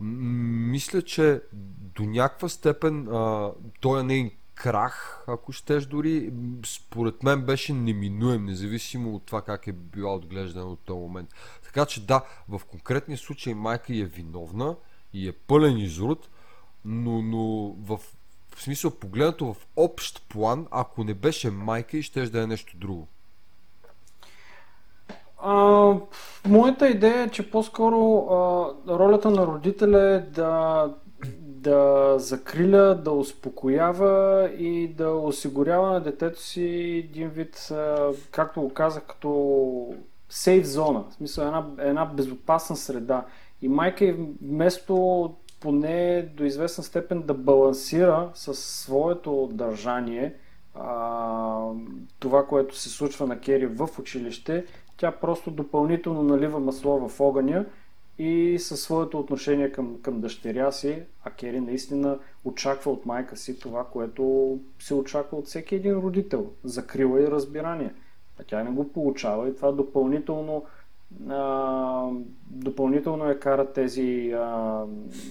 [0.00, 1.42] мисля, че
[1.96, 3.50] до някаква степен а,
[3.80, 6.32] той нейн крах, ако щеш дори,
[6.66, 11.30] според мен беше неминуем, независимо от това как е била отглеждана от този момент.
[11.64, 14.76] Така че да, в конкретния случай майка е виновна
[15.12, 16.28] и е пълен изрод,
[16.84, 17.98] но, но в,
[18.54, 22.76] в смисъл погледнато в общ план, ако не беше майка и ще да е нещо
[22.76, 23.08] друго.
[25.46, 25.94] А,
[26.48, 30.90] моята идея е, че по-скоро а, ролята на родителя е да,
[31.38, 36.62] да закриля, да успокоява и да осигурява на детето си
[37.08, 39.94] един вид, а, както го казах, като
[40.28, 43.24] сейф зона, в смисъл една, една безопасна среда.
[43.62, 50.34] И майка вместо поне до известна степен да балансира със своето държание
[50.74, 51.68] а,
[52.18, 54.64] това, което се случва на Кери в училище,
[54.96, 57.66] тя просто допълнително налива масло в огъня
[58.18, 63.58] и със своето отношение към, към дъщеря си, а Кери наистина очаква от майка си
[63.58, 66.50] това, което се очаква от всеки един родител.
[66.64, 67.94] Закрила и разбирание.
[68.40, 70.64] А тя не го получава и това допълнително
[71.28, 72.10] а,
[72.46, 74.84] допълнително я кара тези а,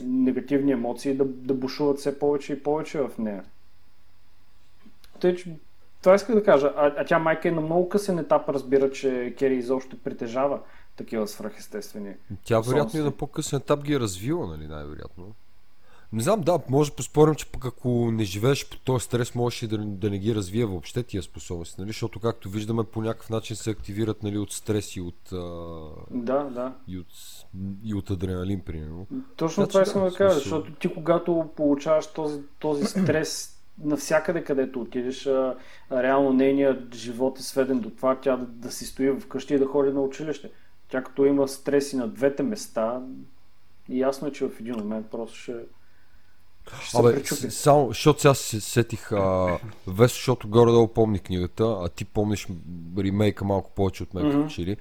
[0.03, 3.43] негативни емоции да, да бушуват все повече и повече в нея.
[5.19, 5.55] Тъй, че
[6.03, 6.73] това исках да кажа.
[6.77, 10.59] А, а тя майка е на много късен етап разбира, че Кери изобщо притежава
[10.95, 12.13] такива свръхестествени.
[12.43, 13.05] Тя вероятно и Собствен.
[13.05, 15.33] на по-късен етап ги е развила, нали, най-вероятно.
[16.13, 19.61] Не знам, да, може да поспорим, че пък ако не живееш по този стрес, можеш
[19.63, 21.89] и да, да не ги развие въобще тия способности, нали?
[21.89, 25.37] Защото както виждаме, по някакъв начин се активират нали, от стрес и от, а,
[26.11, 26.73] Да, да.
[26.87, 27.07] и от,
[27.83, 29.07] и от адреналин, примерно.
[29.35, 33.53] Точно Значи това да, искам да в кажа, защото ти когато получаваш този, този стрес
[33.77, 35.55] навсякъде където отидеш, а,
[35.91, 39.65] реално нейният живот е сведен до това тя да, да си стои вкъщи и да
[39.65, 40.51] ходи на училище.
[40.89, 43.01] Тя като има стреси на двете места,
[43.89, 45.55] ясно е, че в един момент просто ще,
[46.81, 47.51] ще Абе, пречупи.
[47.51, 52.47] с- само, защото сега се сетих, а, Весо, защото горе-долу помни книгата, а ти помниш
[52.97, 54.47] ремейка малко повече от мен, mm-hmm.
[54.47, 54.77] че ли.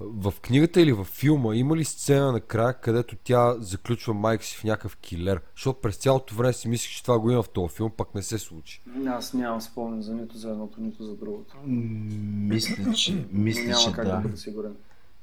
[0.00, 4.64] В книгата или във филма има ли сцена накрая, където тя заключва майка си в
[4.64, 5.40] някакъв килер?
[5.56, 8.22] Защото през цялото време си мислих, че това го има в този филм, пък не
[8.22, 8.82] се случи.
[9.06, 11.56] Аз нямам спомен за нито за едното, нито за другото.
[11.66, 14.20] Мисля, че, мисля, Няма че как да да.
[14.20, 14.76] бъда сигурен.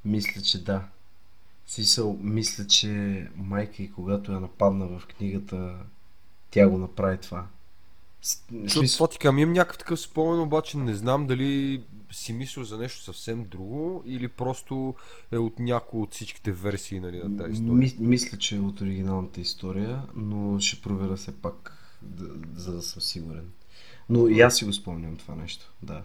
[0.04, 0.82] Мисля, че да.
[1.66, 5.74] Сисъл, мисля, че майка и когато я нападна в книгата,
[6.50, 7.46] тя го направи това.
[8.62, 11.82] Защото това ти казвам, имам някакъв такъв спомен, обаче не знам дали
[12.12, 14.94] си мислил за нещо съвсем друго или просто
[15.32, 17.74] е от някои от всичките версии нали, на тази история.
[17.74, 22.24] Ми, мисля, че е от оригиналната история, но ще проверя все пак, да,
[22.60, 23.50] за да съм сигурен.
[24.08, 26.02] Но и аз си го спомням това нещо, да.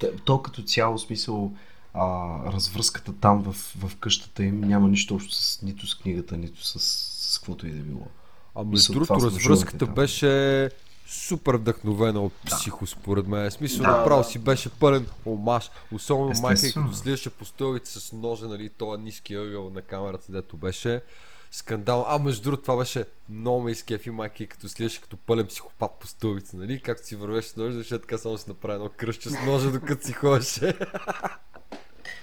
[0.00, 1.52] То, то като цяло смисъл,
[1.94, 6.64] а, развръзката там в, в къщата им няма нищо общо с, нито с книгата, нито
[6.66, 8.06] с, с каквото и да било.
[8.54, 9.94] А Мисля, между другото, развръзката там.
[9.94, 10.70] беше
[11.06, 13.50] супер вдъхновена от психо, според мен.
[13.50, 14.28] Смисъл, Да, направо да.
[14.28, 15.70] си беше пълен омаж.
[15.92, 20.32] Особено майка, и като слизаше по стълбите с ножа, нали, този ниски ъгъл на камерата,
[20.32, 21.02] дето беше
[21.50, 22.04] скандал.
[22.08, 26.06] А между другото, това беше много ме изкефи майка, като слизаше като пълен психопат по
[26.06, 26.80] стълбите, нали?
[26.82, 30.06] Както си вървеше с ножа, защото така само си направи едно кръще с ножа, докато
[30.06, 30.78] си ходеше.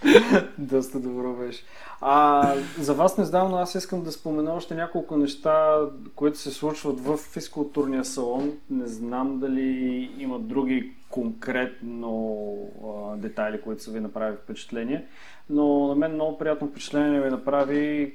[0.58, 1.64] Доста добро беше.
[2.02, 5.80] А, за вас не знам, но аз искам да спомена още няколко неща,
[6.16, 8.52] които се случват в физкултурния салон.
[8.70, 15.06] Не знам дали има други конкретно а, детайли, които са ви направили впечатление,
[15.50, 18.14] но на мен много приятно впечатление ми направи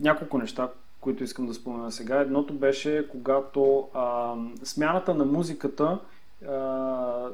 [0.00, 0.68] няколко неща,
[1.00, 2.20] които искам да спомена сега.
[2.20, 4.34] Едното беше, когато а,
[4.64, 5.98] смяната на музиката
[6.48, 7.28] а,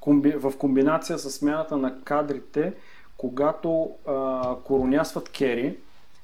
[0.00, 2.72] комби, в комбинация с смяната на кадрите,
[3.16, 5.76] когато а, коронясват Кери,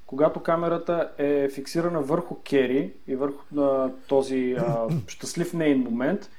[0.07, 6.31] когато камерата е фиксирана върху Кери и върху а, този а, щастлив нейн момент,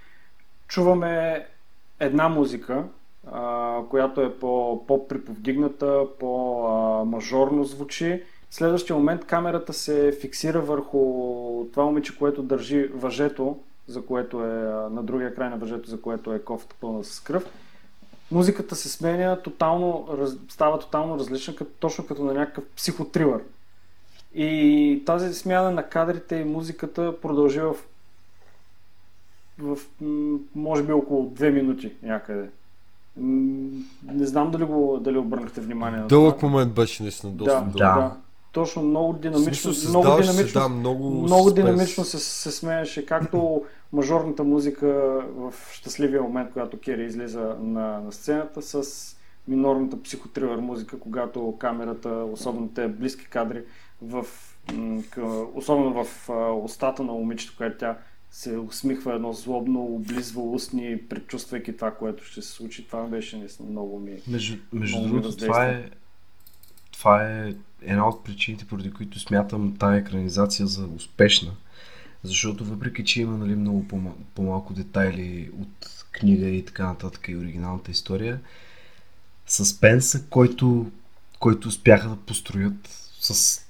[0.67, 1.45] чуваме
[1.99, 2.83] една музика,
[3.31, 8.23] а, която е по, по-приповдигната, по-мажорно звучи.
[8.49, 10.99] В следващия момент камерата се фиксира върху
[11.71, 13.57] това момиче, което държи въжето,
[13.87, 14.47] за което е
[14.91, 17.45] на другия край на въжето, за което е кофата пълна с кръв.
[18.31, 20.07] Музиката се сменя тотално,
[20.49, 23.41] става тотално различна, като, точно като на някакъв психотрилър.
[24.35, 27.75] И тази смяна на кадрите и музиката продължи в,
[29.59, 29.77] в
[30.55, 32.49] може би около две минути някъде.
[33.17, 37.77] Не знам дали, го, дали обърнахте внимание на Дълъг момент беше наистина доста да, дълъг.
[37.77, 38.01] Да.
[38.01, 38.15] да.
[38.51, 44.43] Точно много динамично, Смисъл, много динамично, да, много, много динамично се, се смееше, както мажорната
[44.43, 44.87] музика
[45.35, 49.15] в щастливия момент, когато Кери излиза на, на сцената, с
[49.47, 53.63] минорната психотрилър музика, когато камерата, особено те близки кадри,
[54.01, 54.25] в,
[55.53, 56.29] особено в
[56.63, 57.97] устата на момичето, което тя
[58.31, 62.87] се усмихва едно злобно, облизва устни, предчувствайки това, което ще се случи.
[62.87, 64.17] Това беше наистина много ми.
[64.27, 65.89] Между, между другото, това е,
[66.91, 71.51] това е една от причините, поради които смятам тази екранизация за успешна.
[72.23, 73.87] Защото въпреки, че има нали, много
[74.35, 78.39] по-малко детайли от книга и така нататък и оригиналната история,
[79.47, 80.91] съспенса, който,
[81.39, 82.89] който успяха да построят
[83.19, 83.61] с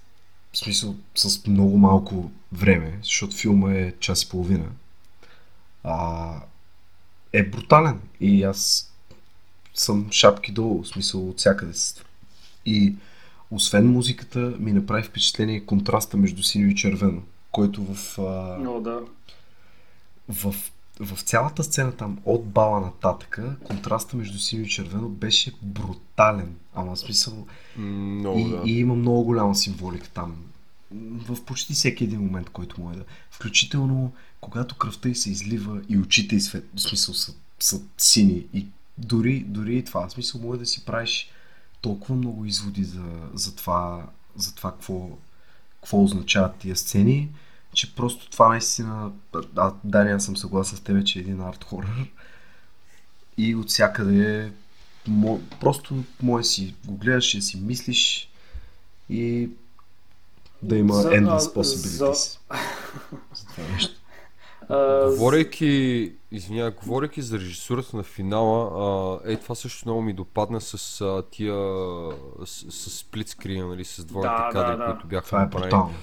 [0.58, 4.66] в смисъл с много малко време, защото филма е час и половина,
[5.84, 6.30] а,
[7.34, 8.00] е брутален.
[8.20, 8.92] И аз
[9.74, 11.74] съм шапки долу, в смисъл от всякъде.
[12.66, 12.96] И
[13.52, 17.24] освен музиката, ми направи впечатление контраста между синьо и червено,
[17.58, 18.20] който в...
[18.20, 19.02] А, О, да.
[20.30, 20.56] В,
[21.00, 26.56] в цялата сцена там, от бала нататъка, контраста между синьо и червено беше брутален.
[26.76, 27.48] Ама смисъл...
[27.78, 28.62] Много, и, да.
[28.66, 30.36] и има много голяма символика там.
[30.92, 33.04] В почти всеки един момент, който му е да.
[33.32, 34.12] Включително,
[34.42, 38.46] когато кръвта й се излива и очите й свет, в смисъл са, са сини.
[38.54, 38.68] И
[38.98, 40.08] дори, дори и това.
[40.08, 41.30] В смисъл му е да си правиш
[41.82, 44.06] толкова много изводи за, за това,
[44.36, 45.10] за това какво,
[45.82, 47.30] какво означават тия сцени,
[47.78, 49.12] че просто това наистина,
[49.56, 52.12] а, Дани, аз съм съгласен с тебе, че е един арт хорър
[53.38, 54.52] и от всякъде
[55.08, 58.30] мо, просто може си го гледаш и си мислиш
[59.10, 59.50] и
[60.62, 61.98] да има за, endless possibilities.
[61.98, 62.14] За...
[63.34, 63.94] за това нещо.
[64.70, 71.02] Uh, говорейки, извиня, говорейки за режисурата на финала, е това също много ми допадна с
[71.02, 71.56] а, тия
[72.46, 74.92] с, с сплитскрина, нали, с двойните да, кадри, да, да.
[74.92, 75.94] които бяха е направени.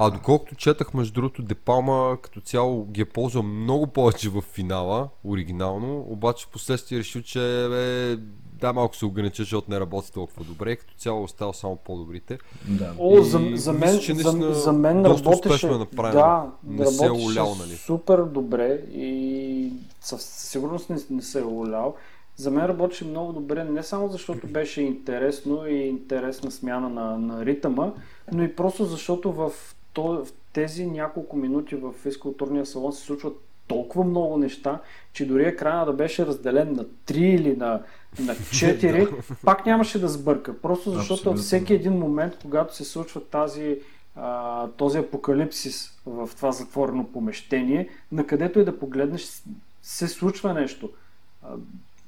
[0.00, 5.08] А доколкото четах, между другото, Депалма като цяло ги е ползвал много повече в финала,
[5.24, 8.16] оригинално, обаче в последствие решил, че е,
[8.60, 12.38] да, малко се огранича, защото не работи толкова добре, като цяло остава само по-добрите.
[12.68, 12.94] Да.
[12.98, 16.20] О, за, за, мен, мисля, за, за мен работеше, е направено.
[16.20, 17.76] да, не се е работеше улял, нали?
[17.76, 21.94] супер добре и със сигурност не, не се е улял.
[22.36, 27.46] За мен работеше много добре, не само защото беше интересно и интересна смяна на, на
[27.46, 27.92] ритъма,
[28.32, 29.52] но и просто защото в,
[29.92, 33.36] то, в тези няколко минути в физкултурния салон се случват
[33.68, 34.80] толкова много неща,
[35.12, 37.82] че дори екрана да беше разделен на 3 или на,
[38.20, 40.60] на 4, пак нямаше да сбърка.
[40.60, 41.42] Просто защото Абсолютно.
[41.42, 43.78] всеки един момент, когато се случва тази,
[44.16, 49.42] а, този апокалипсис в това затворено помещение, на където и да погледнеш,
[49.82, 50.90] се случва нещо.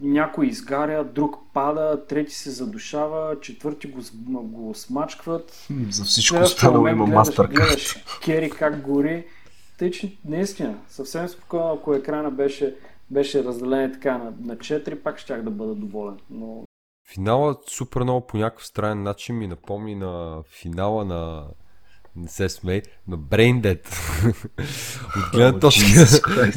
[0.01, 4.01] Някой изгаря, друг пада, трети се задушава, четвърти го,
[4.43, 5.66] го смачкват.
[5.90, 8.05] За всичко останало има мастер-карт.
[8.24, 9.27] Кери как гори.
[9.78, 12.77] Тъй, че наистина, съвсем спокойно, ако екрана беше,
[13.10, 16.18] беше разделен така на, на 4, пак щях да бъда доволен.
[16.31, 16.64] Но...
[17.14, 21.44] Финалът супер много по някакъв странен начин ми напомни на финала на
[22.16, 23.87] не се смей, на Brain Dead.
[25.16, 25.85] От гледна точка.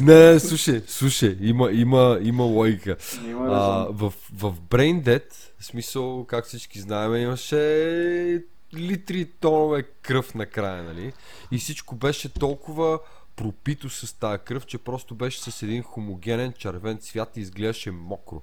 [0.00, 2.96] не, слушай, слушай, има, има, има логика.
[3.38, 5.24] А, в, в Brain Dead,
[5.58, 8.44] в смисъл, как всички знаем, имаше
[8.74, 11.12] литри тонове кръв накрая, нали?
[11.52, 12.98] И всичко беше толкова
[13.36, 18.42] пропито с тази кръв, че просто беше с един хомогенен червен цвят и изглеждаше мокро.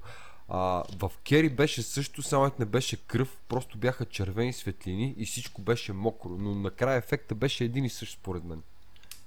[0.53, 5.61] А, в Кери беше също, само не беше кръв, просто бяха червени светлини и всичко
[5.61, 8.61] беше мокро, но накрая ефекта беше един и същ според мен.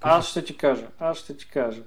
[0.01, 1.83] Аз ще ти кажа, аз ще ти кажа.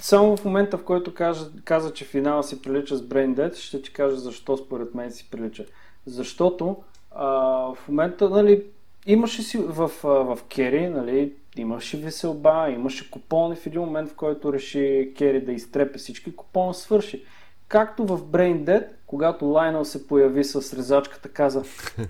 [0.00, 3.82] Само в момента, в който каза, каза че финала си прилича с Brain Dead, ще
[3.82, 5.64] ти кажа защо според мен си прилича.
[6.06, 6.76] Защото
[7.10, 7.26] а,
[7.74, 8.64] в момента, нали,
[9.06, 14.14] имаше си в, а, в Кери, нали, имаше веселба, имаше купон в един момент, в
[14.14, 17.24] който реши Кери да изтрепе всички, купон свърши.
[17.70, 21.62] Както в Brain Dead, когато Лайнел се появи с резачката, каза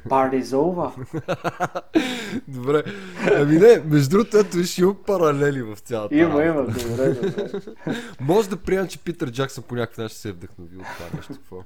[0.09, 0.93] Party's over.
[2.49, 2.83] Добре.
[3.37, 7.61] Ами не, между другото, ето виж, има паралели в цялата Има, има, добре, добре.
[8.21, 11.33] Може да приемам, че Питър Джаксън по някакъв начин се е вдъхновил от това нещо.
[11.35, 11.65] Какво?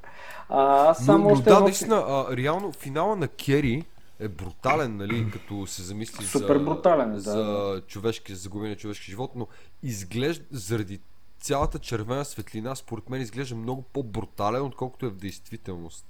[0.49, 3.85] А, аз само но, но да, наистина, а, реално финала на Кери
[4.21, 8.77] е брутален, нали, като се замисли Супер за, брутален е, да, за човешки, за загубения
[8.77, 9.47] човешки живот, но
[9.83, 11.01] изглежда заради
[11.45, 16.07] цялата червена светлина, според мен изглежда много по-брутален, отколкото е в действителност.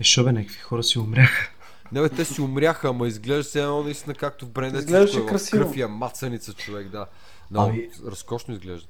[0.00, 1.50] Е, шо бе, някакви хора си умряха.
[1.92, 4.80] Не бе, те си умряха, ама изглежда се едно наистина както в Брендет.
[4.80, 5.62] Изглеждаше е красиво.
[5.62, 7.06] Кръв е мацаница човек, да.
[7.50, 8.88] Много Ами- разкошно изглежда.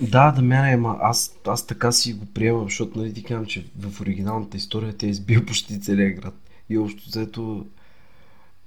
[0.00, 3.66] Да, да мяне, ама аз, аз така си го приемам, защото нали ти казвам, че
[3.78, 6.34] в оригиналната история тя избил почти целия град.
[6.68, 7.66] И общо взето,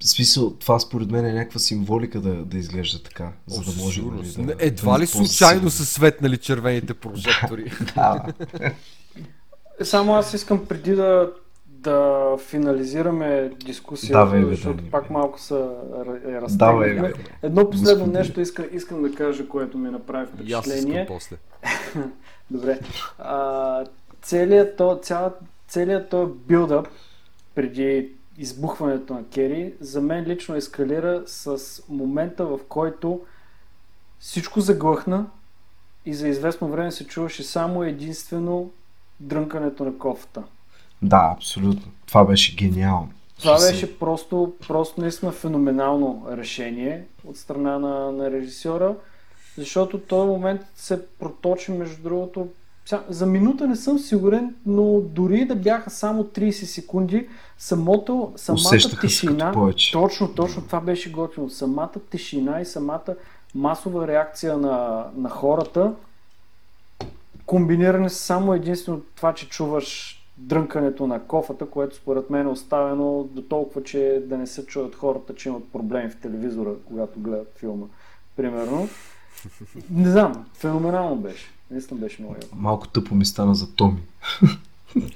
[0.00, 3.82] в смисъл, това според мен е някаква символика да, да изглежда така, за О, да
[3.82, 7.72] може нали, да, Едва да ли случайно са светнали червените прожектори?
[7.94, 8.26] Да,
[9.82, 11.32] Само аз искам преди да,
[11.66, 15.12] да финализираме дискусията, Давай, бе, защото Дани, пак бе.
[15.12, 15.70] малко са
[16.26, 17.12] е, бе.
[17.42, 18.18] Едно последно Господи.
[18.18, 21.06] нещо искам, искам да кажа, което ми направи И аз искам впечатление.
[21.06, 21.36] после.
[22.50, 22.80] Добре.
[23.18, 23.84] А,
[24.22, 25.34] целият то, цял,
[25.68, 26.88] целият то билдъп
[27.54, 31.58] преди избухването на Кери, за мен лично ескалира с
[31.88, 33.20] момента, в който
[34.18, 35.26] всичко заглъхна
[36.06, 38.70] и за известно време се чуваше само единствено
[39.20, 40.42] дрънкането на кофата.
[41.02, 41.92] да, абсолютно.
[42.06, 43.10] Това беше гениално.
[43.38, 48.94] Това беше просто, просто наистина феноменално решение от страна на, на режисьора,
[49.58, 52.48] защото този момент се проточи между другото.
[53.08, 59.00] За минута не съм сигурен, но дори да бяха само 30 секунди, самото, самата Усещаха
[59.00, 59.52] тишина,
[59.92, 61.50] точно, точно това беше готино.
[61.50, 63.14] Самата тишина и самата
[63.54, 65.92] масова реакция на, на хората,
[67.46, 73.24] комбиниране с само единствено това, че чуваш дрънкането на кофата, което според мен е оставено
[73.30, 77.52] до толкова, че да не се чуят хората, че имат проблеми в телевизора, когато гледат
[77.58, 77.86] филма.
[78.36, 78.88] Примерно.
[79.90, 81.55] Не знам, феноменално беше.
[81.70, 82.56] Наистина беше много яко.
[82.56, 84.02] Малко тъпо ми стана за Томи.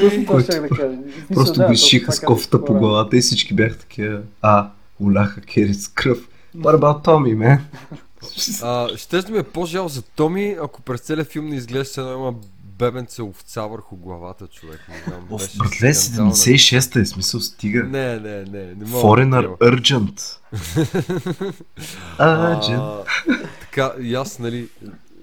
[0.00, 0.98] Точно това ще да кажа.
[1.34, 4.70] Просто да, го изшиха с кофата по главата и всички бяха такива, а,
[5.00, 6.28] уляха Кери с кръв.
[6.56, 7.60] What about Tommy, man?
[8.62, 12.00] А, ще да ми е по-жал за Томи, ако през целия филм не изглежда се
[12.00, 12.34] едно има
[12.78, 14.80] бебенце овца върху главата, човек.
[14.88, 16.32] Не знам, Оф, беше братле, скандална.
[16.32, 17.84] 76-та е смисъл, стига.
[17.84, 19.02] Не, не, не, не мога.
[19.02, 19.66] Foreigner да.
[19.66, 20.38] Urgent.
[22.18, 23.04] Urgent.
[23.60, 24.68] Така, и аз, нали,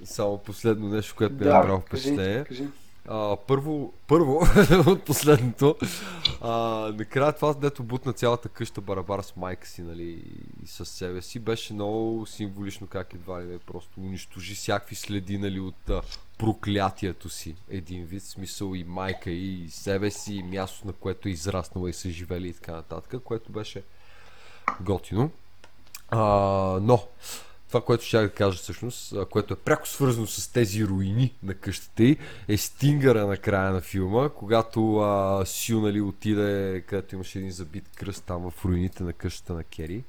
[0.08, 2.46] само последно нещо, което ми е Да, направо кажи, впечатление.
[3.10, 4.42] А, първо, първо
[4.88, 5.76] от последното,
[6.42, 6.52] а,
[6.98, 10.24] накрая това, дето бутна цялата къща барабара с майка си, нали,
[10.64, 15.38] и с себе си, беше много символично как едва ли не просто унищожи всякакви следи,
[15.38, 16.02] нали, от а,
[16.38, 17.56] проклятието си.
[17.70, 21.94] Един вид, смисъл и майка, и себе си, и място, на което е израснала и
[21.94, 23.84] са живели и така нататък, което беше
[24.82, 25.32] готино.
[26.10, 26.20] А,
[26.82, 27.04] но,
[27.68, 31.53] това, което ще да кажа всъщност, а, което е пряко свързано с тези руини на
[31.53, 32.18] къщата й,
[32.48, 37.89] е стингъра на края на филма, когато а, Сю нали, отиде, където имаше един забит
[37.95, 40.03] кръст там в руините на къщата на Кери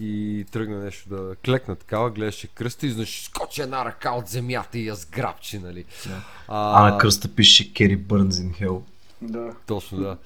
[0.00, 4.78] и тръгна нещо да клекна такава, гледаше кръста и значи скочи една ръка от земята
[4.78, 5.84] и я сграбчи, нали.
[6.48, 8.82] А на кръста пише Кери in Hell.
[9.22, 9.52] Да.
[9.66, 10.16] Точно, да.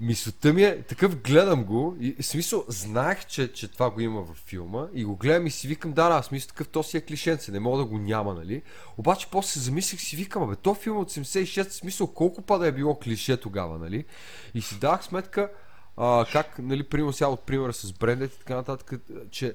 [0.00, 4.20] Мисълта ми е, такъв гледам го и в смисъл, знаех, че, че това го има
[4.20, 6.96] във филма и го гледам и си викам, да, да, в смисъл такъв, то си
[6.96, 8.62] е клишенце, не мога да го няма, нали?
[8.96, 12.58] Обаче после се замислих си, викам, абе, то филм от 76, в смисъл, колко па
[12.58, 14.04] да е било клише тогава, нали?
[14.54, 15.50] И си дах сметка,
[15.96, 19.00] а, как, нали, примерно сега от примера с Брендет и така нататък,
[19.30, 19.54] че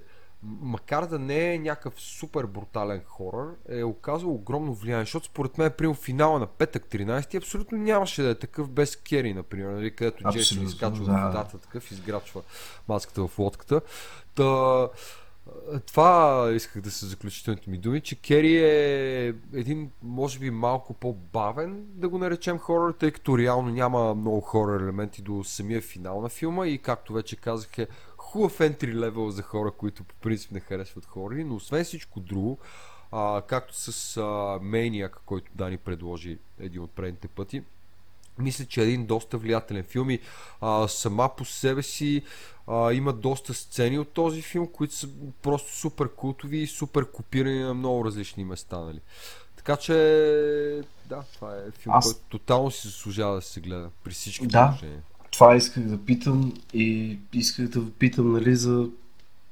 [0.61, 5.71] макар да не е някакъв супер брутален хорър, е оказал огромно влияние, защото според мен,
[5.77, 10.23] примерно, финала на петък 13 абсолютно нямаше да е такъв без Кери, например, нали, където
[10.23, 11.11] Джейсън Абсолютно, изкачва да.
[11.11, 12.41] в водата, такъв изграчва
[12.87, 13.81] маската в лодката.
[14.35, 14.87] Та,
[15.87, 21.85] това исках да се заключителните ми думи, че Кери е един, може би, малко по-бавен,
[21.87, 26.29] да го наречем хорър, тъй като реално няма много хорър елементи до самия финал на
[26.29, 27.87] филма и както вече казах е
[28.35, 32.57] хубав entry level за хора, които по принцип не харесват хора, но освен всичко друго,
[33.11, 37.63] а, както с а, който Дани предложи един от предните пъти.
[38.37, 40.19] Мисля, че е един доста влиятелен филм и
[40.61, 42.23] а, сама по себе си
[42.67, 45.09] а, има доста сцени от този филм, които са
[45.41, 48.79] просто супер култови и супер копирани на много различни места.
[48.79, 48.99] Нали?
[49.55, 49.93] Така че,
[51.05, 54.67] да, това е филм, Аз- който тотално си заслужава да се гледа при всички Да.
[54.67, 55.03] положения.
[55.35, 58.89] Това исках да питам и исках да питам, нали, за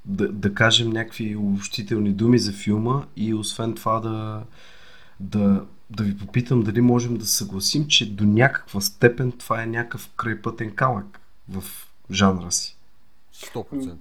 [0.06, 4.44] да, да кажем някакви обобщителни думи за филма и освен това да,
[5.20, 9.66] да, да ви попитам дали можем да се съгласим, че до някаква степен това е
[9.66, 11.20] някакъв крайпътен камък
[11.50, 11.64] в
[12.12, 12.78] жанра си.
[13.34, 13.96] 100%.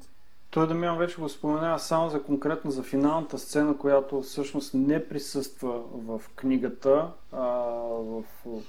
[0.50, 5.80] Той Дамян вече го споменава само за конкретно за финалната сцена, която всъщност не присъства
[5.94, 8.62] в книгата, а, в, в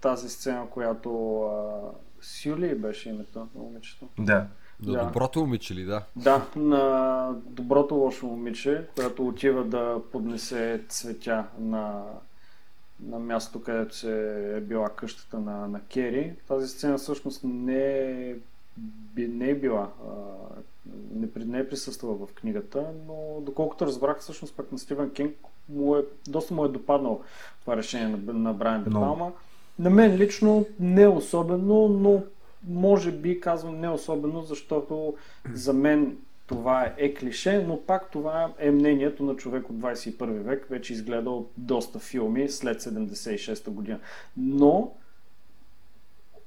[0.00, 1.90] тази сцена, която а,
[2.20, 4.08] Сюли беше името на момичето.
[4.18, 4.46] Да.
[4.86, 5.04] На Да.
[5.04, 6.02] доброто момиче ли, да?
[6.16, 12.02] Да, на доброто лошо момиче, която отива да поднесе цветя на,
[13.00, 14.12] на мястото, където се
[14.56, 16.32] е била къщата на, на Кери.
[16.48, 17.84] Тази сцена всъщност не
[18.30, 18.34] е,
[19.14, 20.12] би- не е била, а,
[21.12, 25.36] не, не е присъствала в книгата, но доколкото разбрах, всъщност пък на Стивен Кинг
[25.68, 27.20] му е, доста му е допаднал
[27.60, 28.90] това решение на, на Брайан Де.
[28.90, 29.32] Палма.
[29.80, 32.22] На мен лично не особено, но
[32.68, 35.14] може би казвам не особено, защото
[35.54, 36.16] за мен
[36.46, 41.46] това е клише, но пак това е мнението на човек от 21 век, вече изгледал
[41.56, 43.98] доста филми след 76-та година.
[44.36, 44.92] Но,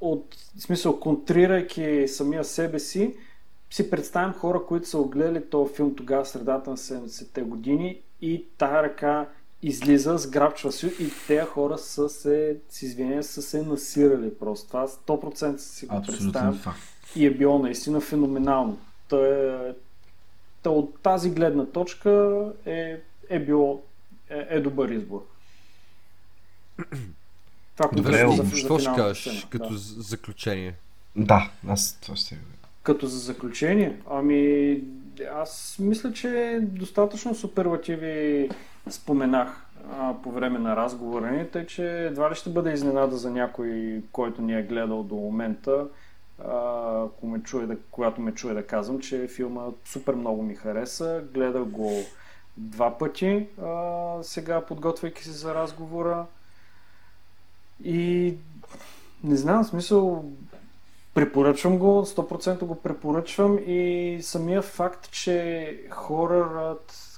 [0.01, 3.15] от смисъл, контрирайки самия себе си,
[3.69, 8.83] си представям хора, които са огледали този филм тогава средата на 70-те години и тая
[8.83, 9.29] ръка
[9.63, 14.67] излиза, сграбчва си и тези хора са се, с извинение, са се насирали просто.
[14.67, 16.79] Това 100% си го Абсолютно представям факт.
[17.15, 18.77] и е било наистина феноменално.
[19.09, 19.73] Та е,
[20.63, 22.97] та от тази гледна точка е,
[23.29, 23.83] е било
[24.29, 25.25] е, е добър избор.
[27.77, 29.77] Това Добре, за, Що ще кажеш сцена, като да.
[29.77, 30.75] заключение?
[31.15, 32.37] Да, аз това ще.
[32.83, 34.81] Като за заключение, ами
[35.33, 38.49] аз мисля, че достатъчно суперлативи
[38.89, 43.29] споменах а, по време на разговора ни, тъй че едва ли ще бъде изненада за
[43.29, 45.87] някой, който ни е гледал до момента,
[46.45, 51.23] а, ме чуе да, когато ме чуе да казвам, че филма супер много ми хареса,
[51.33, 51.91] гледах го
[52.57, 56.25] два пъти а, сега, подготвяйки се за разговора.
[57.83, 58.35] И
[59.23, 60.25] не знам, в смисъл
[61.13, 67.12] Препоръчвам го, 100% го препоръчвам и самия факт, че хорорът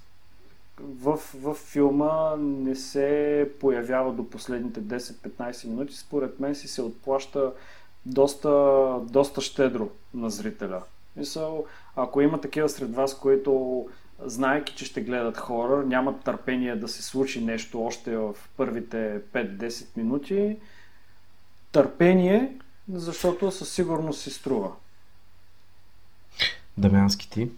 [0.80, 7.54] в, в филма не се появява до последните 10-15 минути, според мен си се отплаща
[8.06, 8.50] доста,
[9.02, 10.84] доста щедро на зрителя.
[11.16, 11.66] Мисъл,
[11.96, 13.86] ако има такива сред вас, които
[14.26, 19.98] знаеки, че ще гледат хорор, нямат търпение да се случи нещо още в първите 5-10
[19.98, 20.58] минути,
[21.72, 22.58] търпение,
[22.94, 24.72] защото със сигурност си струва.
[26.78, 27.50] Дамянски ти.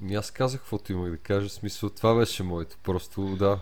[0.00, 2.76] Ми аз казах каквото имах да кажа, в смисъл това беше моето.
[2.82, 3.58] Просто да,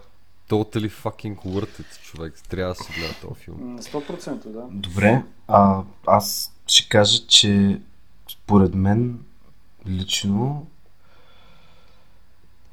[0.49, 2.35] totally fucking worth it, човек.
[2.49, 3.57] Трябва да се гледа този филм.
[3.61, 4.67] М, 100% да.
[4.71, 7.81] Добре, а, аз ще кажа, че
[8.29, 9.25] според мен
[9.87, 10.67] лично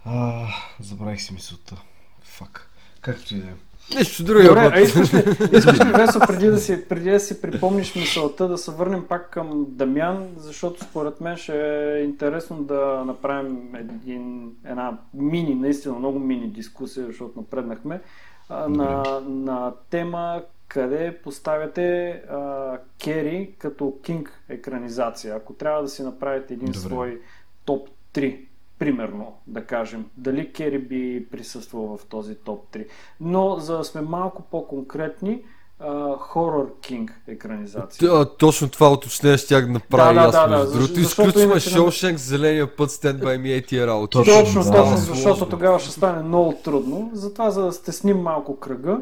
[0.06, 0.48] а,
[0.80, 1.82] забравих си мисълта.
[2.24, 2.70] Фак.
[3.02, 3.54] Както и да е.
[3.96, 4.48] Нещо друго.
[4.48, 5.18] Добре, ама- а искаш ли,
[5.58, 9.30] искаш ли Весо, преди да, си, преди да си припомниш мисълта, да се върнем пак
[9.30, 11.54] към Дамян, защото според мен ще
[11.98, 18.02] е интересно да направим един, една мини, наистина много мини дискусия, защото напреднахме,
[18.50, 25.36] на, на тема къде поставяте а, Кери като Кинг екранизация.
[25.36, 26.80] Ако трябва да си направите един Добре.
[26.80, 27.22] свой
[27.66, 28.45] топ 3,
[28.80, 32.88] примерно, да кажем, дали Кери би присъствал в този топ 3.
[33.20, 35.42] Но за да сме малко по-конкретни,
[36.20, 38.12] Хорор Кинг екранизация.
[38.12, 41.00] А, Точно това уточнение щях да направя Да, да, аз, да, да, другото.
[41.00, 44.12] Изключваме Шоушенк, зеления път, Stand By Me и тия работи.
[44.12, 44.72] Точно, Точно, да.
[44.72, 47.10] точно, защото тогава ще стане много трудно.
[47.14, 49.02] Затова, за да стесним малко кръга.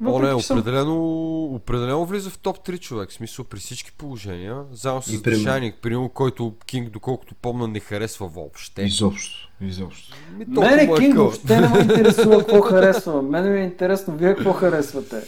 [0.00, 0.96] О, не, въпреки съм- определено,
[1.44, 3.10] определено влиза в топ 3 човек.
[3.10, 4.64] В смисъл при всички положения.
[4.72, 5.18] Заедно с И.
[5.22, 8.82] Shining, примерно, който Кинг, доколкото помня, не харесва въобще.
[8.82, 9.48] Изобщо.
[9.60, 10.16] Изобщо.
[10.32, 11.24] Ми, Мене е Кинг къл.
[11.24, 13.22] въобще не ме интересува какво харесва.
[13.22, 15.22] Мене ми е интересно вие какво харесвате.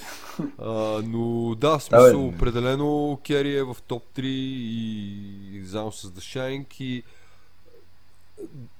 [0.58, 0.70] А,
[1.04, 2.26] но да, в смисъл, бе.
[2.26, 7.02] определено Кери е в топ 3 и заедно с Shining и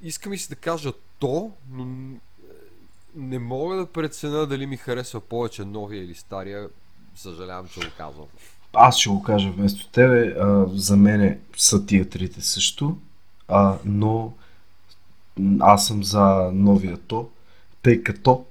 [0.03, 1.87] иска ми се да кажа то, но
[3.17, 6.69] не мога да преценя дали ми харесва повече новия или стария.
[7.15, 8.27] Съжалявам, че го казвам.
[8.75, 10.35] Аз ще го кажа вместо тебе.
[10.41, 12.97] А, за мене са тия трите също.
[13.49, 14.33] А, но
[15.61, 17.29] аз съм за новия то.
[17.83, 18.45] тъй като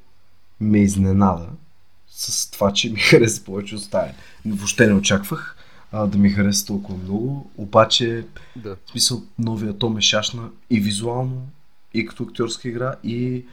[0.59, 1.47] ме изненада
[2.09, 4.15] с това, че ми хареса повече от стария.
[4.45, 5.55] Въобще не очаквах
[5.91, 8.25] а, да ми хареса толкова много, обаче
[8.55, 8.75] Да.
[8.85, 11.47] в смисъл новия Том е шашна и визуално,
[11.93, 13.45] и като актьорска игра, и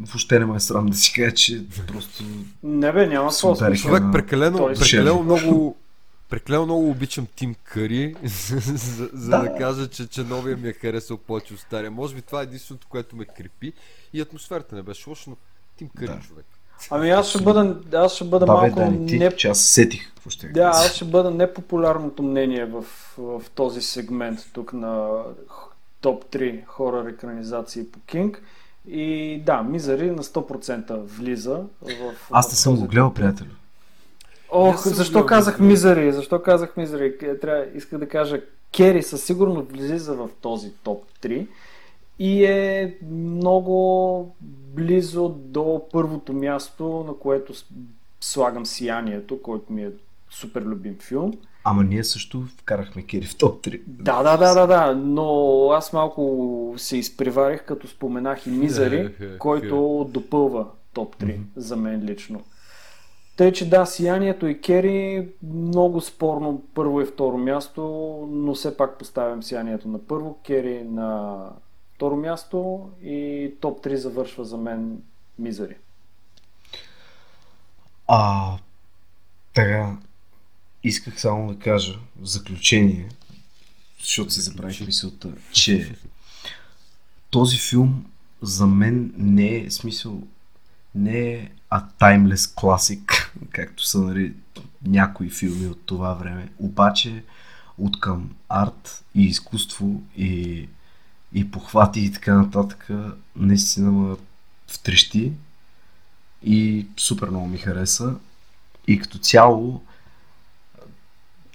[0.00, 2.24] въобще не ме е срам да си кажа, че просто
[2.62, 3.74] Не бе, няма смисъл.
[3.74, 5.24] Човек прекалено, той прекалено шеф.
[5.24, 5.76] много
[6.28, 8.58] Прекалено много обичам Тим Къри, за,
[9.12, 9.42] за да.
[9.42, 9.54] Да.
[9.58, 11.90] кажа, че, че новия ми е харесал повече от стария.
[11.90, 13.72] Може би това е единственото, което ме крепи.
[14.12, 15.36] И атмосферата не беше лоша, но
[15.76, 16.20] Тим Къри, Да.
[16.20, 16.46] човек.
[16.90, 19.36] Ами аз ще бъда, аз ще бъда да, малко Дани, ти, не...
[19.36, 22.84] че аз сетих какво ще Да, аз ще бъда непопулярното мнение в,
[23.18, 25.08] в този сегмент тук на
[26.00, 28.42] топ 3 хорър екранизации по Кинг.
[28.90, 32.14] И да, Мизари на 100% влиза в...
[32.30, 33.50] Аз не съм го гледал, приятелю.
[34.50, 35.60] Ох, защо казах.
[35.60, 36.12] Мизари?
[36.12, 37.16] Защо казах Мизари?
[37.22, 38.40] Е, Трябва, исках да кажа,
[38.76, 41.46] Кери със сигурност влиза в този топ 3
[42.18, 44.36] и е много
[44.74, 47.52] близо до първото място, на което
[48.20, 49.90] слагам Сиянието, който ми е
[50.30, 51.32] супер любим филм.
[51.70, 53.80] Ама ние също вкарахме Кери в топ 3.
[53.86, 60.06] Да, да, да, да, да, но аз малко се изпреварих, като споменах и Мизари, който
[60.10, 61.42] допълва топ 3 Мгм.
[61.56, 62.42] за мен лично.
[63.36, 67.82] Тъй, че да, Сиянието и Кери много спорно първо и второ място,
[68.30, 71.38] но все пак поставям Сиянието на първо, Кери на
[71.94, 75.02] второ място и топ 3 завършва за мен
[75.38, 75.76] Мизари.
[78.08, 78.52] А,
[79.54, 79.96] така,
[80.88, 83.08] исках само да кажа в заключение,
[84.00, 85.94] защото си забравих мисълта, че
[87.30, 88.04] този филм
[88.42, 90.22] за мен не е смисъл,
[90.94, 94.34] не е а timeless класик, както са нали,
[94.86, 97.24] някои филми от това време, обаче
[97.78, 100.68] от към арт и изкуство и,
[101.32, 102.88] и похвати и така нататък,
[103.36, 104.16] наистина ме
[104.68, 105.32] втрещи
[106.42, 108.14] и супер много ми хареса.
[108.86, 109.82] И като цяло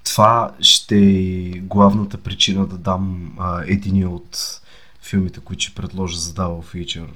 [0.04, 4.62] това ще е главната причина да дам а, единия от
[5.02, 7.10] филмите, които ще предложа за Double Feature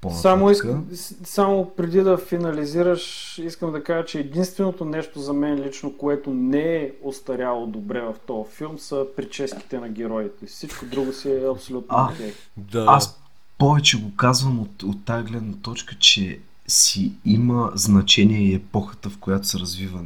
[0.00, 0.22] по-нататък.
[0.22, 0.80] Само, иска,
[1.24, 6.76] само преди да финализираш, искам да кажа, че единственото нещо за мен лично, което не
[6.76, 10.46] е остаряло добре в този филм, са прическите на героите.
[10.46, 12.12] Всичко друго си е абсолютно А.
[12.12, 12.32] окей.
[12.56, 13.20] Да, Аз
[13.58, 19.18] повече го казвам от, от тази гледна точка, че си има значение и епохата, в
[19.18, 20.00] която се развива.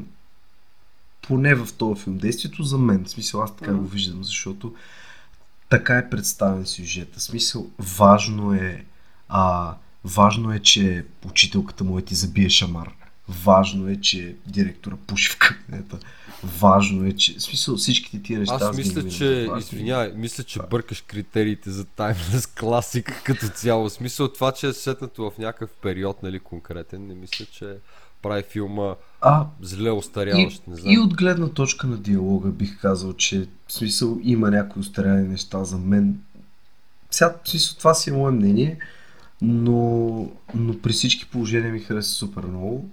[1.30, 2.18] Поне в този филм.
[2.18, 3.80] Действието за мен, в смисъл аз така Мгм.
[3.82, 4.74] го виждам, защото
[5.68, 7.20] така е представен сюжета.
[7.20, 8.84] Смисъл, важно е,
[9.28, 9.74] а,
[10.04, 12.94] важно е, че учителката му е ти забие шамар.
[13.28, 15.98] Важно е, че директора пуши в кабинета.
[16.44, 17.34] Важно е, че...
[17.34, 18.58] В смисъл, всичките тия неща...
[18.60, 19.60] Аз мисля, че, за важни.
[19.60, 23.88] извинявай, мисля, че бъркаш критериите за Timeless класик като цяло.
[23.88, 27.76] В смисъл това, че е сетнато в някакъв период, нали, конкретен, не мисля, че
[28.22, 30.92] прави филма А, зле остаряващ, И, не знам.
[30.92, 35.64] и от гледна точка на диалога бих казал, че в смисъл има някои устаряли неща
[35.64, 36.20] за мен.
[37.10, 38.78] Сега, в смисъл, това си е мое мнение,
[39.42, 39.76] но,
[40.54, 42.90] но при всички положения ми хареса супер много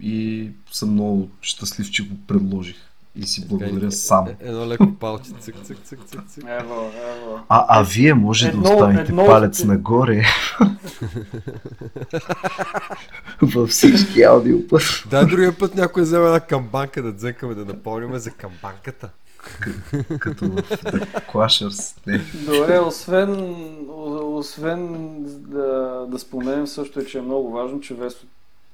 [0.00, 2.76] и съм много щастлив, че го предложих
[3.16, 4.26] и си благодаря сам.
[4.26, 6.44] Е, едно леко палче, цък, цък, цък, цък, цък.
[6.48, 7.40] Ево, ево.
[7.48, 10.22] А, а вие може Едно- да оставите едно- палец нагоре
[13.42, 18.30] във всички аудиопът, Дай другия път някой вземе една камбанка да дзъкаме да напомняме за
[18.30, 19.08] камбанката.
[20.18, 22.06] като в The Clashers.
[22.06, 22.18] Не.
[22.34, 23.54] Добре, освен,
[24.22, 24.88] освен
[25.24, 25.66] да,
[26.08, 28.26] да споменем също, е, че е много важно, че Весто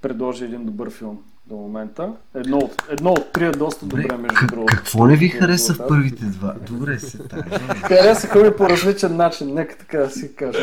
[0.02, 1.18] предложи един добър филм
[1.50, 2.12] до момента.
[2.34, 4.76] Едно от, едно от три е доста добре, Добре, между другото.
[4.76, 6.54] какво не ви хареса в първите два?
[6.66, 7.42] Добре се, тая.
[7.82, 10.58] Харесаха ми по различен начин, нека така да си кажа.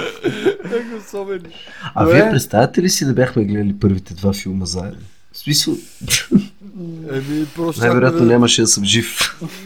[0.63, 1.49] Как особени.
[1.95, 2.21] А Добре.
[2.21, 4.99] вие представяте ли си да бяхме гледали първите два филма заедно?
[5.31, 5.73] В смисъл,
[7.11, 9.19] Еми, просто най-вероятно да, нямаше да съм жив.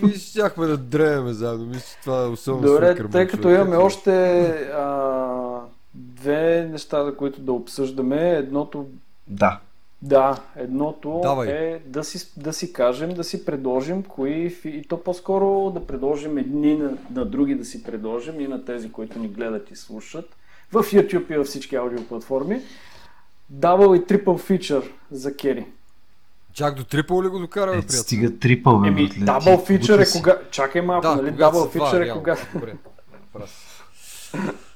[0.03, 1.65] ми щяхме да дреме заедно.
[1.65, 4.39] Мисля, това е особено Добре, тъй като имаме още
[4.77, 4.97] а,
[5.93, 8.29] две неща, за които да обсъждаме.
[8.29, 8.85] Едното
[9.27, 9.59] Да.
[10.01, 11.49] Да, едното Давай.
[11.49, 16.37] е да си, да си кажем, да си предложим кои, и то по-скоро да предложим
[16.37, 20.35] едни на, на други да си предложим и на тези, които ни гледат и слушат
[20.71, 22.61] в YouTube и във всички аудиоплатформи.
[23.49, 25.65] Дабл и трипл фичър за Кери.
[26.53, 27.99] Чак до трипъл ли го докараме, Е, приятел?
[27.99, 29.19] стига трипъл, бе, Еми, Ти
[29.65, 30.37] фичър е кога...
[30.51, 31.31] Чакай малко, Да, нали?
[31.31, 32.37] Дабл фичър е кога...
[32.53, 32.73] Добре.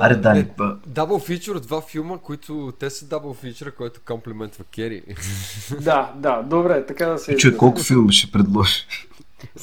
[0.00, 0.46] Аре, Дани,
[0.86, 5.02] Дабл фичър, два филма, които те са дабл фичър, който комплиментва Кери.
[5.80, 8.86] да, да, добре, така да се Чуй, колко филма ще предложи?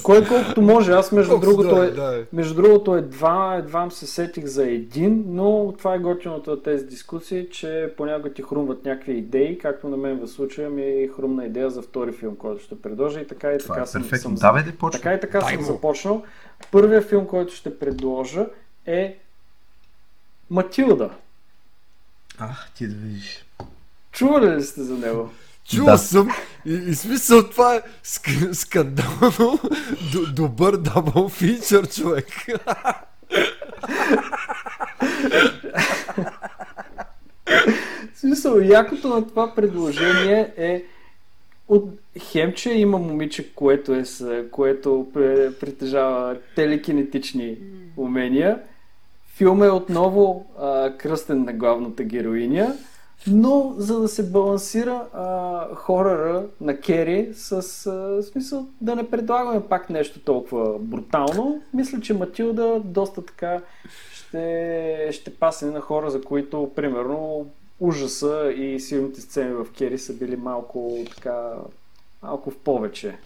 [0.04, 0.92] Кой колкото може.
[0.92, 2.24] Аз между Колкото другото, да е, е, да е.
[2.34, 7.48] между другото едва, едва се сетих за един, но това е готиното от тези дискусии,
[7.52, 11.82] че понякога ти хрумват някакви идеи, както на мен в случая ми хрумна идея за
[11.82, 14.30] втори филм, който ще предложа и така и Това така е съм, перфектно.
[14.30, 15.02] съм, Давай да почнем.
[15.02, 15.68] така и така Дай съм му.
[15.68, 16.24] започнал.
[16.72, 18.46] Първият филм, който ще предложа
[18.86, 19.18] е
[20.50, 21.10] Матилда.
[22.40, 23.46] Ах, ти да видиш.
[24.12, 25.30] Чували ли сте за него?
[25.66, 25.98] Чул Да.
[25.98, 26.30] съм
[26.66, 29.60] и, и смисъл това е ск- скандално
[30.14, 32.26] д- добър дабл фичър, човек.
[38.16, 40.84] Смисъл, якото на това предложение е
[41.68, 41.90] от
[42.32, 44.04] хемче има момиче, което, е
[44.52, 45.08] което
[45.60, 47.58] притежава телекинетични
[47.98, 48.60] умения.
[49.40, 52.76] Филм е отново а, кръстен на главната героиня,
[53.28, 57.52] но за да се балансира а, хорора на Кери с
[57.88, 63.62] а, смисъл да не предлагаме пак нещо толкова брутално, мисля, че Матилда доста така
[64.14, 67.50] ще, ще пасне на хора, за които, примерно,
[67.80, 71.52] ужаса и силните сцени в Кери са били малко така,
[72.24, 73.18] малко в повече.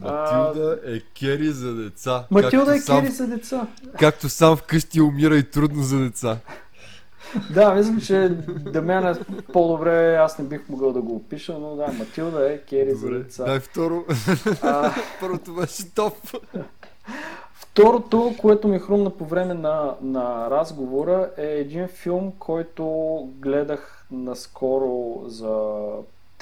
[0.00, 2.26] Матилда е кери за деца.
[2.30, 3.66] Матилда е сам, Кери за деца.
[3.98, 6.38] Както сам вкъщи умира и трудно за деца.
[7.54, 9.14] Да, мисля, че Дамян е
[9.52, 13.18] по-добре, аз не бих могъл да го опиша, но да, Матилда е Кери за Добре,
[13.18, 13.44] деца.
[13.44, 14.04] дай второ.
[14.62, 16.14] А, Първото беше топ.
[17.54, 22.84] Второто, което ми хрумна по време на, на разговора е един филм, който
[23.38, 25.84] гледах наскоро за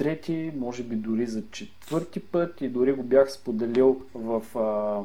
[0.00, 5.02] трети, може би дори за четвърти път и дори го бях споделил в а,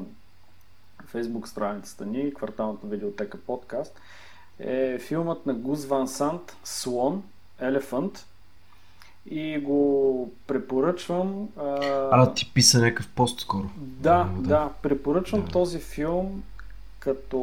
[1.06, 4.00] фейсбук страницата ни, кварталната видеотека подкаст,
[4.60, 7.24] е филмът на Гуз Ван Сант Слон,
[7.60, 8.26] Елефант
[9.30, 11.50] и го препоръчвам.
[11.58, 11.64] А,
[12.12, 13.70] А, да ти писа някакъв пост скоро.
[13.78, 15.52] да, Много, да, препоръчвам Да.
[15.52, 16.44] този филм
[17.00, 17.40] като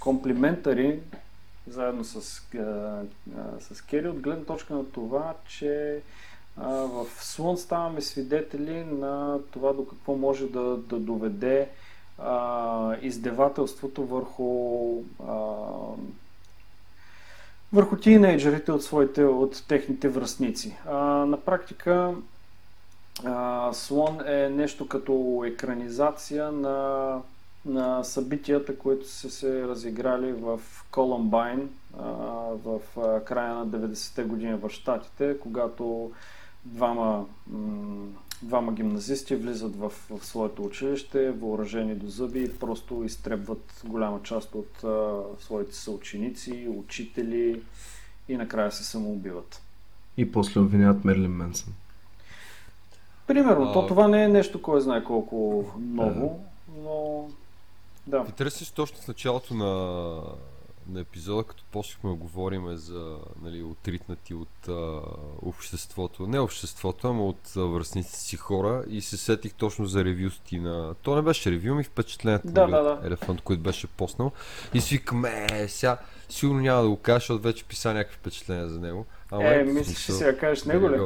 [0.00, 1.00] комплиментари
[1.66, 2.60] заедно с, а,
[3.38, 6.00] а, с Кери от гледна точка на това, че
[6.56, 11.68] в Слон ставаме свидетели на това до какво може да, да доведе
[12.18, 15.34] а, издевателството върху а,
[17.72, 20.76] върху тинейджерите от, своите, от техните връзници.
[20.88, 22.14] А, на практика
[23.24, 27.20] а, Слон е нещо като екранизация на,
[27.66, 30.60] на събитията, които са се разиграли в
[30.90, 31.70] Колумбайн
[32.64, 32.80] в
[33.24, 36.12] края на 90-те години в Штатите, когато
[36.64, 37.26] двама,
[38.42, 44.54] двама гимназисти влизат в, в своето училище, въоръжени до зъби и просто изтребват голяма част
[44.54, 47.62] от а, своите съученици, учители
[48.28, 49.62] и накрая се самоубиват.
[50.16, 51.74] И после обвиняват Мерлин Менсън.
[53.26, 56.44] Примерно, А, то това не е нещо, кой знае колко ново,
[56.84, 57.28] но
[58.06, 58.24] да.
[58.28, 60.20] Интересно си точно в началото на,
[60.88, 65.00] на епизода, като почнахме да говорим за нали, отритнати от а,
[65.42, 70.58] обществото, не обществото, ама от а, връзниците си хора и се сетих точно за ревюсти
[70.58, 70.94] на...
[71.02, 73.06] То не беше ревю, ми впечатлението Да, нали, да, да.
[73.06, 74.32] Елефант, който беше поснал.
[74.74, 75.98] И си викам, е, сега
[76.28, 79.06] сигурно няма да го кажа, защото вече писа някакви впечатления за него.
[79.30, 80.98] Ама Е, мислиш, че смисъл, сега кажеш него ли?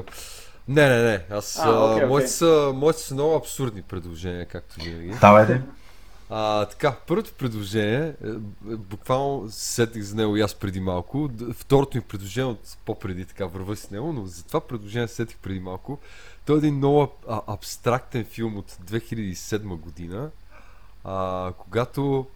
[0.68, 1.24] Не, не, не.
[1.30, 5.14] Аз, А, а, окей, моите, са, моите са много абсурдни предложения, както винаги.
[5.20, 5.62] Давай де.
[6.30, 11.30] А, така, първото предложение, е, е, буквално се сетих за него и аз преди малко.
[11.52, 15.36] Второто ми предложение от по-преди така върва с него, но за това предложение се сетих
[15.38, 15.98] преди малко.
[16.46, 17.12] Той е един много
[17.46, 20.30] абстрактен филм от 2007 година,
[21.05, 22.26] а, когато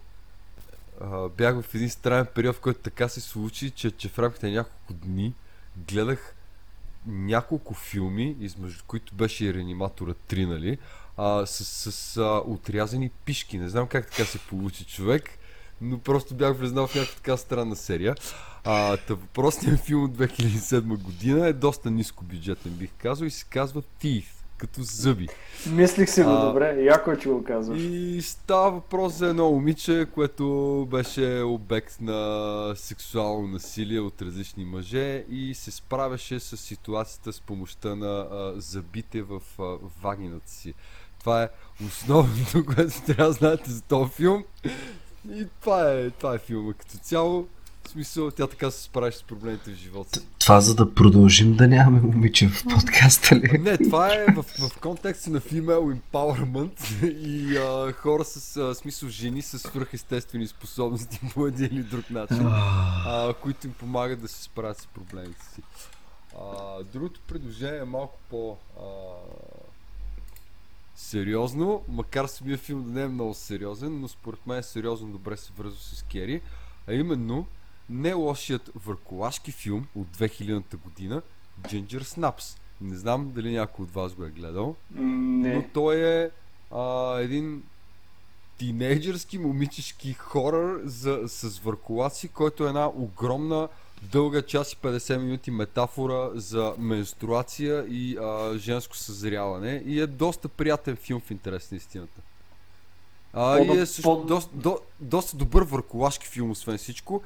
[1.01, 4.45] а, бях в един странен период, в който така се случи, че, че в рамките
[4.47, 5.33] на няколко дни
[5.77, 6.35] гледах
[7.05, 10.77] няколко филми, измежду които беше и Реаниматора 3, нали?
[11.17, 13.57] А, с, с а, отрязани пишки.
[13.57, 15.29] Не знам как така се получи човек,
[15.81, 18.15] но просто бях влезнал в някаква така странна серия.
[18.63, 23.45] А, та въпросният филм от 2007 година е доста ниско бюджетен, бих казал, и се
[23.49, 25.27] казва Teeth, като зъби.
[25.69, 27.79] Мислих си го А, добре, яко е, че го казваш.
[27.81, 35.25] И става въпрос за едно момиче, което беше обект на сексуално насилие от различни мъже
[35.29, 39.63] и се справяше с ситуацията с помощта на а, зъбите в а,
[40.01, 40.73] вагината си.
[41.23, 41.49] Това е
[41.85, 44.43] основното, което трябва да знаете за този филм.
[45.31, 47.47] И това е, това е филма като цяло.
[47.83, 50.25] В смисъл, тя така се справяше с проблемите в живота си.
[50.39, 53.57] Това за да продължим да нямаме момиче в подкаста ли?
[53.59, 59.09] Не, това е в, в контекста на female empowerment и а, хора с а, смисъл
[59.09, 64.43] жени с свръхестествени способности по един или друг начин, а, които им помагат да се
[64.43, 65.61] справят с проблемите си.
[66.39, 68.57] А, другото предложение е малко по...
[68.77, 68.83] А,
[70.95, 75.37] сериозно, макар самия филм да не е много сериозен, но според мен е сериозно добре
[75.37, 76.41] се връзва с Кери,
[76.87, 77.45] а именно
[77.89, 81.21] не лошият върколашки филм от 2000-та година
[81.61, 82.57] Ginger Snaps.
[82.81, 85.69] Не знам дали някой от вас го е гледал, М, но Не.
[85.73, 86.29] той е
[86.71, 87.63] а, един
[88.57, 93.67] тинейджърски момичешки хорър за, с върколаци, който е една огромна
[94.03, 100.47] дълга час и 50 минути метафора за менструация и а, женско съзряване и е доста
[100.49, 102.21] приятен филм в интерес на истината.
[103.33, 107.21] А, По- и е също по- доста, до, доста добър върколашки филм, освен всичко.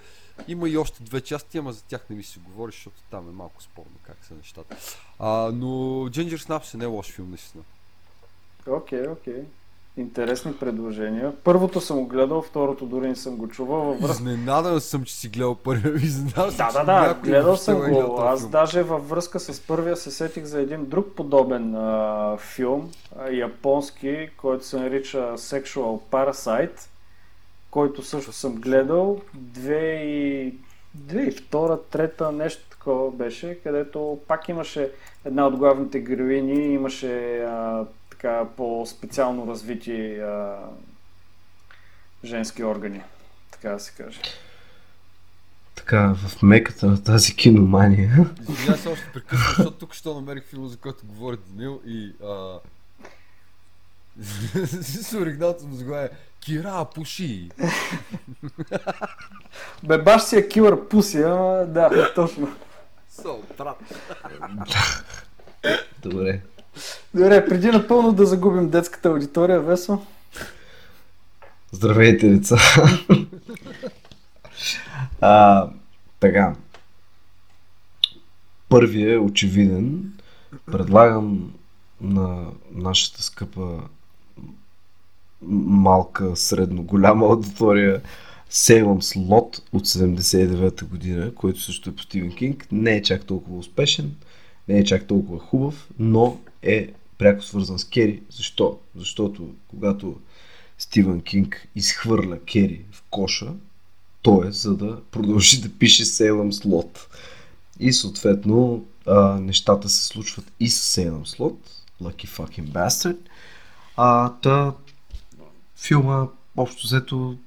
[0.48, 3.32] Има и още две части, ама за тях не ми се говори, защото там е
[3.32, 4.76] малко спорно как са нещата.
[5.20, 5.68] А, но
[6.08, 7.64] Ginger Snaps е не е лош филм, наистина.
[8.68, 9.44] Окей, окей.
[9.98, 11.34] Интересни предложения.
[11.44, 13.82] Първото съм го гледал, второто дори не съм го чувал.
[13.82, 14.24] Във връзка...
[14.24, 15.96] Изненадан съм, че си гледал първия.
[16.04, 18.22] Изненадан Да, да, да, гледал съм го е го.
[18.22, 18.52] Аз филм.
[18.52, 24.30] даже във връзка с първия се сетих за един друг подобен а, филм, а, японски,
[24.38, 26.80] който се нарича Sexual Parasite,
[27.72, 29.22] който също съм гледал.
[29.34, 30.54] Две и...
[30.94, 34.92] Две и втора, трета, нещо такова беше, където пак имаше
[35.26, 37.86] една от главните героини, имаше а,
[38.18, 40.58] така по-специално развити а,
[42.24, 43.02] женски органи,
[43.52, 44.20] така да се каже.
[45.76, 48.30] Така, в меката на тази киномания.
[48.50, 52.14] Извинявай се, още прекъсвам, защото тук що намерих филма, за който говори Данил и...
[52.24, 52.60] А...
[54.82, 57.50] с оригиналното му заглавие Кира, пуши!
[59.84, 62.56] Бе, баш си е килър пуси, ама да, точно.
[63.10, 63.78] Со, брат.
[66.02, 66.42] Добре.
[67.14, 70.02] Добре, преди напълно да загубим детската аудитория, Весо.
[71.72, 72.58] Здравейте, деца.
[75.22, 75.68] а,
[76.20, 76.56] така.
[78.70, 80.14] Първият е очевиден.
[80.72, 81.54] Предлагам
[82.02, 83.80] на нашата скъпа
[85.42, 88.02] малка, средно голяма аудитория
[88.50, 92.68] Сейлъм Слот от 79-та година, който също е по Стивен Кинг.
[92.72, 94.16] Не е чак толкова успешен,
[94.68, 98.22] не е чак толкова хубав, но е пряко свързан с Кери.
[98.30, 98.80] Защо?
[98.96, 100.20] Защото когато
[100.78, 103.54] Стивен Кинг изхвърля Кери в коша,
[104.22, 107.08] то е за да продължи да пише Сейлъм Слот.
[107.80, 111.60] И съответно а, нещата се случват и с Сейлъм Слот,
[112.02, 113.18] Lucky fucking bastard.
[113.98, 114.74] А, та
[115.76, 116.28] филма
[116.58, 117.38] общо взето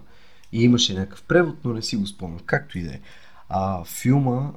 [0.51, 2.39] и имаше някакъв превод, но не си го спомням.
[2.45, 2.99] Както и да е.
[3.49, 4.51] А, филма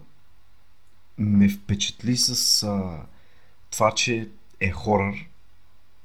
[1.18, 3.06] ме впечатли с а,
[3.70, 4.28] това, че
[4.60, 5.28] е хорър,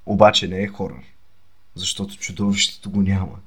[0.06, 1.04] обаче не е хорър,
[1.76, 3.40] защото чудовището го няма.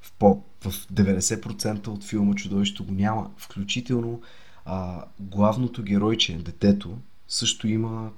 [0.00, 4.20] В, по, в 90% от филма чудовището го няма, включително
[4.64, 6.98] а, главното геройче, детето,
[7.28, 8.10] също има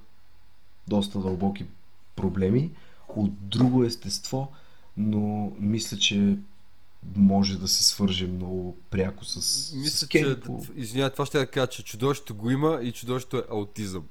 [0.88, 1.66] доста дълбоки
[2.16, 2.70] проблеми
[3.08, 4.52] от друго естество,
[4.96, 6.36] но мисля, че
[7.16, 11.38] може да се свърже много пряко с, с Мисля, Кери че, по- извинявай, това ще
[11.38, 14.02] да кажа, че чудовището го има и чудовището е аутизъм.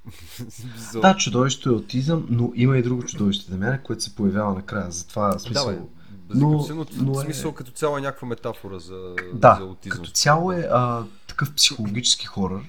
[0.93, 4.91] Да, чудовището е аутизъм, но има и друго чудовище Дамяна, което се появява накрая.
[4.91, 5.65] Затова смисъл...
[5.65, 5.81] Да, бе,
[6.29, 9.97] но- но, но, е- смисъл като цяло е някаква метафора за, Да, за аутизъм.
[9.97, 12.61] като цяло е а, такъв психологически хорър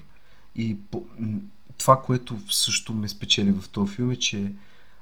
[0.55, 1.03] и по,
[1.77, 4.53] това, което също ме спечели в този филм е, че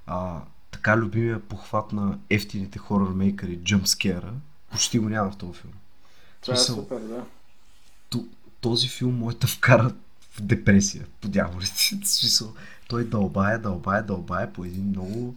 [0.08, 0.40] а,
[0.72, 4.34] така любимия похват на ефтините хорър мейкъри джъмпскера
[4.74, 5.74] почти го няма в този филм.
[6.42, 7.26] Това е смисъл- супер, да.
[8.62, 9.94] Този филм може да вкара
[10.32, 11.74] в депресия, по дяволите.
[12.04, 12.54] Смисъл,
[12.88, 15.36] той дълбая, дълбая, дълбая по един много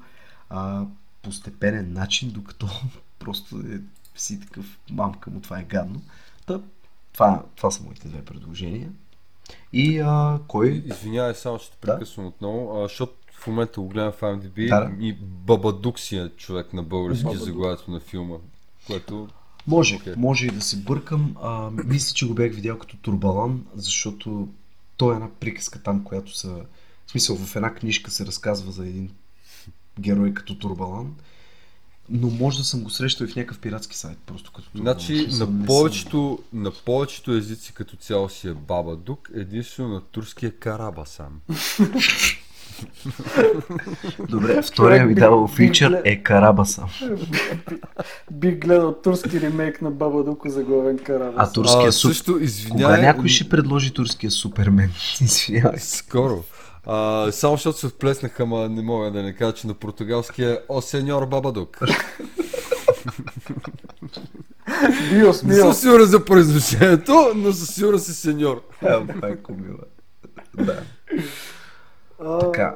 [0.51, 0.85] а,
[1.23, 2.69] постепенен начин, докато
[3.19, 3.81] просто е
[4.17, 6.03] си такъв мамка му, това е гадно.
[6.47, 6.61] Та,
[7.13, 8.89] това, това са моите две предложения.
[9.73, 10.83] И а, кой?
[10.87, 11.93] Извинявай, само ще те Да.
[11.95, 15.05] прекъсвам отново, а, защото в момента го гледам в IMDb Да, да.
[15.07, 18.37] и Бабадуксия човек на български заглавието на филма,
[18.87, 19.29] което
[19.67, 20.15] Може, Окей.
[20.17, 21.37] може и да се бъркам.
[21.43, 24.49] А, мисля, че го бях видял като Турбалан, защото
[24.97, 26.49] той е една приказка там, която са...
[27.07, 29.11] В смисъл, в една книжка се разказва за един
[30.01, 31.15] герой като Турбалан.
[32.09, 34.99] Но може да съм го срещал и в някакъв пиратски сайт, просто като Турбалан.
[34.99, 40.01] Значи на съм- повечето, на повечето езици като цяло си е Баба Дук, единствено на
[40.01, 41.41] турски е Карабасан.
[44.29, 45.23] Добре, втория ми би
[45.57, 46.89] фичър е Карабасан.
[48.31, 51.35] Бих гледал турски ремейк на Баба Дуко за главен карабас.
[51.37, 52.11] А турския А, суп...
[52.11, 54.91] също, Кога извинявай, някой ще предложи турския Супермен?
[55.21, 55.79] Извинявай.
[55.79, 56.45] Скоро.
[56.87, 60.59] А, само защото се вплеснаха, ама не мога да не кажа, че на португалски е
[60.69, 61.79] О сеньор Бабадук.
[65.11, 68.63] Био Не съм сигурен за произношението, но със сигурен си сеньор.
[68.83, 69.79] А, майко мила.
[70.57, 70.83] Да.
[72.27, 72.75] А, Така.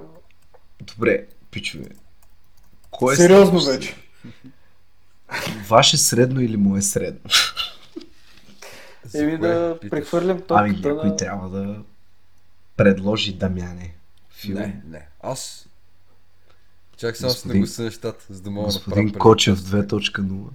[0.81, 1.85] Добре, пичове.
[2.91, 3.79] Кой е Сериозно средно?
[3.79, 3.97] вече.
[5.69, 7.31] Ваше средно или му е средно?
[9.15, 9.91] Еми кое да питаш?
[9.91, 11.17] прехвърлям Ами топката някой на...
[11.17, 11.83] трябва да
[12.77, 13.95] предложи Дамяне.
[14.31, 14.59] Филм.
[14.59, 15.09] Не, не.
[15.21, 15.67] Аз...
[16.97, 20.21] Чак само Господин- с нагласа нещата, за да мога да Господин направя Кочев предпоставки.
[20.23, 20.49] 2.0.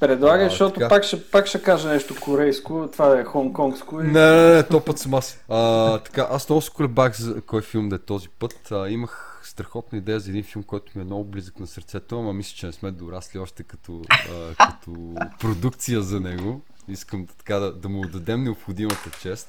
[0.00, 0.88] Предлагай, А, защото така.
[0.88, 4.00] пак ще, пак ще кажа нещо корейско, това е хонконгско.
[4.00, 4.04] И...
[4.04, 5.40] Не, не, не, то път съм аз.
[5.48, 8.72] А, така, аз много се колебах за кой филм да е този път.
[8.72, 12.32] А, имах страхотна идея за един филм, който ми е много близък на сърцето, ама
[12.32, 16.60] мисля, че не сме дорасли още като, а, като продукция за него.
[16.88, 19.48] Искам да, така, да, да му отдадем необходимата чест.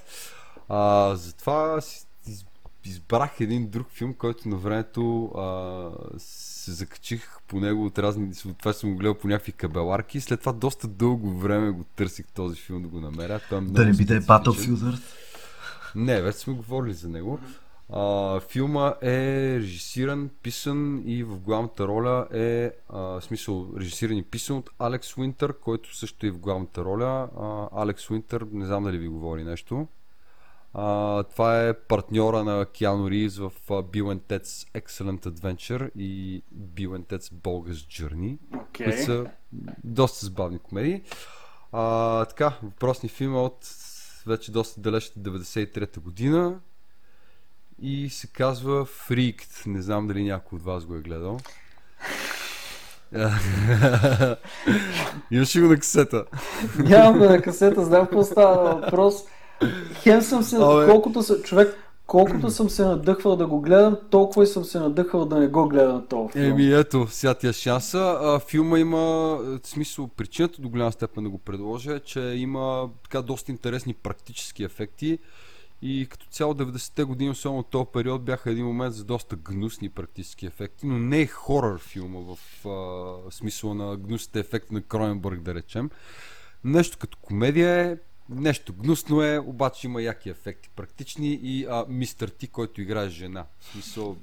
[0.69, 1.79] А, затова
[2.85, 5.89] избрах един друг филм, който на времето а,
[6.67, 8.31] се закачих по него от разни...
[8.45, 10.21] От това съм го гледал по някакви кабеларки.
[10.21, 13.39] След това доста дълго време го търсих този филм да го намеря.
[13.49, 14.21] Той е много Да не биде.
[14.21, 15.03] Battlefield Earth?
[15.95, 17.39] Не, вече сме говорили за него.
[17.93, 24.23] А, филма е режисиран, писан и в главната роля е, а, в смисъл, режисиран и
[24.23, 27.29] писан от Алекс Уинтър, който също е в главната роля.
[27.39, 29.87] А, Алекс Уинтър, не знам дали ви говори нещо.
[30.73, 36.89] А, това е партньора на Киану Ривз в Bill and Ted's Excellent Adventure и Bill
[36.89, 38.85] and Ted's Bogus Journey Окей.
[38.85, 39.25] които са
[39.83, 41.01] доста забавни комедии.
[41.71, 43.67] А, така, въпросни филм е от
[44.27, 46.59] вече доста далечната 93-та година
[47.81, 49.67] и се казва Freaked.
[49.67, 51.39] Не знам дали някой от вас го е гледал.
[55.31, 56.25] Имаш ли го на касета?
[56.79, 59.23] Нямам го на касета, знам какво става въпрос.
[59.93, 60.85] Хем съм се, Абе.
[60.85, 61.75] колкото се, човек,
[62.07, 65.67] колкото съм се надъхвал да го гледам, толкова и съм се надъхвал да не го
[65.67, 66.45] гледам този филм.
[66.45, 68.17] Еми ето, сега ти е шанса.
[68.21, 72.89] А, филма има, в смисъл, причината до голяма степен да го предложа е, че има
[73.03, 75.19] така доста интересни практически ефекти
[75.81, 80.45] и като цяло 90-те години, особено този период, бяха един момент за доста гнусни практически
[80.45, 85.53] ефекти, но не е хорър филма в а, смисъла на гнусните ефекти на Кроненбърг, да
[85.53, 85.89] речем.
[86.63, 87.97] Нещо като комедия е,
[88.29, 93.45] нещо гнусно е, обаче има яки ефекти практични и а, мистер Ти, който играе жена.
[93.59, 94.15] В смисъл,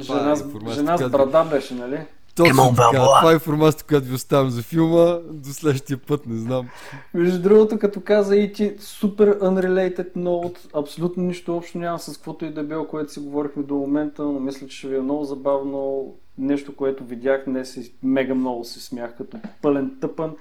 [0.00, 2.06] Жена, е жена с брада беше, нали?
[2.34, 2.90] точно така.
[2.90, 5.18] Това е информацията, която ви оставям за филма.
[5.30, 6.68] До следващия път, не знам.
[7.14, 12.44] Между другото, като каза и ти, супер unrelated note, абсолютно нищо общо няма с каквото
[12.44, 15.24] и да било, което си говорихме до момента, но мисля, че ще ви е много
[15.24, 16.06] забавно.
[16.38, 20.36] Нещо, което видях днес и мега много се смях като пълен тъпън.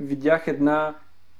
[0.00, 0.94] Видях една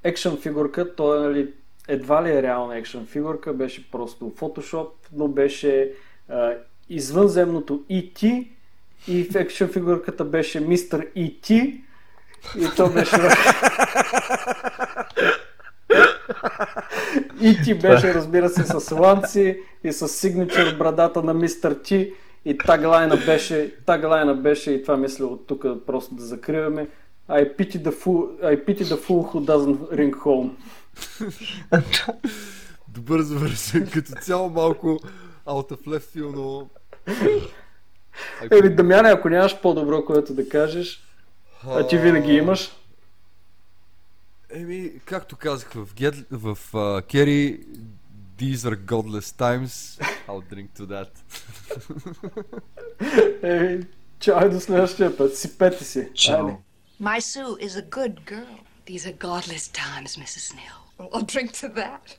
[0.04, 1.52] екшън фигурка, то е нали,
[1.88, 5.92] едва ли е реална екшън фигурка, беше просто фотошоп, но беше
[6.28, 6.52] а,
[6.88, 8.48] извънземното E.T.
[9.08, 11.80] и в екшън фигурката беше мистер E.T.
[12.58, 13.16] И то беше
[17.40, 22.12] И ти беше, разбира се, с ланци и с сигничър брадата на мистер Ти.
[22.44, 26.88] И таглайна беше, таглайна беше, и това мисля от тук просто да закриваме.
[27.28, 30.50] I pity the fool, I pity the fool who doesn't ring home.
[32.88, 33.90] Добър завършен.
[33.90, 34.86] Като цяло малко
[35.46, 36.68] out of left field, но...
[38.50, 41.02] Еми, Дамяне, ако нямаш по-добро, което да кажеш,
[41.66, 42.72] а ти винаги имаш.
[44.50, 46.14] Еми, както казах в, Гед...
[46.30, 47.60] в uh, Керри,
[48.38, 50.00] these are godless times.
[50.28, 51.08] I'll drink to that.
[53.42, 53.86] Еми,
[54.18, 55.36] чао до следващия път.
[55.36, 56.08] Си пети си.
[56.14, 56.46] Чао.
[56.46, 56.58] Айде.
[57.02, 58.60] My Sue is a good girl.
[58.86, 60.52] These are godless times, Mrs.
[60.52, 61.10] Snell.
[61.12, 62.16] I'll drink to that.